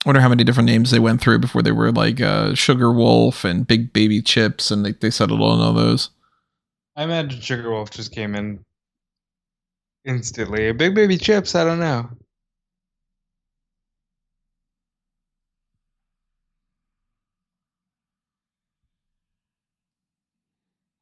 Wonder 0.05 0.21
how 0.21 0.29
many 0.29 0.43
different 0.43 0.67
names 0.67 0.91
they 0.91 0.99
went 0.99 1.21
through 1.21 1.39
before 1.39 1.61
they 1.61 1.71
were 1.71 1.91
like 1.91 2.21
uh, 2.21 2.53
Sugar 2.53 2.91
Wolf 2.91 3.43
and 3.43 3.67
Big 3.67 3.91
Baby 3.91 4.21
Chips, 4.21 4.71
and 4.71 4.85
they, 4.85 4.91
they 4.93 5.09
settled 5.09 5.41
on 5.41 5.59
all 5.59 5.73
those. 5.73 6.09
I 6.95 7.03
imagine 7.03 7.41
Sugar 7.41 7.71
Wolf 7.71 7.91
just 7.91 8.11
came 8.11 8.35
in 8.35 8.63
instantly. 10.05 10.71
Big 10.71 10.95
Baby 10.95 11.17
Chips, 11.17 11.55
I 11.55 11.63
don't 11.63 11.79
know. 11.79 12.09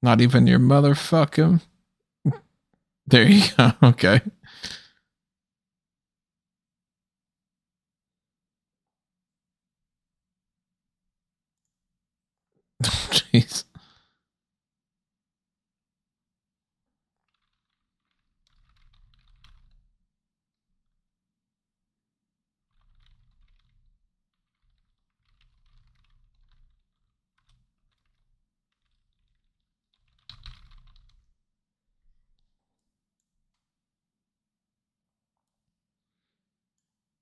Not 0.01 0.19
even 0.19 0.47
your 0.47 0.59
motherfucking. 0.59 1.61
There 3.05 3.29
you 3.29 3.43
go. 3.57 3.73
Okay. 3.83 4.21
Jeez. 13.33 13.63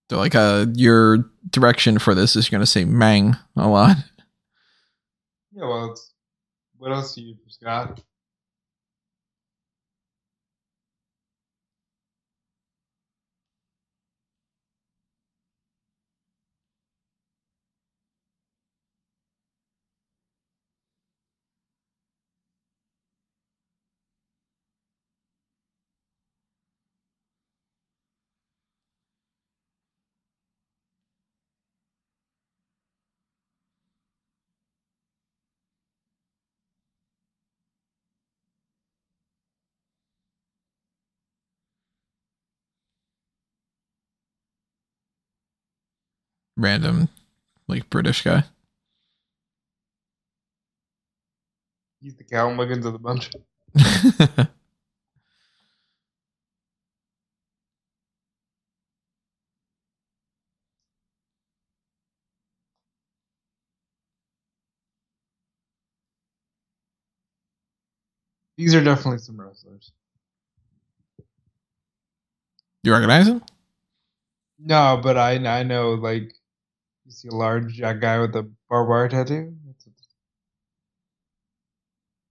So 0.10 0.18
like 0.18 0.36
uh 0.36 0.66
your 0.76 1.30
direction 1.50 1.98
for 1.98 2.14
this 2.14 2.36
is 2.36 2.50
gonna 2.50 2.66
say 2.66 2.84
Mang 2.84 3.38
a 3.56 3.70
lot. 3.70 3.96
Yeah, 5.52 5.66
well, 5.68 5.96
what 6.78 6.92
else 6.92 7.16
do 7.16 7.22
you 7.22 7.36
for 7.36 8.11
Random 46.62 47.10
like 47.68 47.90
British 47.90 48.24
guy. 48.24 48.44
He's 52.02 52.16
the 52.16 52.24
Cal 52.24 52.54
Muggins 52.54 52.86
of 52.86 52.94
the 52.94 53.00
bunch. 53.00 53.30
These 68.58 68.76
are 68.76 68.84
definitely 68.84 69.20
some 69.20 69.42
wrestlers. 69.42 69.92
you 72.84 72.92
recognize 72.94 73.28
him? 73.28 73.44
No, 74.60 75.00
but 75.02 75.18
I 75.18 75.36
I 75.36 75.64
know 75.64 75.94
like 75.94 76.36
you 77.12 77.16
see 77.16 77.28
a 77.28 77.36
large 77.36 77.82
uh, 77.82 77.94
guy 77.94 78.20
with 78.20 78.36
a 78.38 78.50
barbed 78.70 78.90
wire 78.90 79.10
tattoo. 79.10 79.54
That's 79.68 79.88
a, 79.88 79.90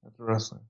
that's 0.02 0.20
a 0.20 0.24
wrestler. 0.24 0.60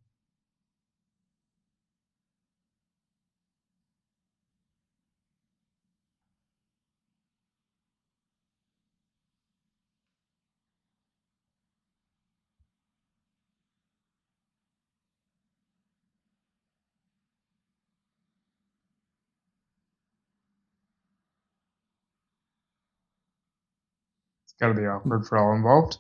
Got 24.61 24.69
to 24.69 24.75
be 24.75 24.87
awkward 24.87 25.27
for 25.27 25.39
all 25.39 25.55
involved. 25.55 25.99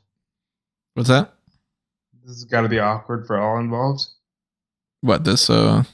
What's 0.95 1.09
that? 1.09 1.32
This 2.23 2.37
has 2.37 2.45
got 2.45 2.62
to 2.62 2.69
be 2.69 2.78
awkward 2.78 3.27
for 3.27 3.39
all 3.39 3.59
involved. 3.59 4.07
What 5.01 5.24
this 5.24 5.49
uh 5.49 5.85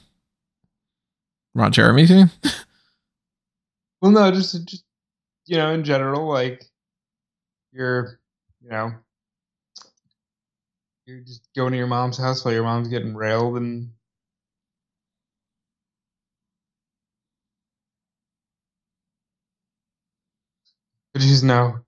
Ron 1.55 1.71
Jeremy 1.71 2.07
thing? 2.07 2.29
Well, 3.99 4.11
no, 4.11 4.29
just 4.29 4.67
just 4.67 4.83
you 5.47 5.57
know, 5.57 5.73
in 5.73 5.83
general, 5.83 6.27
like 6.27 6.63
you're, 7.71 8.19
you 8.61 8.69
know, 8.69 8.91
you're 11.05 11.21
just 11.21 11.47
going 11.55 11.71
to 11.71 11.77
your 11.77 11.87
mom's 11.87 12.17
house 12.17 12.43
while 12.43 12.53
your 12.53 12.63
mom's 12.63 12.89
getting 12.89 13.15
railed 13.15 13.57
and. 13.57 13.89
But 21.13 21.23
she's 21.23 21.43
no. 21.43 21.79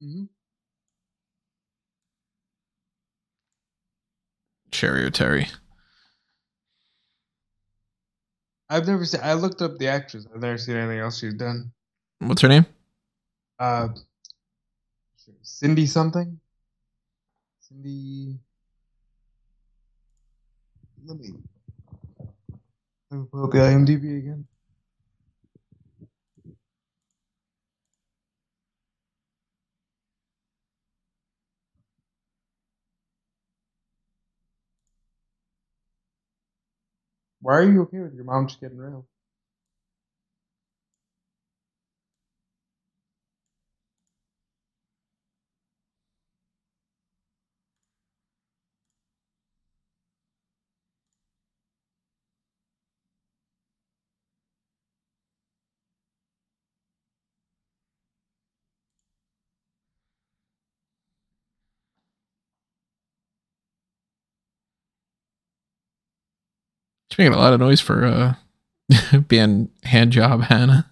Mhm. 0.00 0.28
Cheri 4.82 5.08
Oteri. 5.08 5.48
I've 8.68 8.84
never 8.84 9.04
seen. 9.04 9.20
I 9.22 9.34
looked 9.34 9.62
up 9.62 9.78
the 9.78 9.86
actress. 9.86 10.26
I've 10.34 10.40
never 10.40 10.58
seen 10.58 10.74
anything 10.74 10.98
else 10.98 11.20
she's 11.20 11.34
done. 11.34 11.70
What's 12.18 12.42
her 12.42 12.48
name? 12.48 12.66
Uh, 13.60 13.90
Cindy 15.42 15.86
something. 15.86 16.40
Cindy. 17.60 18.40
Let 21.04 21.16
me. 21.16 21.28
Let 23.12 23.20
me 23.20 23.26
pull 23.30 23.44
up 23.44 23.52
the 23.52 23.58
IMDb 23.58 24.18
again. 24.18 24.48
Why 37.42 37.56
are 37.58 37.72
you 37.72 37.82
okay 37.84 38.00
with 38.00 38.14
your 38.14 38.24
mom 38.24 38.48
just 38.48 38.60
getting 38.60 38.78
railed? 38.78 39.06
She's 67.12 67.18
making 67.18 67.34
a 67.34 67.38
lot 67.38 67.52
of 67.52 67.60
noise 67.60 67.82
for 67.82 68.06
uh 68.06 68.34
being 69.28 69.68
hand 69.84 70.12
job 70.12 70.44
Hannah. 70.44 70.90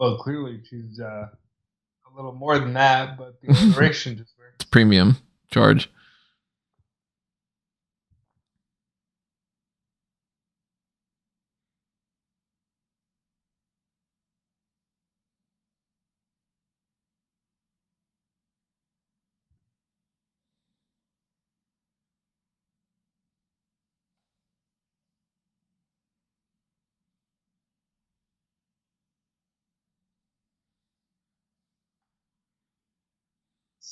Well, 0.00 0.18
clearly 0.18 0.60
she's 0.68 0.98
uh, 0.98 1.28
a 1.28 2.16
little 2.16 2.32
more 2.32 2.58
than 2.58 2.72
that, 2.72 3.16
but 3.16 3.40
the 3.40 3.52
alliteration 3.52 4.16
just 4.16 4.32
works. 4.36 4.56
It's 4.56 4.64
premium 4.64 5.18
charge. 5.52 5.88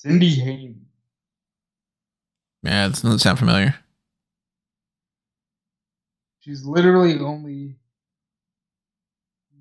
Cindy 0.02 0.31
Hayne. 0.31 0.86
Yeah, 2.62 2.86
it 2.86 2.94
doesn't 2.94 3.18
sound 3.18 3.39
familiar. 3.39 3.74
She's 6.39 6.64
literally 6.64 7.18
only 7.18 7.77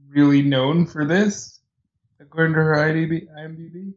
really 0.07 0.41
known 0.41 0.85
for 0.85 1.03
this, 1.03 1.59
according 2.21 2.53
to 2.53 2.61
her 2.61 2.77
IMDb. 2.77 3.93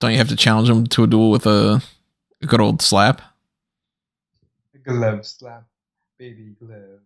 Don't 0.00 0.12
you 0.12 0.18
have 0.18 0.28
to 0.28 0.36
challenge 0.36 0.68
him 0.68 0.86
to 0.86 1.04
a 1.04 1.06
duel 1.06 1.30
with 1.30 1.46
a, 1.46 1.82
a 2.40 2.46
good 2.46 2.60
old 2.60 2.80
slap? 2.82 3.20
A 4.74 4.78
glove 4.78 5.26
slap, 5.26 5.64
baby 6.18 6.54
glove 6.58 7.00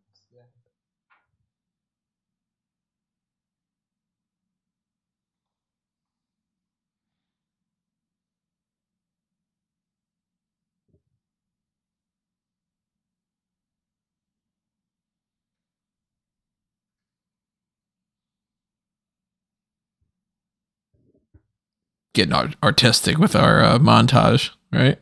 Getting 22.14 22.32
art- 22.34 22.56
artistic 22.62 23.18
with 23.18 23.34
our 23.34 23.62
uh, 23.62 23.78
montage, 23.78 24.51
right? 24.72 24.98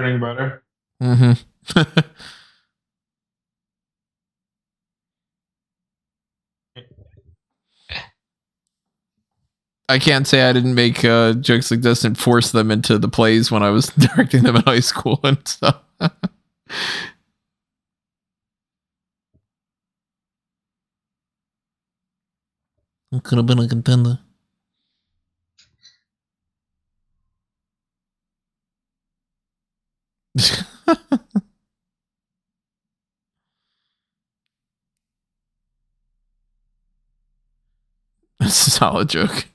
Turning. 0.00 0.52
Mm-hmm. 1.02 1.80
I 9.90 9.98
can't 9.98 10.26
say 10.26 10.48
I 10.48 10.52
didn't 10.52 10.74
make 10.74 11.04
uh, 11.04 11.34
jokes 11.34 11.70
like 11.70 11.82
this 11.82 12.04
and 12.04 12.16
force 12.16 12.52
them 12.52 12.70
into 12.70 12.96
the 12.96 13.08
plays 13.08 13.50
when 13.50 13.62
I 13.62 13.70
was 13.70 13.86
directing 13.98 14.44
them 14.44 14.56
in 14.56 14.62
high 14.62 14.80
school 14.80 15.20
and 15.24 15.46
stuff. 15.46 15.82
It 23.12 23.24
could 23.24 23.36
have 23.36 23.46
been 23.46 23.58
a 23.58 23.68
contender. 23.68 24.20
That's 30.36 30.64
a 38.66 38.70
solid 38.70 39.08
joke. 39.08 39.46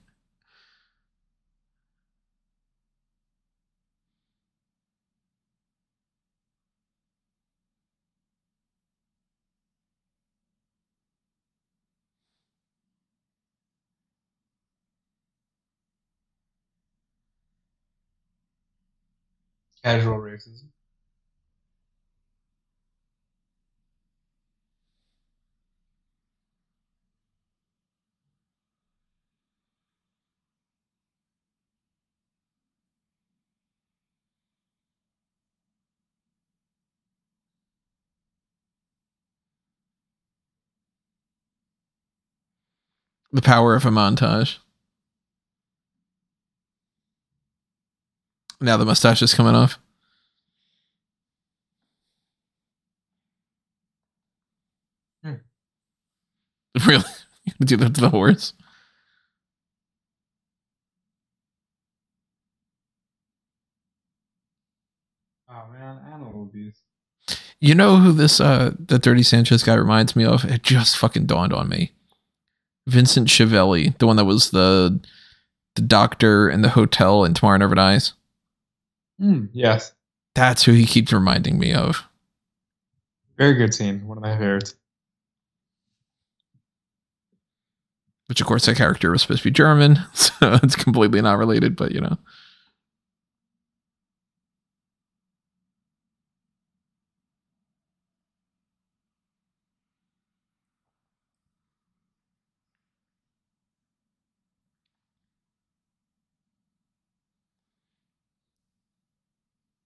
Casual 19.84 20.20
racism. 20.20 20.65
The 43.36 43.42
power 43.42 43.76
of 43.76 43.86
a 43.86 43.90
montage. 43.90 44.60
Now 48.62 48.78
the 48.78 48.86
mustache 48.86 49.22
is 49.22 49.34
coming 49.34 49.56
off. 49.56 49.78
Hmm. 55.22 55.34
Really? 56.88 57.04
You 57.44 57.54
do 57.66 57.76
that 57.76 57.96
to 57.96 58.02
the 58.02 58.10
horse? 58.10 58.54
Oh 65.50 65.64
man, 65.74 66.00
animal 66.14 66.44
abuse. 66.44 66.80
You 67.60 67.76
know 67.76 67.98
who 67.98 68.14
this 68.14 68.40
uh 68.40 68.72
the 68.80 68.98
Dirty 68.98 69.24
Sanchez 69.24 69.62
guy 69.62 69.74
reminds 69.74 70.16
me 70.16 70.24
of? 70.24 70.46
It 70.46 70.64
just 70.64 70.96
fucking 70.98 71.26
dawned 71.26 71.52
on 71.52 71.68
me. 71.68 71.95
Vincent 72.88 73.30
Schiavelli, 73.30 73.96
the 74.00 74.08
one 74.08 74.16
that 74.18 74.26
was 74.26 74.52
the 74.52 75.00
the 75.76 75.82
doctor 75.82 76.50
in 76.50 76.62
the 76.62 76.70
hotel 76.70 77.26
in 77.26 77.34
Tomorrow 77.34 77.58
Never 77.58 77.76
Dies. 77.76 78.14
Mm, 79.22 79.50
yes, 79.54 79.94
That's 80.34 80.64
who 80.64 80.72
he 80.74 80.86
keeps 80.86 81.12
reminding 81.12 81.58
me 81.60 81.74
of. 81.74 82.04
very 83.38 83.54
good 83.56 83.74
scene. 83.74 84.08
One 84.08 84.18
of 84.18 84.22
my 84.24 84.38
favorites. 84.38 84.76
Which 88.28 88.42
of 88.42 88.48
course 88.48 88.66
that 88.66 88.78
character 88.78 89.12
was 89.12 89.22
supposed 89.22 89.44
to 89.44 89.50
be 89.50 89.52
German, 89.54 90.00
so 90.14 90.32
it's 90.64 90.76
completely 90.76 91.22
not 91.22 91.38
related, 91.38 91.76
but 91.76 91.92
you 91.92 92.02
know. 92.02 92.18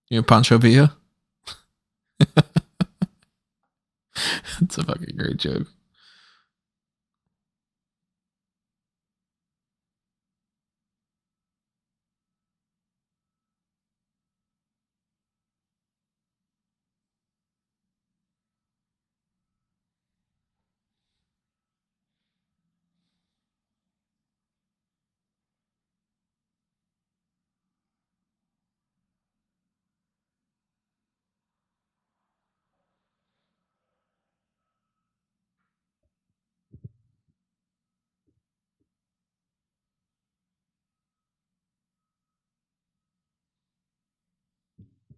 You 0.10 0.18
know 0.20 0.24
Pancho 0.24 0.58
Villa? 0.58 0.96
It's 4.62 4.78
a 4.78 4.84
fucking 4.84 5.16
great 5.16 5.38
joke. 5.38 5.68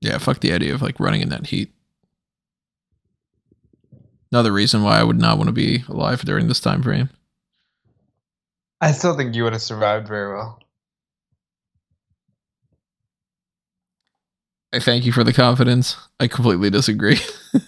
Yeah, 0.01 0.17
fuck 0.17 0.39
the 0.39 0.51
idea 0.51 0.73
of 0.73 0.81
like 0.81 0.99
running 0.99 1.21
in 1.21 1.29
that 1.29 1.47
heat. 1.47 1.71
Another 4.31 4.51
reason 4.51 4.81
why 4.83 4.99
I 4.99 5.03
would 5.03 5.19
not 5.19 5.37
want 5.37 5.47
to 5.49 5.53
be 5.53 5.83
alive 5.87 6.21
during 6.21 6.47
this 6.47 6.59
time 6.59 6.81
frame. 6.81 7.09
I 8.79 8.91
still 8.93 9.15
think 9.15 9.35
you 9.35 9.43
would 9.43 9.53
have 9.53 9.61
survived 9.61 10.07
very 10.07 10.33
well. 10.33 10.59
I 14.73 14.79
thank 14.79 15.05
you 15.05 15.11
for 15.11 15.23
the 15.23 15.33
confidence. 15.33 15.97
I 16.19 16.27
completely 16.27 16.69
disagree. 16.69 17.19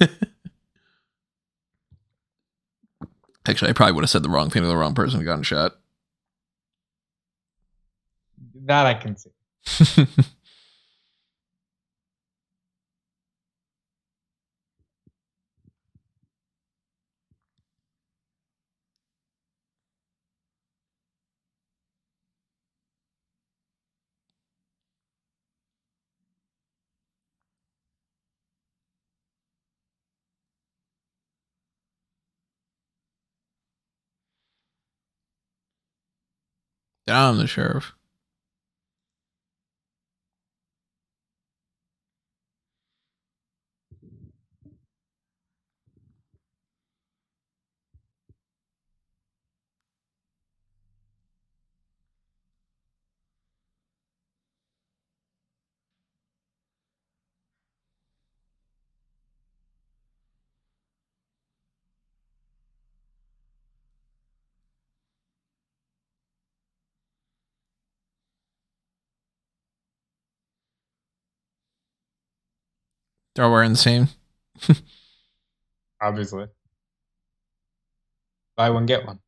Actually, 3.46 3.72
I 3.72 3.74
probably 3.74 3.92
would 3.94 4.06
have 4.06 4.10
said 4.10 4.24
the 4.24 4.30
wrong 4.30 4.50
thing 4.50 4.62
to 4.62 4.70
the 4.70 4.78
wrong 4.78 4.96
person 4.96 5.20
and 5.20 5.26
gotten 5.26 5.44
shot. 5.44 5.74
That 8.56 8.86
I 8.86 8.94
can 8.94 9.18
see. 9.18 9.32
I'm 37.14 37.38
the 37.38 37.48
sheriff. 37.48 37.94
They're 73.36 73.46
all 73.46 73.52
wearing 73.52 73.72
the 73.72 73.78
same. 73.78 74.10
Obviously. 76.02 76.48
Buy 78.56 78.70
one, 78.70 78.86
get 78.86 79.06
one. 79.06 79.20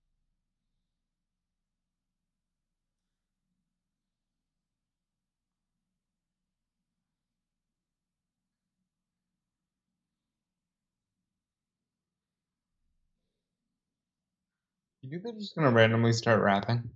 You 15.02 15.12
think 15.12 15.24
they're 15.24 15.34
just 15.34 15.56
gonna 15.56 15.72
randomly 15.72 16.14
start 16.14 16.42
rapping? 16.42 16.90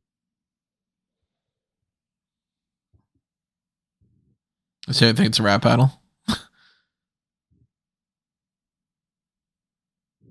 So 4.91 5.07
I 5.10 5.14
think 5.14 5.27
it's 5.27 5.40
a 5.40 5.44
rap 5.44 5.61
battle. 5.61 5.91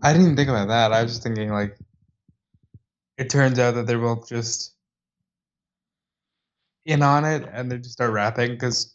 I 0.02 0.12
didn't 0.12 0.36
think 0.36 0.48
about 0.48 0.68
that. 0.68 0.92
I 0.92 1.02
was 1.02 1.12
just 1.12 1.22
thinking 1.22 1.50
like 1.50 1.76
it 3.16 3.30
turns 3.30 3.58
out 3.58 3.74
that 3.74 3.86
they're 3.86 3.98
both 3.98 4.28
just 4.28 4.74
in 6.86 7.02
on 7.02 7.24
it 7.24 7.48
and 7.52 7.70
they 7.70 7.78
just 7.78 7.92
start 7.92 8.12
rapping 8.12 8.52
because 8.52 8.94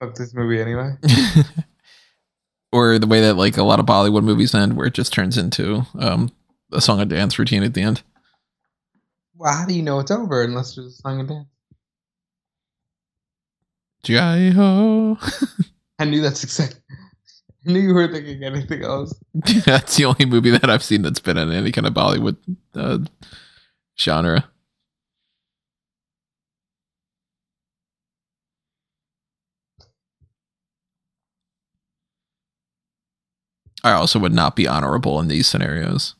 fuck 0.00 0.14
this 0.14 0.34
movie 0.34 0.60
anyway. 0.60 0.92
or 2.72 2.98
the 2.98 3.06
way 3.06 3.20
that 3.20 3.34
like 3.34 3.56
a 3.56 3.62
lot 3.62 3.80
of 3.80 3.86
Bollywood 3.86 4.24
movies 4.24 4.54
end, 4.54 4.76
where 4.76 4.86
it 4.86 4.94
just 4.94 5.12
turns 5.12 5.38
into 5.38 5.86
um, 5.98 6.30
a 6.72 6.80
song 6.80 7.00
and 7.00 7.10
dance 7.10 7.38
routine 7.38 7.62
at 7.62 7.74
the 7.74 7.82
end. 7.82 8.02
Well, 9.36 9.52
how 9.52 9.66
do 9.66 9.74
you 9.74 9.82
know 9.82 9.98
it's 9.98 10.10
over 10.10 10.42
unless 10.42 10.74
there's 10.74 10.88
a 10.88 11.02
song 11.02 11.20
and 11.20 11.28
dance? 11.28 11.48
Jai 14.04 14.50
ho. 14.50 15.18
I 15.98 16.04
knew 16.04 16.20
that's 16.20 16.42
exactly. 16.42 16.80
I 17.66 17.72
knew 17.72 17.80
you 17.80 17.94
were 17.94 18.08
thinking 18.08 18.42
anything 18.44 18.82
else. 18.82 19.14
that's 19.64 19.96
the 19.96 20.04
only 20.04 20.24
movie 20.24 20.50
that 20.50 20.68
I've 20.70 20.82
seen 20.82 21.02
that's 21.02 21.20
been 21.20 21.38
in 21.38 21.52
any 21.52 21.72
kind 21.72 21.86
of 21.86 21.94
Bollywood 21.94 22.36
uh, 22.74 22.98
genre. 23.98 24.48
I 33.84 33.92
also 33.92 34.18
would 34.20 34.32
not 34.32 34.54
be 34.54 34.68
honorable 34.68 35.18
in 35.18 35.28
these 35.28 35.48
scenarios. 35.48 36.14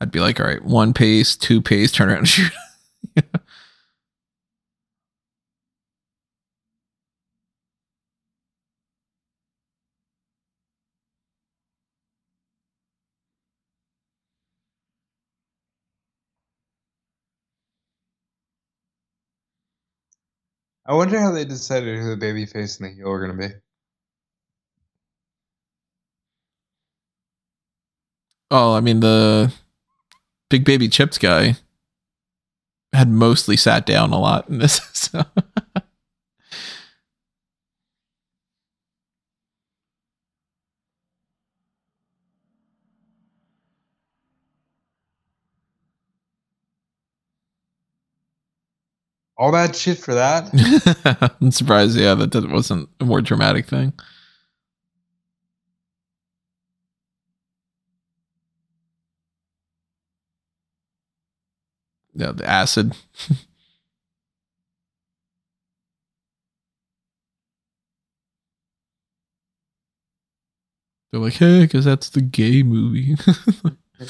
I'd 0.00 0.12
be 0.12 0.20
like, 0.20 0.40
all 0.40 0.46
right, 0.46 0.64
one 0.64 0.94
pace, 0.94 1.36
two 1.36 1.60
pace, 1.60 1.92
turn 1.92 2.08
around 2.08 2.18
and 2.18 2.28
shoot. 2.28 2.52
I 20.88 20.94
wonder 20.94 21.20
how 21.20 21.30
they 21.32 21.44
decided 21.44 21.98
who 21.98 22.08
the 22.08 22.16
baby 22.16 22.46
face 22.46 22.80
and 22.80 22.88
the 22.88 22.94
heel 22.94 23.10
were 23.10 23.20
gonna 23.20 23.34
be. 23.38 23.54
Oh, 28.50 28.72
I 28.74 28.80
mean 28.80 29.00
the 29.00 29.52
big 30.48 30.64
baby 30.64 30.88
chips 30.88 31.18
guy 31.18 31.56
had 32.94 33.10
mostly 33.10 33.56
sat 33.56 33.84
down 33.84 34.12
a 34.12 34.18
lot 34.18 34.48
in 34.48 34.58
this. 34.58 34.80
So. 34.98 35.24
All 49.38 49.52
that 49.52 49.76
shit 49.76 49.98
for 49.98 50.14
that? 50.14 50.50
I'm 51.40 51.52
surprised, 51.52 51.96
yeah, 51.96 52.14
that 52.14 52.32
that 52.32 52.50
wasn't 52.50 52.88
a 53.00 53.04
more 53.04 53.20
dramatic 53.20 53.66
thing. 53.66 53.92
Yeah, 62.14 62.32
the 62.32 62.48
acid. 62.48 62.94
They're 71.12 71.20
like, 71.20 71.34
hey, 71.34 71.62
because 71.62 71.84
that's 71.84 72.10
the 72.10 72.20
gay 72.20 72.62
movie. 72.62 73.16
I 74.00 74.08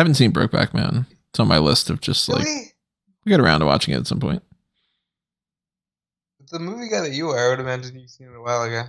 haven't 0.00 0.14
seen 0.14 0.32
Brokeback 0.32 0.74
Mountain. 0.74 1.06
It's 1.30 1.40
on 1.40 1.48
my 1.48 1.58
list 1.58 1.90
of 1.90 2.00
just 2.00 2.28
like 2.28 2.44
Really? 2.44 2.69
We 3.24 3.30
get 3.30 3.40
around 3.40 3.60
to 3.60 3.66
watching 3.66 3.94
it 3.94 3.98
at 3.98 4.06
some 4.06 4.20
point. 4.20 4.42
the 6.50 6.58
movie 6.58 6.88
guy 6.88 7.00
that 7.00 7.12
you 7.12 7.28
are, 7.30 7.46
I 7.46 7.50
would 7.50 7.60
imagine 7.60 7.98
you've 7.98 8.10
seen 8.10 8.28
it 8.28 8.36
a 8.36 8.40
while 8.40 8.62
ago. 8.64 8.84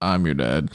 I'm 0.00 0.24
your 0.26 0.34
dad. 0.34 0.70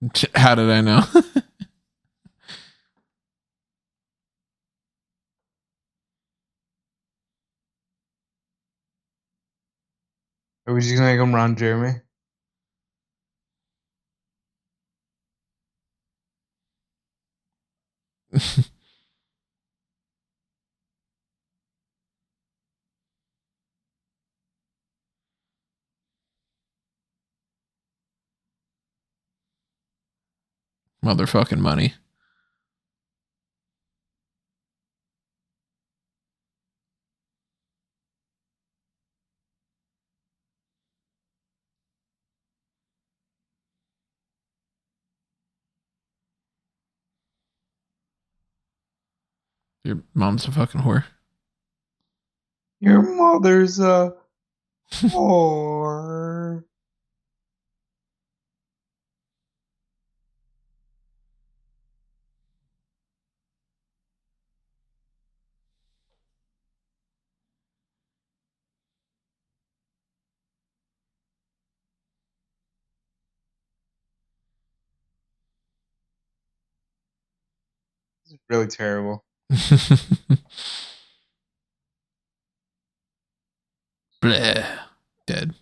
How 0.34 0.54
did 0.54 0.70
I 0.70 0.80
know? 0.80 1.02
Are 10.66 10.74
we 10.74 10.80
just 10.80 10.94
gonna 10.94 11.06
make 11.06 11.20
him 11.20 11.34
Ron 11.34 11.56
Jeremy? 11.56 12.00
Motherfucking 31.04 31.58
money. 31.58 31.94
Your 49.86 50.02
mom's 50.14 50.44
a 50.48 50.50
fucking 50.50 50.80
whore. 50.80 51.04
Your 52.80 53.02
mother's 53.02 53.78
a 53.78 54.16
whore. 54.92 56.64
Really 78.48 78.66
terrible. 78.66 79.24
Bleh. 84.22 84.66
Dead. 85.26 85.54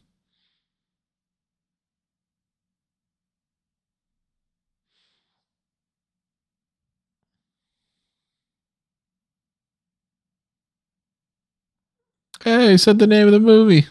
Hey, 12.42 12.76
said 12.76 12.98
the 12.98 13.06
name 13.06 13.26
of 13.26 13.32
the 13.32 13.40
movie. 13.40 13.86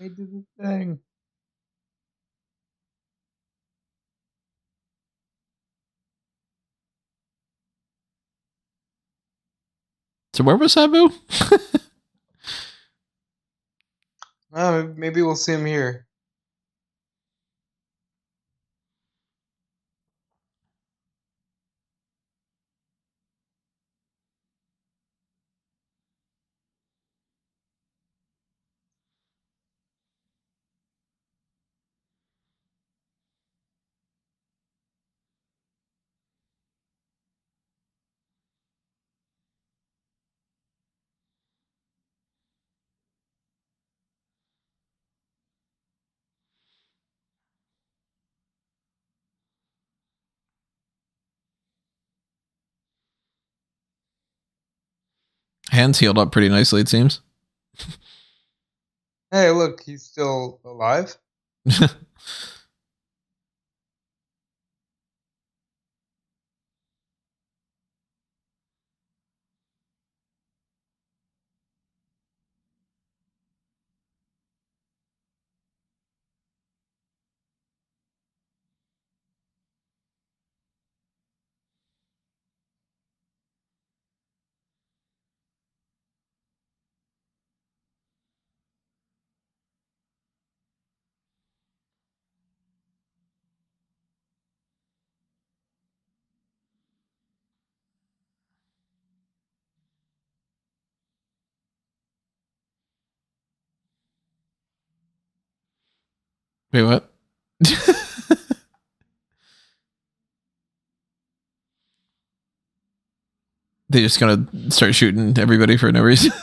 They 0.00 0.08
did 0.08 0.32
the 0.32 0.44
thing. 0.58 1.00
So 10.34 10.44
where 10.44 10.56
was 10.56 10.72
Sabu? 10.72 11.10
Oh, 14.54 14.92
maybe 14.96 15.20
we'll 15.22 15.36
see 15.36 15.52
him 15.52 15.66
here. 15.66 16.06
Hands 55.72 55.98
healed 55.98 56.18
up 56.18 56.32
pretty 56.32 56.50
nicely, 56.50 56.82
it 56.82 56.88
seems. 56.88 57.22
Hey, 59.30 59.50
look, 59.50 59.80
he's 59.82 60.02
still 60.02 60.60
alive. 60.66 61.16
Wait, 106.72 106.82
what? 106.82 107.12
they 113.88 114.00
just 114.00 114.18
gonna 114.18 114.46
start 114.70 114.94
shooting 114.94 115.38
everybody 115.38 115.76
for 115.76 115.92
no 115.92 116.02
reason. 116.02 116.32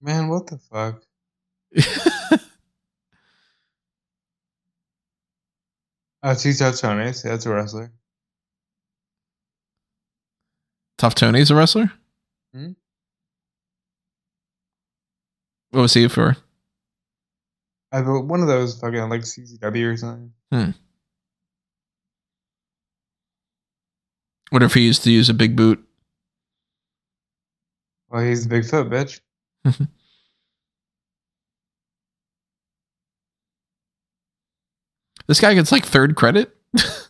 Man, 0.00 0.28
what 0.28 0.46
the 0.46 0.58
fuck? 0.58 1.02
Oh, 6.22 6.34
Tito 6.34 6.70
Tony's. 6.72 7.22
That's 7.22 7.46
a 7.46 7.50
wrestler. 7.50 7.90
Tough 10.98 11.16
Tony's 11.16 11.50
a 11.50 11.56
wrestler. 11.56 11.90
Hmm? 12.54 12.72
What 15.70 15.80
was 15.80 15.94
he 15.94 16.06
for? 16.06 16.36
I 17.92 18.00
bel- 18.00 18.22
one 18.22 18.40
of 18.40 18.48
those 18.48 18.78
fucking 18.80 19.08
like 19.08 19.20
CZW 19.22 19.92
or 19.92 19.96
something. 19.96 20.32
Hmm. 20.50 20.70
What 24.50 24.62
if 24.62 24.74
he 24.74 24.80
used 24.82 25.04
to 25.04 25.10
use 25.10 25.28
a 25.28 25.34
big 25.34 25.56
boot? 25.56 25.82
Well, 28.10 28.22
he's 28.22 28.46
a 28.46 28.48
big 28.48 28.64
foot, 28.64 28.90
bitch. 28.90 29.20
This 35.26 35.40
guy 35.40 35.54
gets 35.54 35.72
like 35.72 35.86
third 35.86 36.16
credit. 36.16 36.54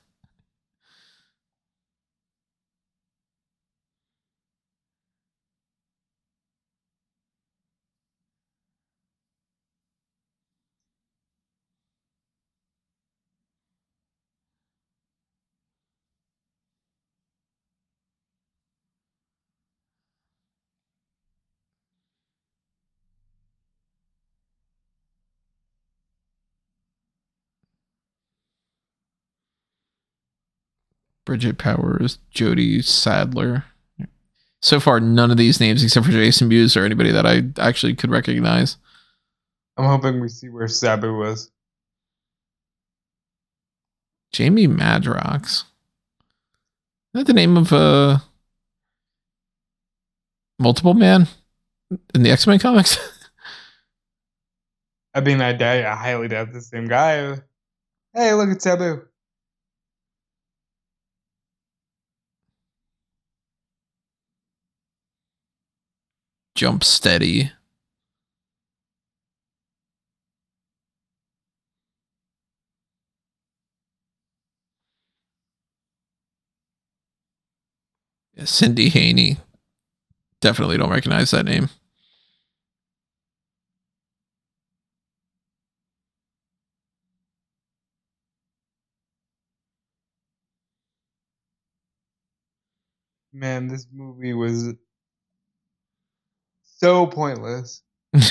Bridget 31.33 31.57
Powers, 31.57 32.19
Jody 32.31 32.83
Sadler. 32.83 33.65
So 34.61 34.79
far, 34.79 35.01
none 35.01 35.31
of 35.31 35.39
these 35.39 35.61
names, 35.61 35.83
except 35.83 36.05
for 36.05 36.13
Jason 36.13 36.49
Mewes 36.49 36.77
or 36.77 36.85
anybody 36.85 37.11
that 37.11 37.25
I 37.25 37.45
actually 37.59 37.95
could 37.95 38.11
recognize. 38.11 38.77
I'm 39.79 39.87
hoping 39.87 40.21
we 40.21 40.29
see 40.29 40.51
where 40.51 40.69
Sabu 40.69 41.17
was. 41.17 41.51
Jamie 44.31 44.69
Madrox. 44.69 45.45
Is 45.45 45.65
that 47.15 47.27
the 47.27 47.33
name 47.33 47.57
of 47.57 47.73
uh 47.73 48.19
multiple 50.59 50.93
man 50.93 51.29
in 52.15 52.25
the 52.25 52.31
X 52.31 52.47
Men 52.47 52.59
comics? 52.59 52.99
I 55.15 55.23
mean, 55.23 55.41
I, 55.41 55.55
doubt, 55.55 55.83
I 55.83 55.95
highly 55.95 56.29
doubt 56.29 56.53
the 56.53 56.61
same 56.61 56.89
guy. 56.89 57.39
Hey, 58.13 58.35
look 58.35 58.51
at 58.51 58.61
Sabu. 58.61 59.07
Jumpsteady. 66.63 67.51
Cindy 78.45 78.91
Haney. 78.91 79.39
Definitely 80.41 80.77
don't 80.77 80.91
recognize 80.91 81.33
that 81.33 81.47
name. 81.47 81.69
Man, 93.33 93.67
this 93.67 93.89
movie 93.93 94.33
was 94.33 94.75
so 96.83 97.07
pointless. 97.07 97.83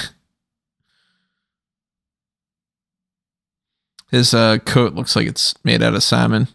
His 4.11 4.34
uh, 4.34 4.57
coat 4.65 4.94
looks 4.94 5.15
like 5.15 5.26
it's 5.26 5.56
made 5.64 5.82
out 5.82 5.95
of 5.95 6.03
salmon. 6.03 6.49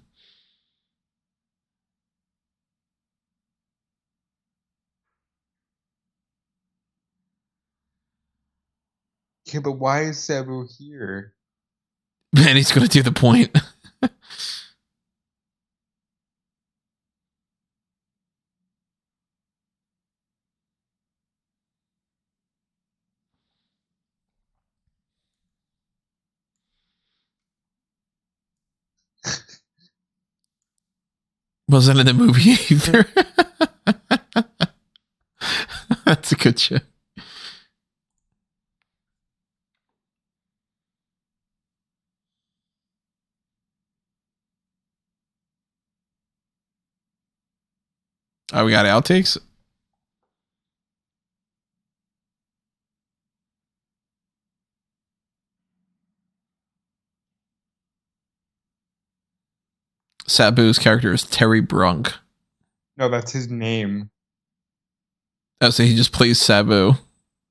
Yeah, 9.46 9.60
but 9.60 9.72
why 9.72 10.02
is 10.02 10.18
Sabu 10.22 10.66
here? 10.78 11.32
Man, 12.34 12.56
he's 12.56 12.72
gonna 12.72 12.88
do 12.88 13.02
the 13.02 13.12
point. 13.12 13.56
Wasn't 31.76 32.00
in 32.00 32.06
the 32.06 32.14
movie 32.14 32.52
either. 32.70 33.04
That's 36.06 36.32
a 36.32 36.34
good 36.34 36.58
shit. 36.58 36.82
Oh, 48.54 48.64
we 48.64 48.70
got 48.70 48.86
outtakes. 48.86 49.36
Sabu's 60.36 60.78
character 60.78 61.14
is 61.14 61.22
Terry 61.24 61.60
Brunk. 61.60 62.12
No, 62.98 63.08
that's 63.08 63.32
his 63.32 63.48
name. 63.48 64.10
Oh, 65.62 65.70
so 65.70 65.82
he 65.82 65.96
just 65.96 66.12
plays 66.12 66.38
Sabu. 66.38 66.92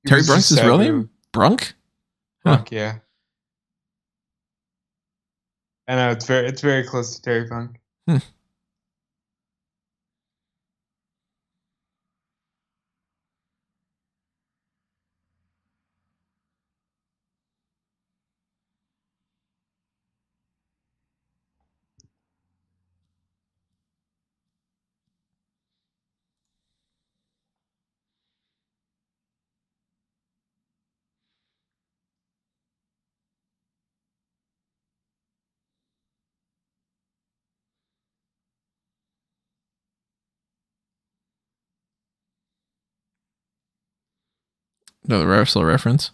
Terry 0.06 0.22
Brunk's 0.22 0.50
his 0.50 0.62
real 0.62 0.78
name? 0.78 1.10
Brunk? 1.32 1.74
Huh. 2.44 2.62
Yeah. 2.70 2.98
I 5.88 5.96
know 5.96 6.10
it's 6.10 6.26
very 6.26 6.46
it's 6.46 6.60
very 6.60 6.84
close 6.84 7.16
to 7.16 7.22
Terry 7.22 7.48
Funk. 7.48 7.80
Hmm. 8.08 8.18
No, 45.08 45.18
the 45.20 45.26
wrestler 45.26 45.66
reference. 45.66 46.10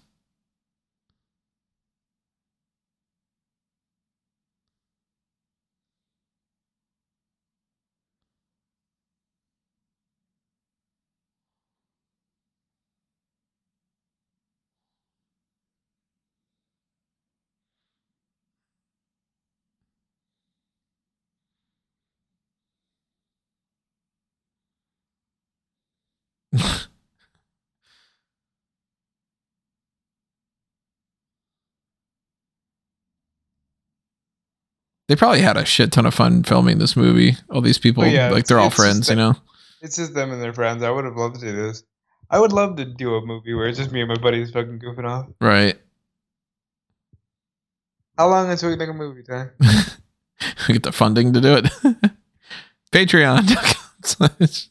They 35.13 35.17
probably 35.17 35.43
had 35.43 35.59
a 35.59 35.67
shit 35.67 35.93
ton 35.93 36.07
of 36.07 36.15
fun 36.15 36.43
filming 36.43 36.79
this 36.79 36.97
movie. 36.97 37.37
All 37.51 37.61
these 37.61 37.77
people, 37.77 38.03
Oh, 38.03 38.07
yeah, 38.07 38.31
like 38.31 38.47
they're 38.47 38.59
all 38.59 38.71
friends, 38.71 39.11
you 39.11 39.15
know. 39.15 39.35
It's 39.83 39.97
just 39.97 40.15
them 40.15 40.33
and 40.33 40.41
their 40.41 40.55
friends. 40.55 40.83
I 40.83 40.89
would 40.89 41.05
have 41.05 41.17
loved 41.17 41.35
to 41.35 41.41
do 41.43 41.53
this. 41.55 41.85
I 42.31 42.41
would 42.41 42.51
love 42.51 42.77
to 42.77 42.87
do 42.87 43.17
a 43.17 43.27
movie 43.27 43.53
where 43.53 43.69
it's 43.69 43.77
just 43.77 43.93
me 43.93 44.01
and 44.01 44.09
my 44.09 44.17
buddies 44.17 44.53
fucking 44.53 44.79
goofing 44.79 45.07
off. 45.07 45.27
Right. 45.39 45.79
How 48.17 48.31
long 48.31 48.51
until 48.51 48.71
we 48.71 48.77
make 48.77 48.89
a 48.89 48.95
movie, 48.95 49.23
Ty? 49.23 49.51
we 50.67 50.73
get 50.73 50.83
the 50.83 50.93
funding 50.93 51.35
to 51.35 51.43
do 51.43 51.57
it. 51.57 51.67
Patreon. 52.91 54.71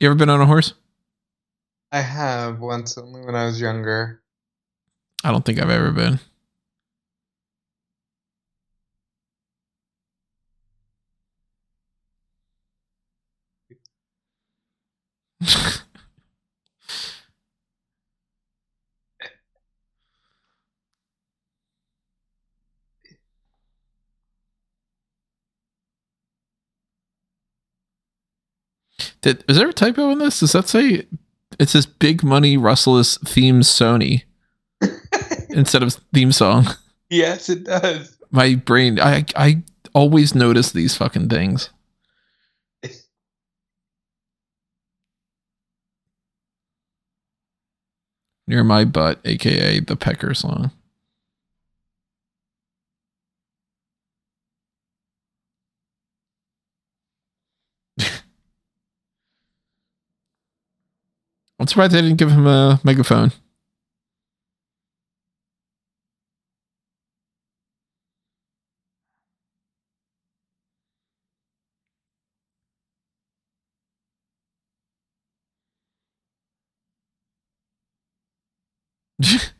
you 0.00 0.08
ever 0.08 0.14
been 0.14 0.28
on 0.28 0.40
a 0.40 0.46
horse? 0.46 0.74
I 1.92 2.00
have 2.00 2.60
once 2.60 2.98
only 2.98 3.24
when 3.24 3.34
I 3.34 3.46
was 3.46 3.60
younger. 3.60 4.20
I 5.24 5.30
don't 5.30 5.44
think 5.44 5.58
I've 5.58 5.70
ever 5.70 5.92
been. 5.92 6.20
Did 29.26 29.42
is 29.48 29.56
there 29.56 29.68
a 29.68 29.72
typo 29.72 30.10
in 30.10 30.20
this? 30.20 30.38
Does 30.38 30.52
that 30.52 30.68
say 30.68 31.04
it 31.58 31.68
says 31.68 31.84
Big 31.84 32.22
Money 32.22 32.56
Russell's 32.56 33.18
theme 33.26 33.62
Sony 33.62 34.22
instead 35.50 35.82
of 35.82 35.94
theme 36.14 36.30
song? 36.30 36.68
yes, 37.10 37.48
it 37.48 37.64
does. 37.64 38.16
my 38.30 38.54
brain. 38.54 39.00
I 39.00 39.24
I 39.34 39.64
always 39.94 40.36
notice 40.36 40.70
these 40.70 40.96
fucking 40.96 41.28
things. 41.28 41.70
Near 48.46 48.62
my 48.62 48.84
butt, 48.84 49.18
aka 49.24 49.80
the 49.80 49.96
pecker 49.96 50.34
song. 50.34 50.70
I'm 61.58 61.66
surprised 61.66 61.92
they 61.92 62.02
didn't 62.02 62.18
give 62.18 62.30
him 62.30 62.46
a 62.46 62.80
megaphone. 62.84 63.32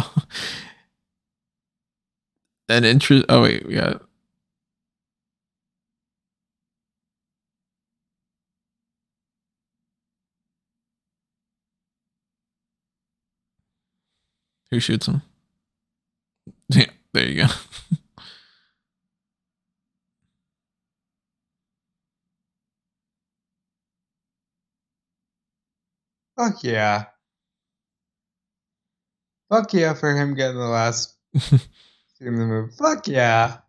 An 2.68 2.84
interest. 2.84 3.26
Oh 3.28 3.42
wait, 3.42 3.66
we 3.66 3.74
got. 3.74 4.02
Who 14.70 14.80
shoots 14.80 15.08
him? 15.08 15.22
Yeah, 16.70 16.86
there 17.12 17.26
you 17.28 17.46
go. 17.46 17.52
Fuck 26.36 26.64
yeah. 26.64 27.06
Fuck 29.52 29.74
yeah 29.74 29.92
for 29.92 30.16
him 30.16 30.34
getting 30.34 30.56
the 30.56 30.64
last 30.64 31.14
scene 31.38 31.60
in 32.22 32.36
the 32.36 32.46
movie. 32.46 32.72
Fuck 32.78 33.06
yeah. 33.06 33.58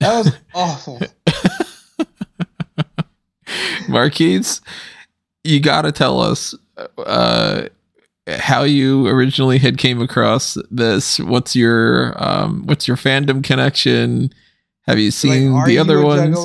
That 0.00 0.18
was 0.18 0.36
awful. 0.54 1.00
Marquise, 3.88 4.60
you 5.42 5.60
got 5.60 5.82
to 5.82 5.92
tell 5.92 6.20
us 6.20 6.54
uh, 6.98 7.68
how 8.28 8.64
you 8.64 9.06
originally 9.06 9.58
had 9.58 9.78
came 9.78 10.02
across 10.02 10.58
this. 10.70 11.18
What's 11.18 11.56
your 11.56 12.14
um, 12.22 12.66
what's 12.66 12.86
your 12.86 12.96
fandom 12.96 13.42
connection? 13.42 14.32
Have 14.82 14.98
you 14.98 15.10
seen 15.10 15.52
Like, 15.52 15.66
the 15.66 15.78
other 15.78 16.02
ones? 16.02 16.36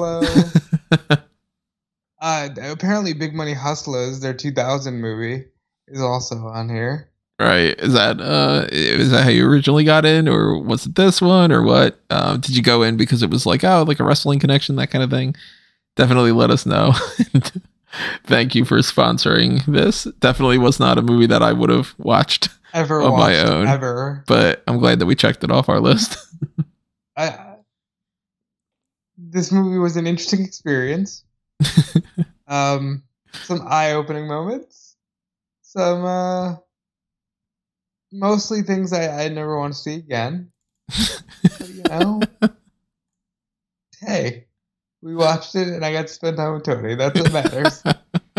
Uh, 2.21 2.49
apparently, 2.61 3.13
Big 3.13 3.33
Money 3.33 3.55
Hustlas, 3.55 4.21
their 4.21 4.33
2000 4.33 5.01
movie, 5.01 5.45
is 5.87 6.01
also 6.01 6.35
on 6.47 6.69
here. 6.69 7.09
right? 7.39 7.77
Is 7.79 7.93
that 7.93 8.21
uh, 8.21 8.67
is 8.71 9.09
that 9.11 9.23
how 9.23 9.29
you 9.29 9.47
originally 9.47 9.83
got 9.83 10.05
in, 10.05 10.27
or 10.27 10.57
was 10.61 10.85
it 10.85 10.95
this 10.95 11.19
one, 11.21 11.51
or 11.51 11.63
what? 11.63 11.99
Um, 12.11 12.39
did 12.39 12.55
you 12.55 12.61
go 12.61 12.83
in 12.83 12.95
because 12.95 13.23
it 13.23 13.29
was 13.31 13.45
like 13.47 13.63
oh, 13.63 13.83
like 13.87 13.99
a 13.99 14.03
wrestling 14.03 14.37
connection, 14.39 14.75
that 14.75 14.91
kind 14.91 15.03
of 15.03 15.09
thing? 15.09 15.35
Definitely 15.95 16.31
let 16.31 16.51
us 16.51 16.65
know. 16.65 16.93
Thank 18.25 18.55
you 18.55 18.63
for 18.63 18.77
sponsoring 18.77 19.65
this. 19.65 20.05
Definitely 20.19 20.57
was 20.59 20.79
not 20.79 20.97
a 20.97 21.01
movie 21.01 21.25
that 21.25 21.41
I 21.43 21.51
would 21.51 21.69
have 21.69 21.93
watched, 21.97 22.47
Ever 22.73 23.01
Of 23.01 23.13
my 23.13 23.37
own. 23.39 23.67
ever. 23.67 24.23
but 24.27 24.63
I'm 24.67 24.77
glad 24.77 24.99
that 24.99 25.05
we 25.07 25.15
checked 25.15 25.43
it 25.43 25.51
off 25.51 25.67
our 25.67 25.81
list. 25.81 26.17
I, 27.17 27.55
this 29.17 29.51
movie 29.51 29.77
was 29.77 29.97
an 29.97 30.07
interesting 30.07 30.45
experience. 30.45 31.25
um, 32.47 33.03
some 33.43 33.61
eye-opening 33.67 34.27
moments. 34.27 34.95
Some 35.61 36.03
uh, 36.05 36.55
mostly 38.11 38.61
things 38.61 38.93
I, 38.93 39.25
I 39.25 39.29
never 39.29 39.57
want 39.57 39.73
to 39.73 39.79
see 39.79 39.95
again. 39.95 40.51
But, 40.87 41.69
you 41.69 41.83
know, 41.83 42.21
hey, 44.01 44.47
we 45.01 45.15
watched 45.15 45.55
it 45.55 45.67
and 45.67 45.85
I 45.85 45.93
got 45.93 46.07
to 46.07 46.13
spend 46.13 46.37
time 46.37 46.53
with 46.53 46.63
Tony. 46.63 46.95
That's 46.95 47.19
what 47.19 47.33
matters. 47.33 47.83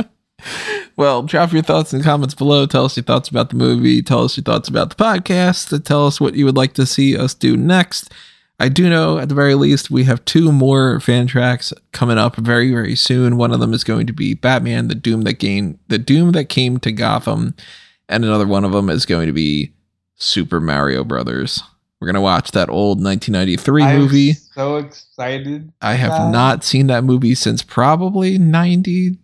well, 0.96 1.22
drop 1.22 1.52
your 1.52 1.62
thoughts 1.62 1.92
in 1.92 2.00
the 2.00 2.04
comments 2.04 2.34
below. 2.34 2.66
Tell 2.66 2.84
us 2.84 2.96
your 2.96 3.04
thoughts 3.04 3.28
about 3.28 3.50
the 3.50 3.56
movie. 3.56 4.02
Tell 4.02 4.24
us 4.24 4.36
your 4.36 4.44
thoughts 4.44 4.68
about 4.68 4.90
the 4.90 5.02
podcast. 5.02 5.84
Tell 5.84 6.06
us 6.06 6.20
what 6.20 6.34
you 6.34 6.44
would 6.44 6.56
like 6.56 6.74
to 6.74 6.86
see 6.86 7.16
us 7.16 7.34
do 7.34 7.56
next. 7.56 8.12
I 8.60 8.68
do 8.68 8.88
know, 8.88 9.18
at 9.18 9.28
the 9.28 9.34
very 9.34 9.54
least, 9.54 9.90
we 9.90 10.04
have 10.04 10.24
two 10.24 10.52
more 10.52 11.00
fan 11.00 11.26
tracks 11.26 11.72
coming 11.92 12.18
up 12.18 12.36
very, 12.36 12.70
very 12.70 12.94
soon. 12.94 13.36
One 13.36 13.52
of 13.52 13.58
them 13.60 13.74
is 13.74 13.82
going 13.82 14.06
to 14.06 14.12
be 14.12 14.34
Batman: 14.34 14.88
The 14.88 14.94
Doom 14.94 15.22
That 15.22 15.34
Came, 15.34 15.78
The 15.88 15.98
Doom 15.98 16.32
That 16.32 16.48
Came 16.48 16.78
to 16.80 16.92
Gotham, 16.92 17.54
and 18.08 18.24
another 18.24 18.46
one 18.46 18.64
of 18.64 18.72
them 18.72 18.88
is 18.88 19.04
going 19.06 19.26
to 19.26 19.32
be 19.32 19.72
Super 20.16 20.60
Mario 20.60 21.02
Brothers. 21.02 21.62
We're 22.00 22.06
gonna 22.06 22.20
watch 22.20 22.50
that 22.52 22.68
old 22.68 23.00
1993 23.02 23.82
I'm 23.84 23.98
movie. 24.00 24.32
so 24.32 24.76
excited. 24.76 25.72
I 25.80 25.94
have 25.94 26.10
Wow. 26.10 26.30
not 26.32 26.64
seen 26.64 26.88
that 26.88 27.04
movie 27.04 27.34
since 27.36 27.62
probably 27.62 28.38
90, 28.38 29.18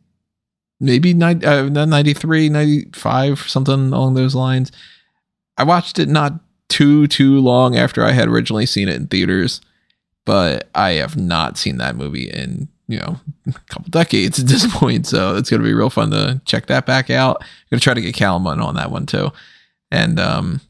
maybe 0.80 1.12
90, 1.12 1.44
uh, 1.46 1.68
93, 1.68 2.48
95, 2.48 3.40
something 3.40 3.92
along 3.92 4.14
those 4.14 4.36
lines. 4.36 4.70
I 5.56 5.64
watched 5.64 5.98
it 5.98 6.08
not 6.08 6.34
too, 6.68 7.06
too 7.06 7.40
long 7.40 7.76
after 7.76 8.04
I 8.04 8.12
had 8.12 8.28
originally 8.28 8.66
seen 8.66 8.88
it 8.88 8.96
in 8.96 9.06
theaters, 9.06 9.60
but 10.24 10.68
I 10.74 10.92
have 10.92 11.16
not 11.16 11.56
seen 11.56 11.78
that 11.78 11.96
movie 11.96 12.28
in, 12.28 12.68
you 12.86 12.98
know, 12.98 13.20
a 13.48 13.52
couple 13.68 13.90
decades 13.90 14.38
at 14.38 14.46
this 14.46 14.66
point. 14.76 15.06
So 15.06 15.36
it's 15.36 15.50
going 15.50 15.62
to 15.62 15.68
be 15.68 15.74
real 15.74 15.90
fun 15.90 16.10
to 16.10 16.40
check 16.44 16.66
that 16.66 16.86
back 16.86 17.10
out. 17.10 17.38
I'm 17.40 17.46
going 17.70 17.80
to 17.80 17.84
try 17.84 17.94
to 17.94 18.00
get 18.00 18.14
Callum 18.14 18.46
on 18.46 18.74
that 18.74 18.90
one 18.90 19.06
too. 19.06 19.30
And, 19.90 20.20
um, 20.20 20.60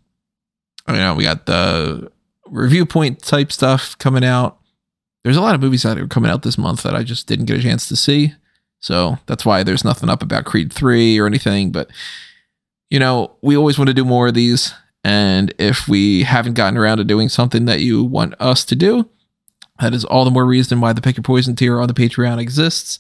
you 0.88 0.94
know, 0.94 1.14
we 1.14 1.24
got 1.24 1.46
the 1.46 2.10
review 2.46 2.86
point 2.86 3.20
type 3.22 3.52
stuff 3.52 3.98
coming 3.98 4.24
out 4.24 4.58
there's 5.24 5.36
a 5.36 5.42
lot 5.42 5.54
of 5.54 5.60
movies 5.60 5.82
that 5.82 5.98
are 5.98 6.06
coming 6.06 6.30
out 6.30 6.42
this 6.42 6.56
month 6.58 6.82
that 6.82 6.94
I 6.94 7.02
just 7.02 7.26
didn't 7.26 7.44
get 7.44 7.58
a 7.58 7.62
chance 7.62 7.86
to 7.88 7.96
see. 7.96 8.32
So 8.80 9.18
that's 9.26 9.44
why 9.44 9.62
there's 9.62 9.84
nothing 9.84 10.08
up 10.08 10.22
about 10.22 10.44
Creed 10.44 10.72
3 10.72 11.18
or 11.18 11.26
anything. 11.26 11.70
But, 11.70 11.90
you 12.88 12.98
know, 12.98 13.36
we 13.42 13.56
always 13.56 13.78
want 13.78 13.88
to 13.88 13.94
do 13.94 14.06
more 14.06 14.28
of 14.28 14.34
these. 14.34 14.72
And 15.08 15.54
if 15.56 15.88
we 15.88 16.24
haven't 16.24 16.52
gotten 16.52 16.76
around 16.76 16.98
to 16.98 17.04
doing 17.04 17.30
something 17.30 17.64
that 17.64 17.80
you 17.80 18.04
want 18.04 18.34
us 18.38 18.62
to 18.66 18.76
do, 18.76 19.08
that 19.80 19.94
is 19.94 20.04
all 20.04 20.26
the 20.26 20.30
more 20.30 20.44
reason 20.44 20.82
why 20.82 20.92
the 20.92 21.00
Pick 21.00 21.16
Your 21.16 21.22
Poison 21.22 21.56
tier 21.56 21.80
on 21.80 21.88
the 21.88 21.94
Patreon 21.94 22.38
exists. 22.38 22.98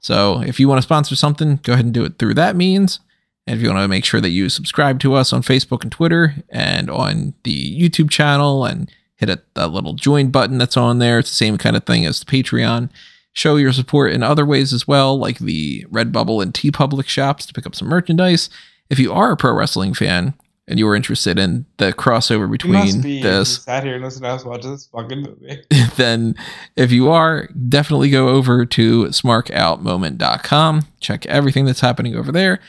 So 0.00 0.42
if 0.42 0.58
you 0.58 0.66
want 0.66 0.78
to 0.78 0.82
sponsor 0.82 1.14
something, 1.14 1.60
go 1.62 1.74
ahead 1.74 1.84
and 1.84 1.94
do 1.94 2.04
it 2.04 2.18
through 2.18 2.34
that 2.34 2.56
means. 2.56 2.98
And 3.46 3.56
if 3.56 3.62
you 3.62 3.68
want 3.68 3.84
to 3.84 3.86
make 3.86 4.04
sure 4.04 4.20
that 4.20 4.30
you 4.30 4.48
subscribe 4.48 4.98
to 5.00 5.14
us 5.14 5.32
on 5.32 5.42
Facebook 5.42 5.84
and 5.84 5.92
Twitter 5.92 6.34
and 6.48 6.90
on 6.90 7.34
the 7.44 7.80
YouTube 7.80 8.10
channel 8.10 8.64
and 8.64 8.90
hit 9.14 9.28
that 9.54 9.70
little 9.70 9.94
join 9.94 10.32
button 10.32 10.58
that's 10.58 10.76
on 10.76 10.98
there, 10.98 11.20
it's 11.20 11.30
the 11.30 11.36
same 11.36 11.56
kind 11.56 11.76
of 11.76 11.84
thing 11.84 12.04
as 12.04 12.18
the 12.18 12.26
Patreon. 12.26 12.90
Show 13.32 13.54
your 13.54 13.72
support 13.72 14.12
in 14.12 14.24
other 14.24 14.44
ways 14.44 14.72
as 14.72 14.88
well, 14.88 15.16
like 15.16 15.38
the 15.38 15.86
Redbubble 15.88 16.42
and 16.42 16.52
TeePublic 16.52 17.06
shops 17.06 17.46
to 17.46 17.54
pick 17.54 17.64
up 17.64 17.76
some 17.76 17.86
merchandise. 17.86 18.50
If 18.90 18.98
you 18.98 19.12
are 19.12 19.30
a 19.30 19.36
pro 19.36 19.52
wrestling 19.52 19.94
fan 19.94 20.34
and 20.66 20.78
you 20.78 20.88
are 20.88 20.94
interested 20.94 21.38
in 21.38 21.66
the 21.76 21.92
crossover 21.92 22.50
between 22.50 23.00
be 23.02 23.22
this 23.22 23.62
sat 23.64 23.84
here 23.84 23.96
and 23.96 24.04
listened 24.04 24.24
to 24.24 24.30
us 24.30 24.44
watch 24.44 24.62
this 24.62 24.86
fucking 24.86 25.22
movie. 25.22 25.62
then 25.96 26.34
if 26.76 26.90
you 26.90 27.10
are, 27.10 27.48
definitely 27.68 28.10
go 28.10 28.28
over 28.28 28.64
to 28.64 29.04
smarkoutmoment.com. 29.04 30.82
Check 31.00 31.26
everything 31.26 31.64
that's 31.64 31.80
happening 31.80 32.14
over 32.14 32.32
there. 32.32 32.60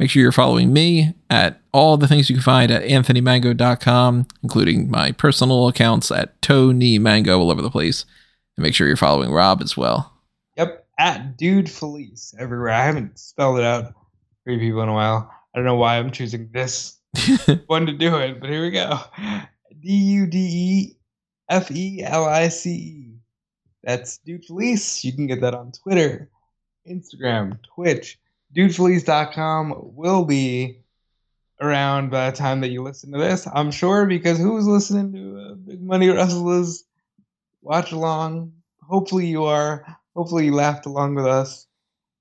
Make 0.00 0.10
sure 0.10 0.22
you're 0.22 0.32
following 0.32 0.72
me 0.72 1.14
at 1.30 1.60
all 1.72 1.96
the 1.96 2.08
things 2.08 2.28
you 2.28 2.34
can 2.34 2.42
find 2.42 2.72
at 2.72 2.82
anthonymango.com, 2.82 4.26
including 4.42 4.90
my 4.90 5.12
personal 5.12 5.68
accounts 5.68 6.10
at 6.10 6.40
Tony 6.42 6.98
Mango 6.98 7.38
all 7.38 7.50
over 7.50 7.62
the 7.62 7.70
place. 7.70 8.04
And 8.56 8.64
make 8.64 8.74
sure 8.74 8.88
you're 8.88 8.96
following 8.96 9.30
Rob 9.30 9.62
as 9.62 9.76
well. 9.76 10.12
Yep, 10.56 10.86
at 10.98 11.36
Dude 11.36 11.70
Felice 11.70 12.34
everywhere. 12.38 12.70
I 12.70 12.84
haven't 12.84 13.18
spelled 13.18 13.58
it 13.58 13.64
out 13.64 13.94
for 14.42 14.52
you 14.52 14.58
people 14.58 14.82
in 14.82 14.88
a 14.88 14.94
while. 14.94 15.30
I 15.54 15.58
don't 15.58 15.64
know 15.64 15.76
why 15.76 15.98
I'm 15.98 16.10
choosing 16.10 16.50
this 16.52 16.93
one 17.66 17.86
to 17.86 17.92
do 17.92 18.16
it, 18.16 18.40
but 18.40 18.50
here 18.50 18.62
we 18.62 18.70
go. 18.70 18.98
D 19.80 19.92
U 19.92 20.26
D 20.26 20.38
E 20.38 20.96
F 21.48 21.70
E 21.70 22.02
L 22.02 22.24
I 22.24 22.48
C 22.48 22.70
E. 22.70 23.14
That's 23.82 24.18
Dude 24.18 24.44
Felice. 24.44 25.04
You 25.04 25.12
can 25.12 25.26
get 25.26 25.40
that 25.42 25.54
on 25.54 25.72
Twitter, 25.72 26.30
Instagram, 26.88 27.58
Twitch. 27.74 28.18
DudeFelice.com 28.56 29.74
will 29.96 30.24
be 30.24 30.78
around 31.60 32.10
by 32.10 32.30
the 32.30 32.36
time 32.36 32.60
that 32.60 32.70
you 32.70 32.82
listen 32.82 33.12
to 33.12 33.18
this. 33.18 33.48
I'm 33.52 33.70
sure 33.70 34.06
because 34.06 34.38
who's 34.38 34.66
listening 34.66 35.12
to 35.12 35.40
uh, 35.40 35.54
Big 35.54 35.82
Money 35.82 36.06
Rustlas 36.06 36.84
Watch 37.64 37.92
along. 37.92 38.52
Hopefully 38.82 39.26
you 39.26 39.44
are. 39.44 39.86
Hopefully 40.14 40.44
you 40.44 40.54
laughed 40.54 40.84
along 40.84 41.14
with 41.14 41.24
us. 41.24 41.66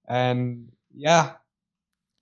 And 0.08 0.72
yeah, 0.96 1.34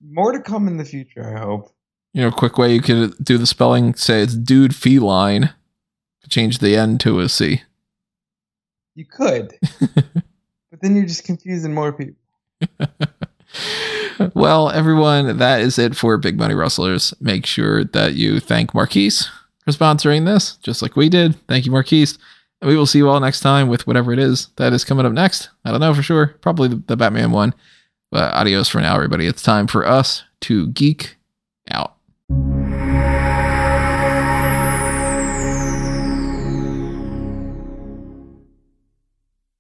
more 0.04 0.32
to 0.32 0.42
come 0.42 0.68
in 0.68 0.78
the 0.78 0.84
future. 0.84 1.38
I 1.38 1.40
hope. 1.40 1.72
You 2.14 2.22
know, 2.22 2.32
quick 2.32 2.58
way 2.58 2.74
you 2.74 2.82
could 2.82 3.16
do 3.24 3.38
the 3.38 3.48
spelling. 3.48 3.94
Say 3.96 4.22
it's 4.22 4.36
dude 4.36 4.76
feline. 4.76 5.54
Change 6.30 6.60
the 6.60 6.78
N 6.78 6.98
to 7.00 7.20
a 7.20 7.28
C. 7.28 7.64
You 8.96 9.06
could, 9.06 9.54
but 9.96 10.82
then 10.82 10.96
you're 10.96 11.06
just 11.06 11.24
confusing 11.24 11.74
more 11.74 11.92
people. 11.94 12.16
well, 14.34 14.70
everyone, 14.70 15.38
that 15.38 15.62
is 15.62 15.80
it 15.80 15.96
for 15.96 16.18
Big 16.18 16.38
Money 16.38 16.54
Rustlas. 16.54 17.14
Make 17.22 17.46
sure 17.46 17.84
that 17.86 18.16
you 18.16 18.40
thank 18.40 18.74
Marquise 18.74 19.30
for 19.64 19.72
sponsoring 19.72 20.26
this, 20.26 20.58
just 20.58 20.82
like 20.82 20.96
we 20.96 21.10
did. 21.10 21.36
Thank 21.48 21.66
you, 21.66 21.72
Marquise. 21.72 22.18
And 22.62 22.70
we 22.70 22.78
will 22.78 22.86
see 22.86 23.00
you 23.00 23.10
all 23.10 23.20
next 23.20 23.40
time 23.40 23.70
with 23.70 23.88
whatever 23.88 24.14
it 24.14 24.20
is 24.20 24.48
that 24.58 24.74
is 24.74 24.86
coming 24.86 25.06
up 25.06 25.14
next. 25.14 25.50
I 25.66 25.72
don't 25.72 25.80
know 25.80 25.94
for 25.94 26.04
sure. 26.04 26.36
Probably 26.42 26.68
the, 26.68 26.84
the 26.88 26.98
Batman 26.98 27.32
one. 27.32 27.54
But 28.12 28.34
adios 28.34 28.68
for 28.68 28.82
now, 28.82 28.96
everybody. 28.96 29.26
It's 29.26 29.42
time 29.42 29.68
for 29.68 29.88
us 29.88 30.24
to 30.42 30.68
geek 30.68 31.18
out. 31.72 31.96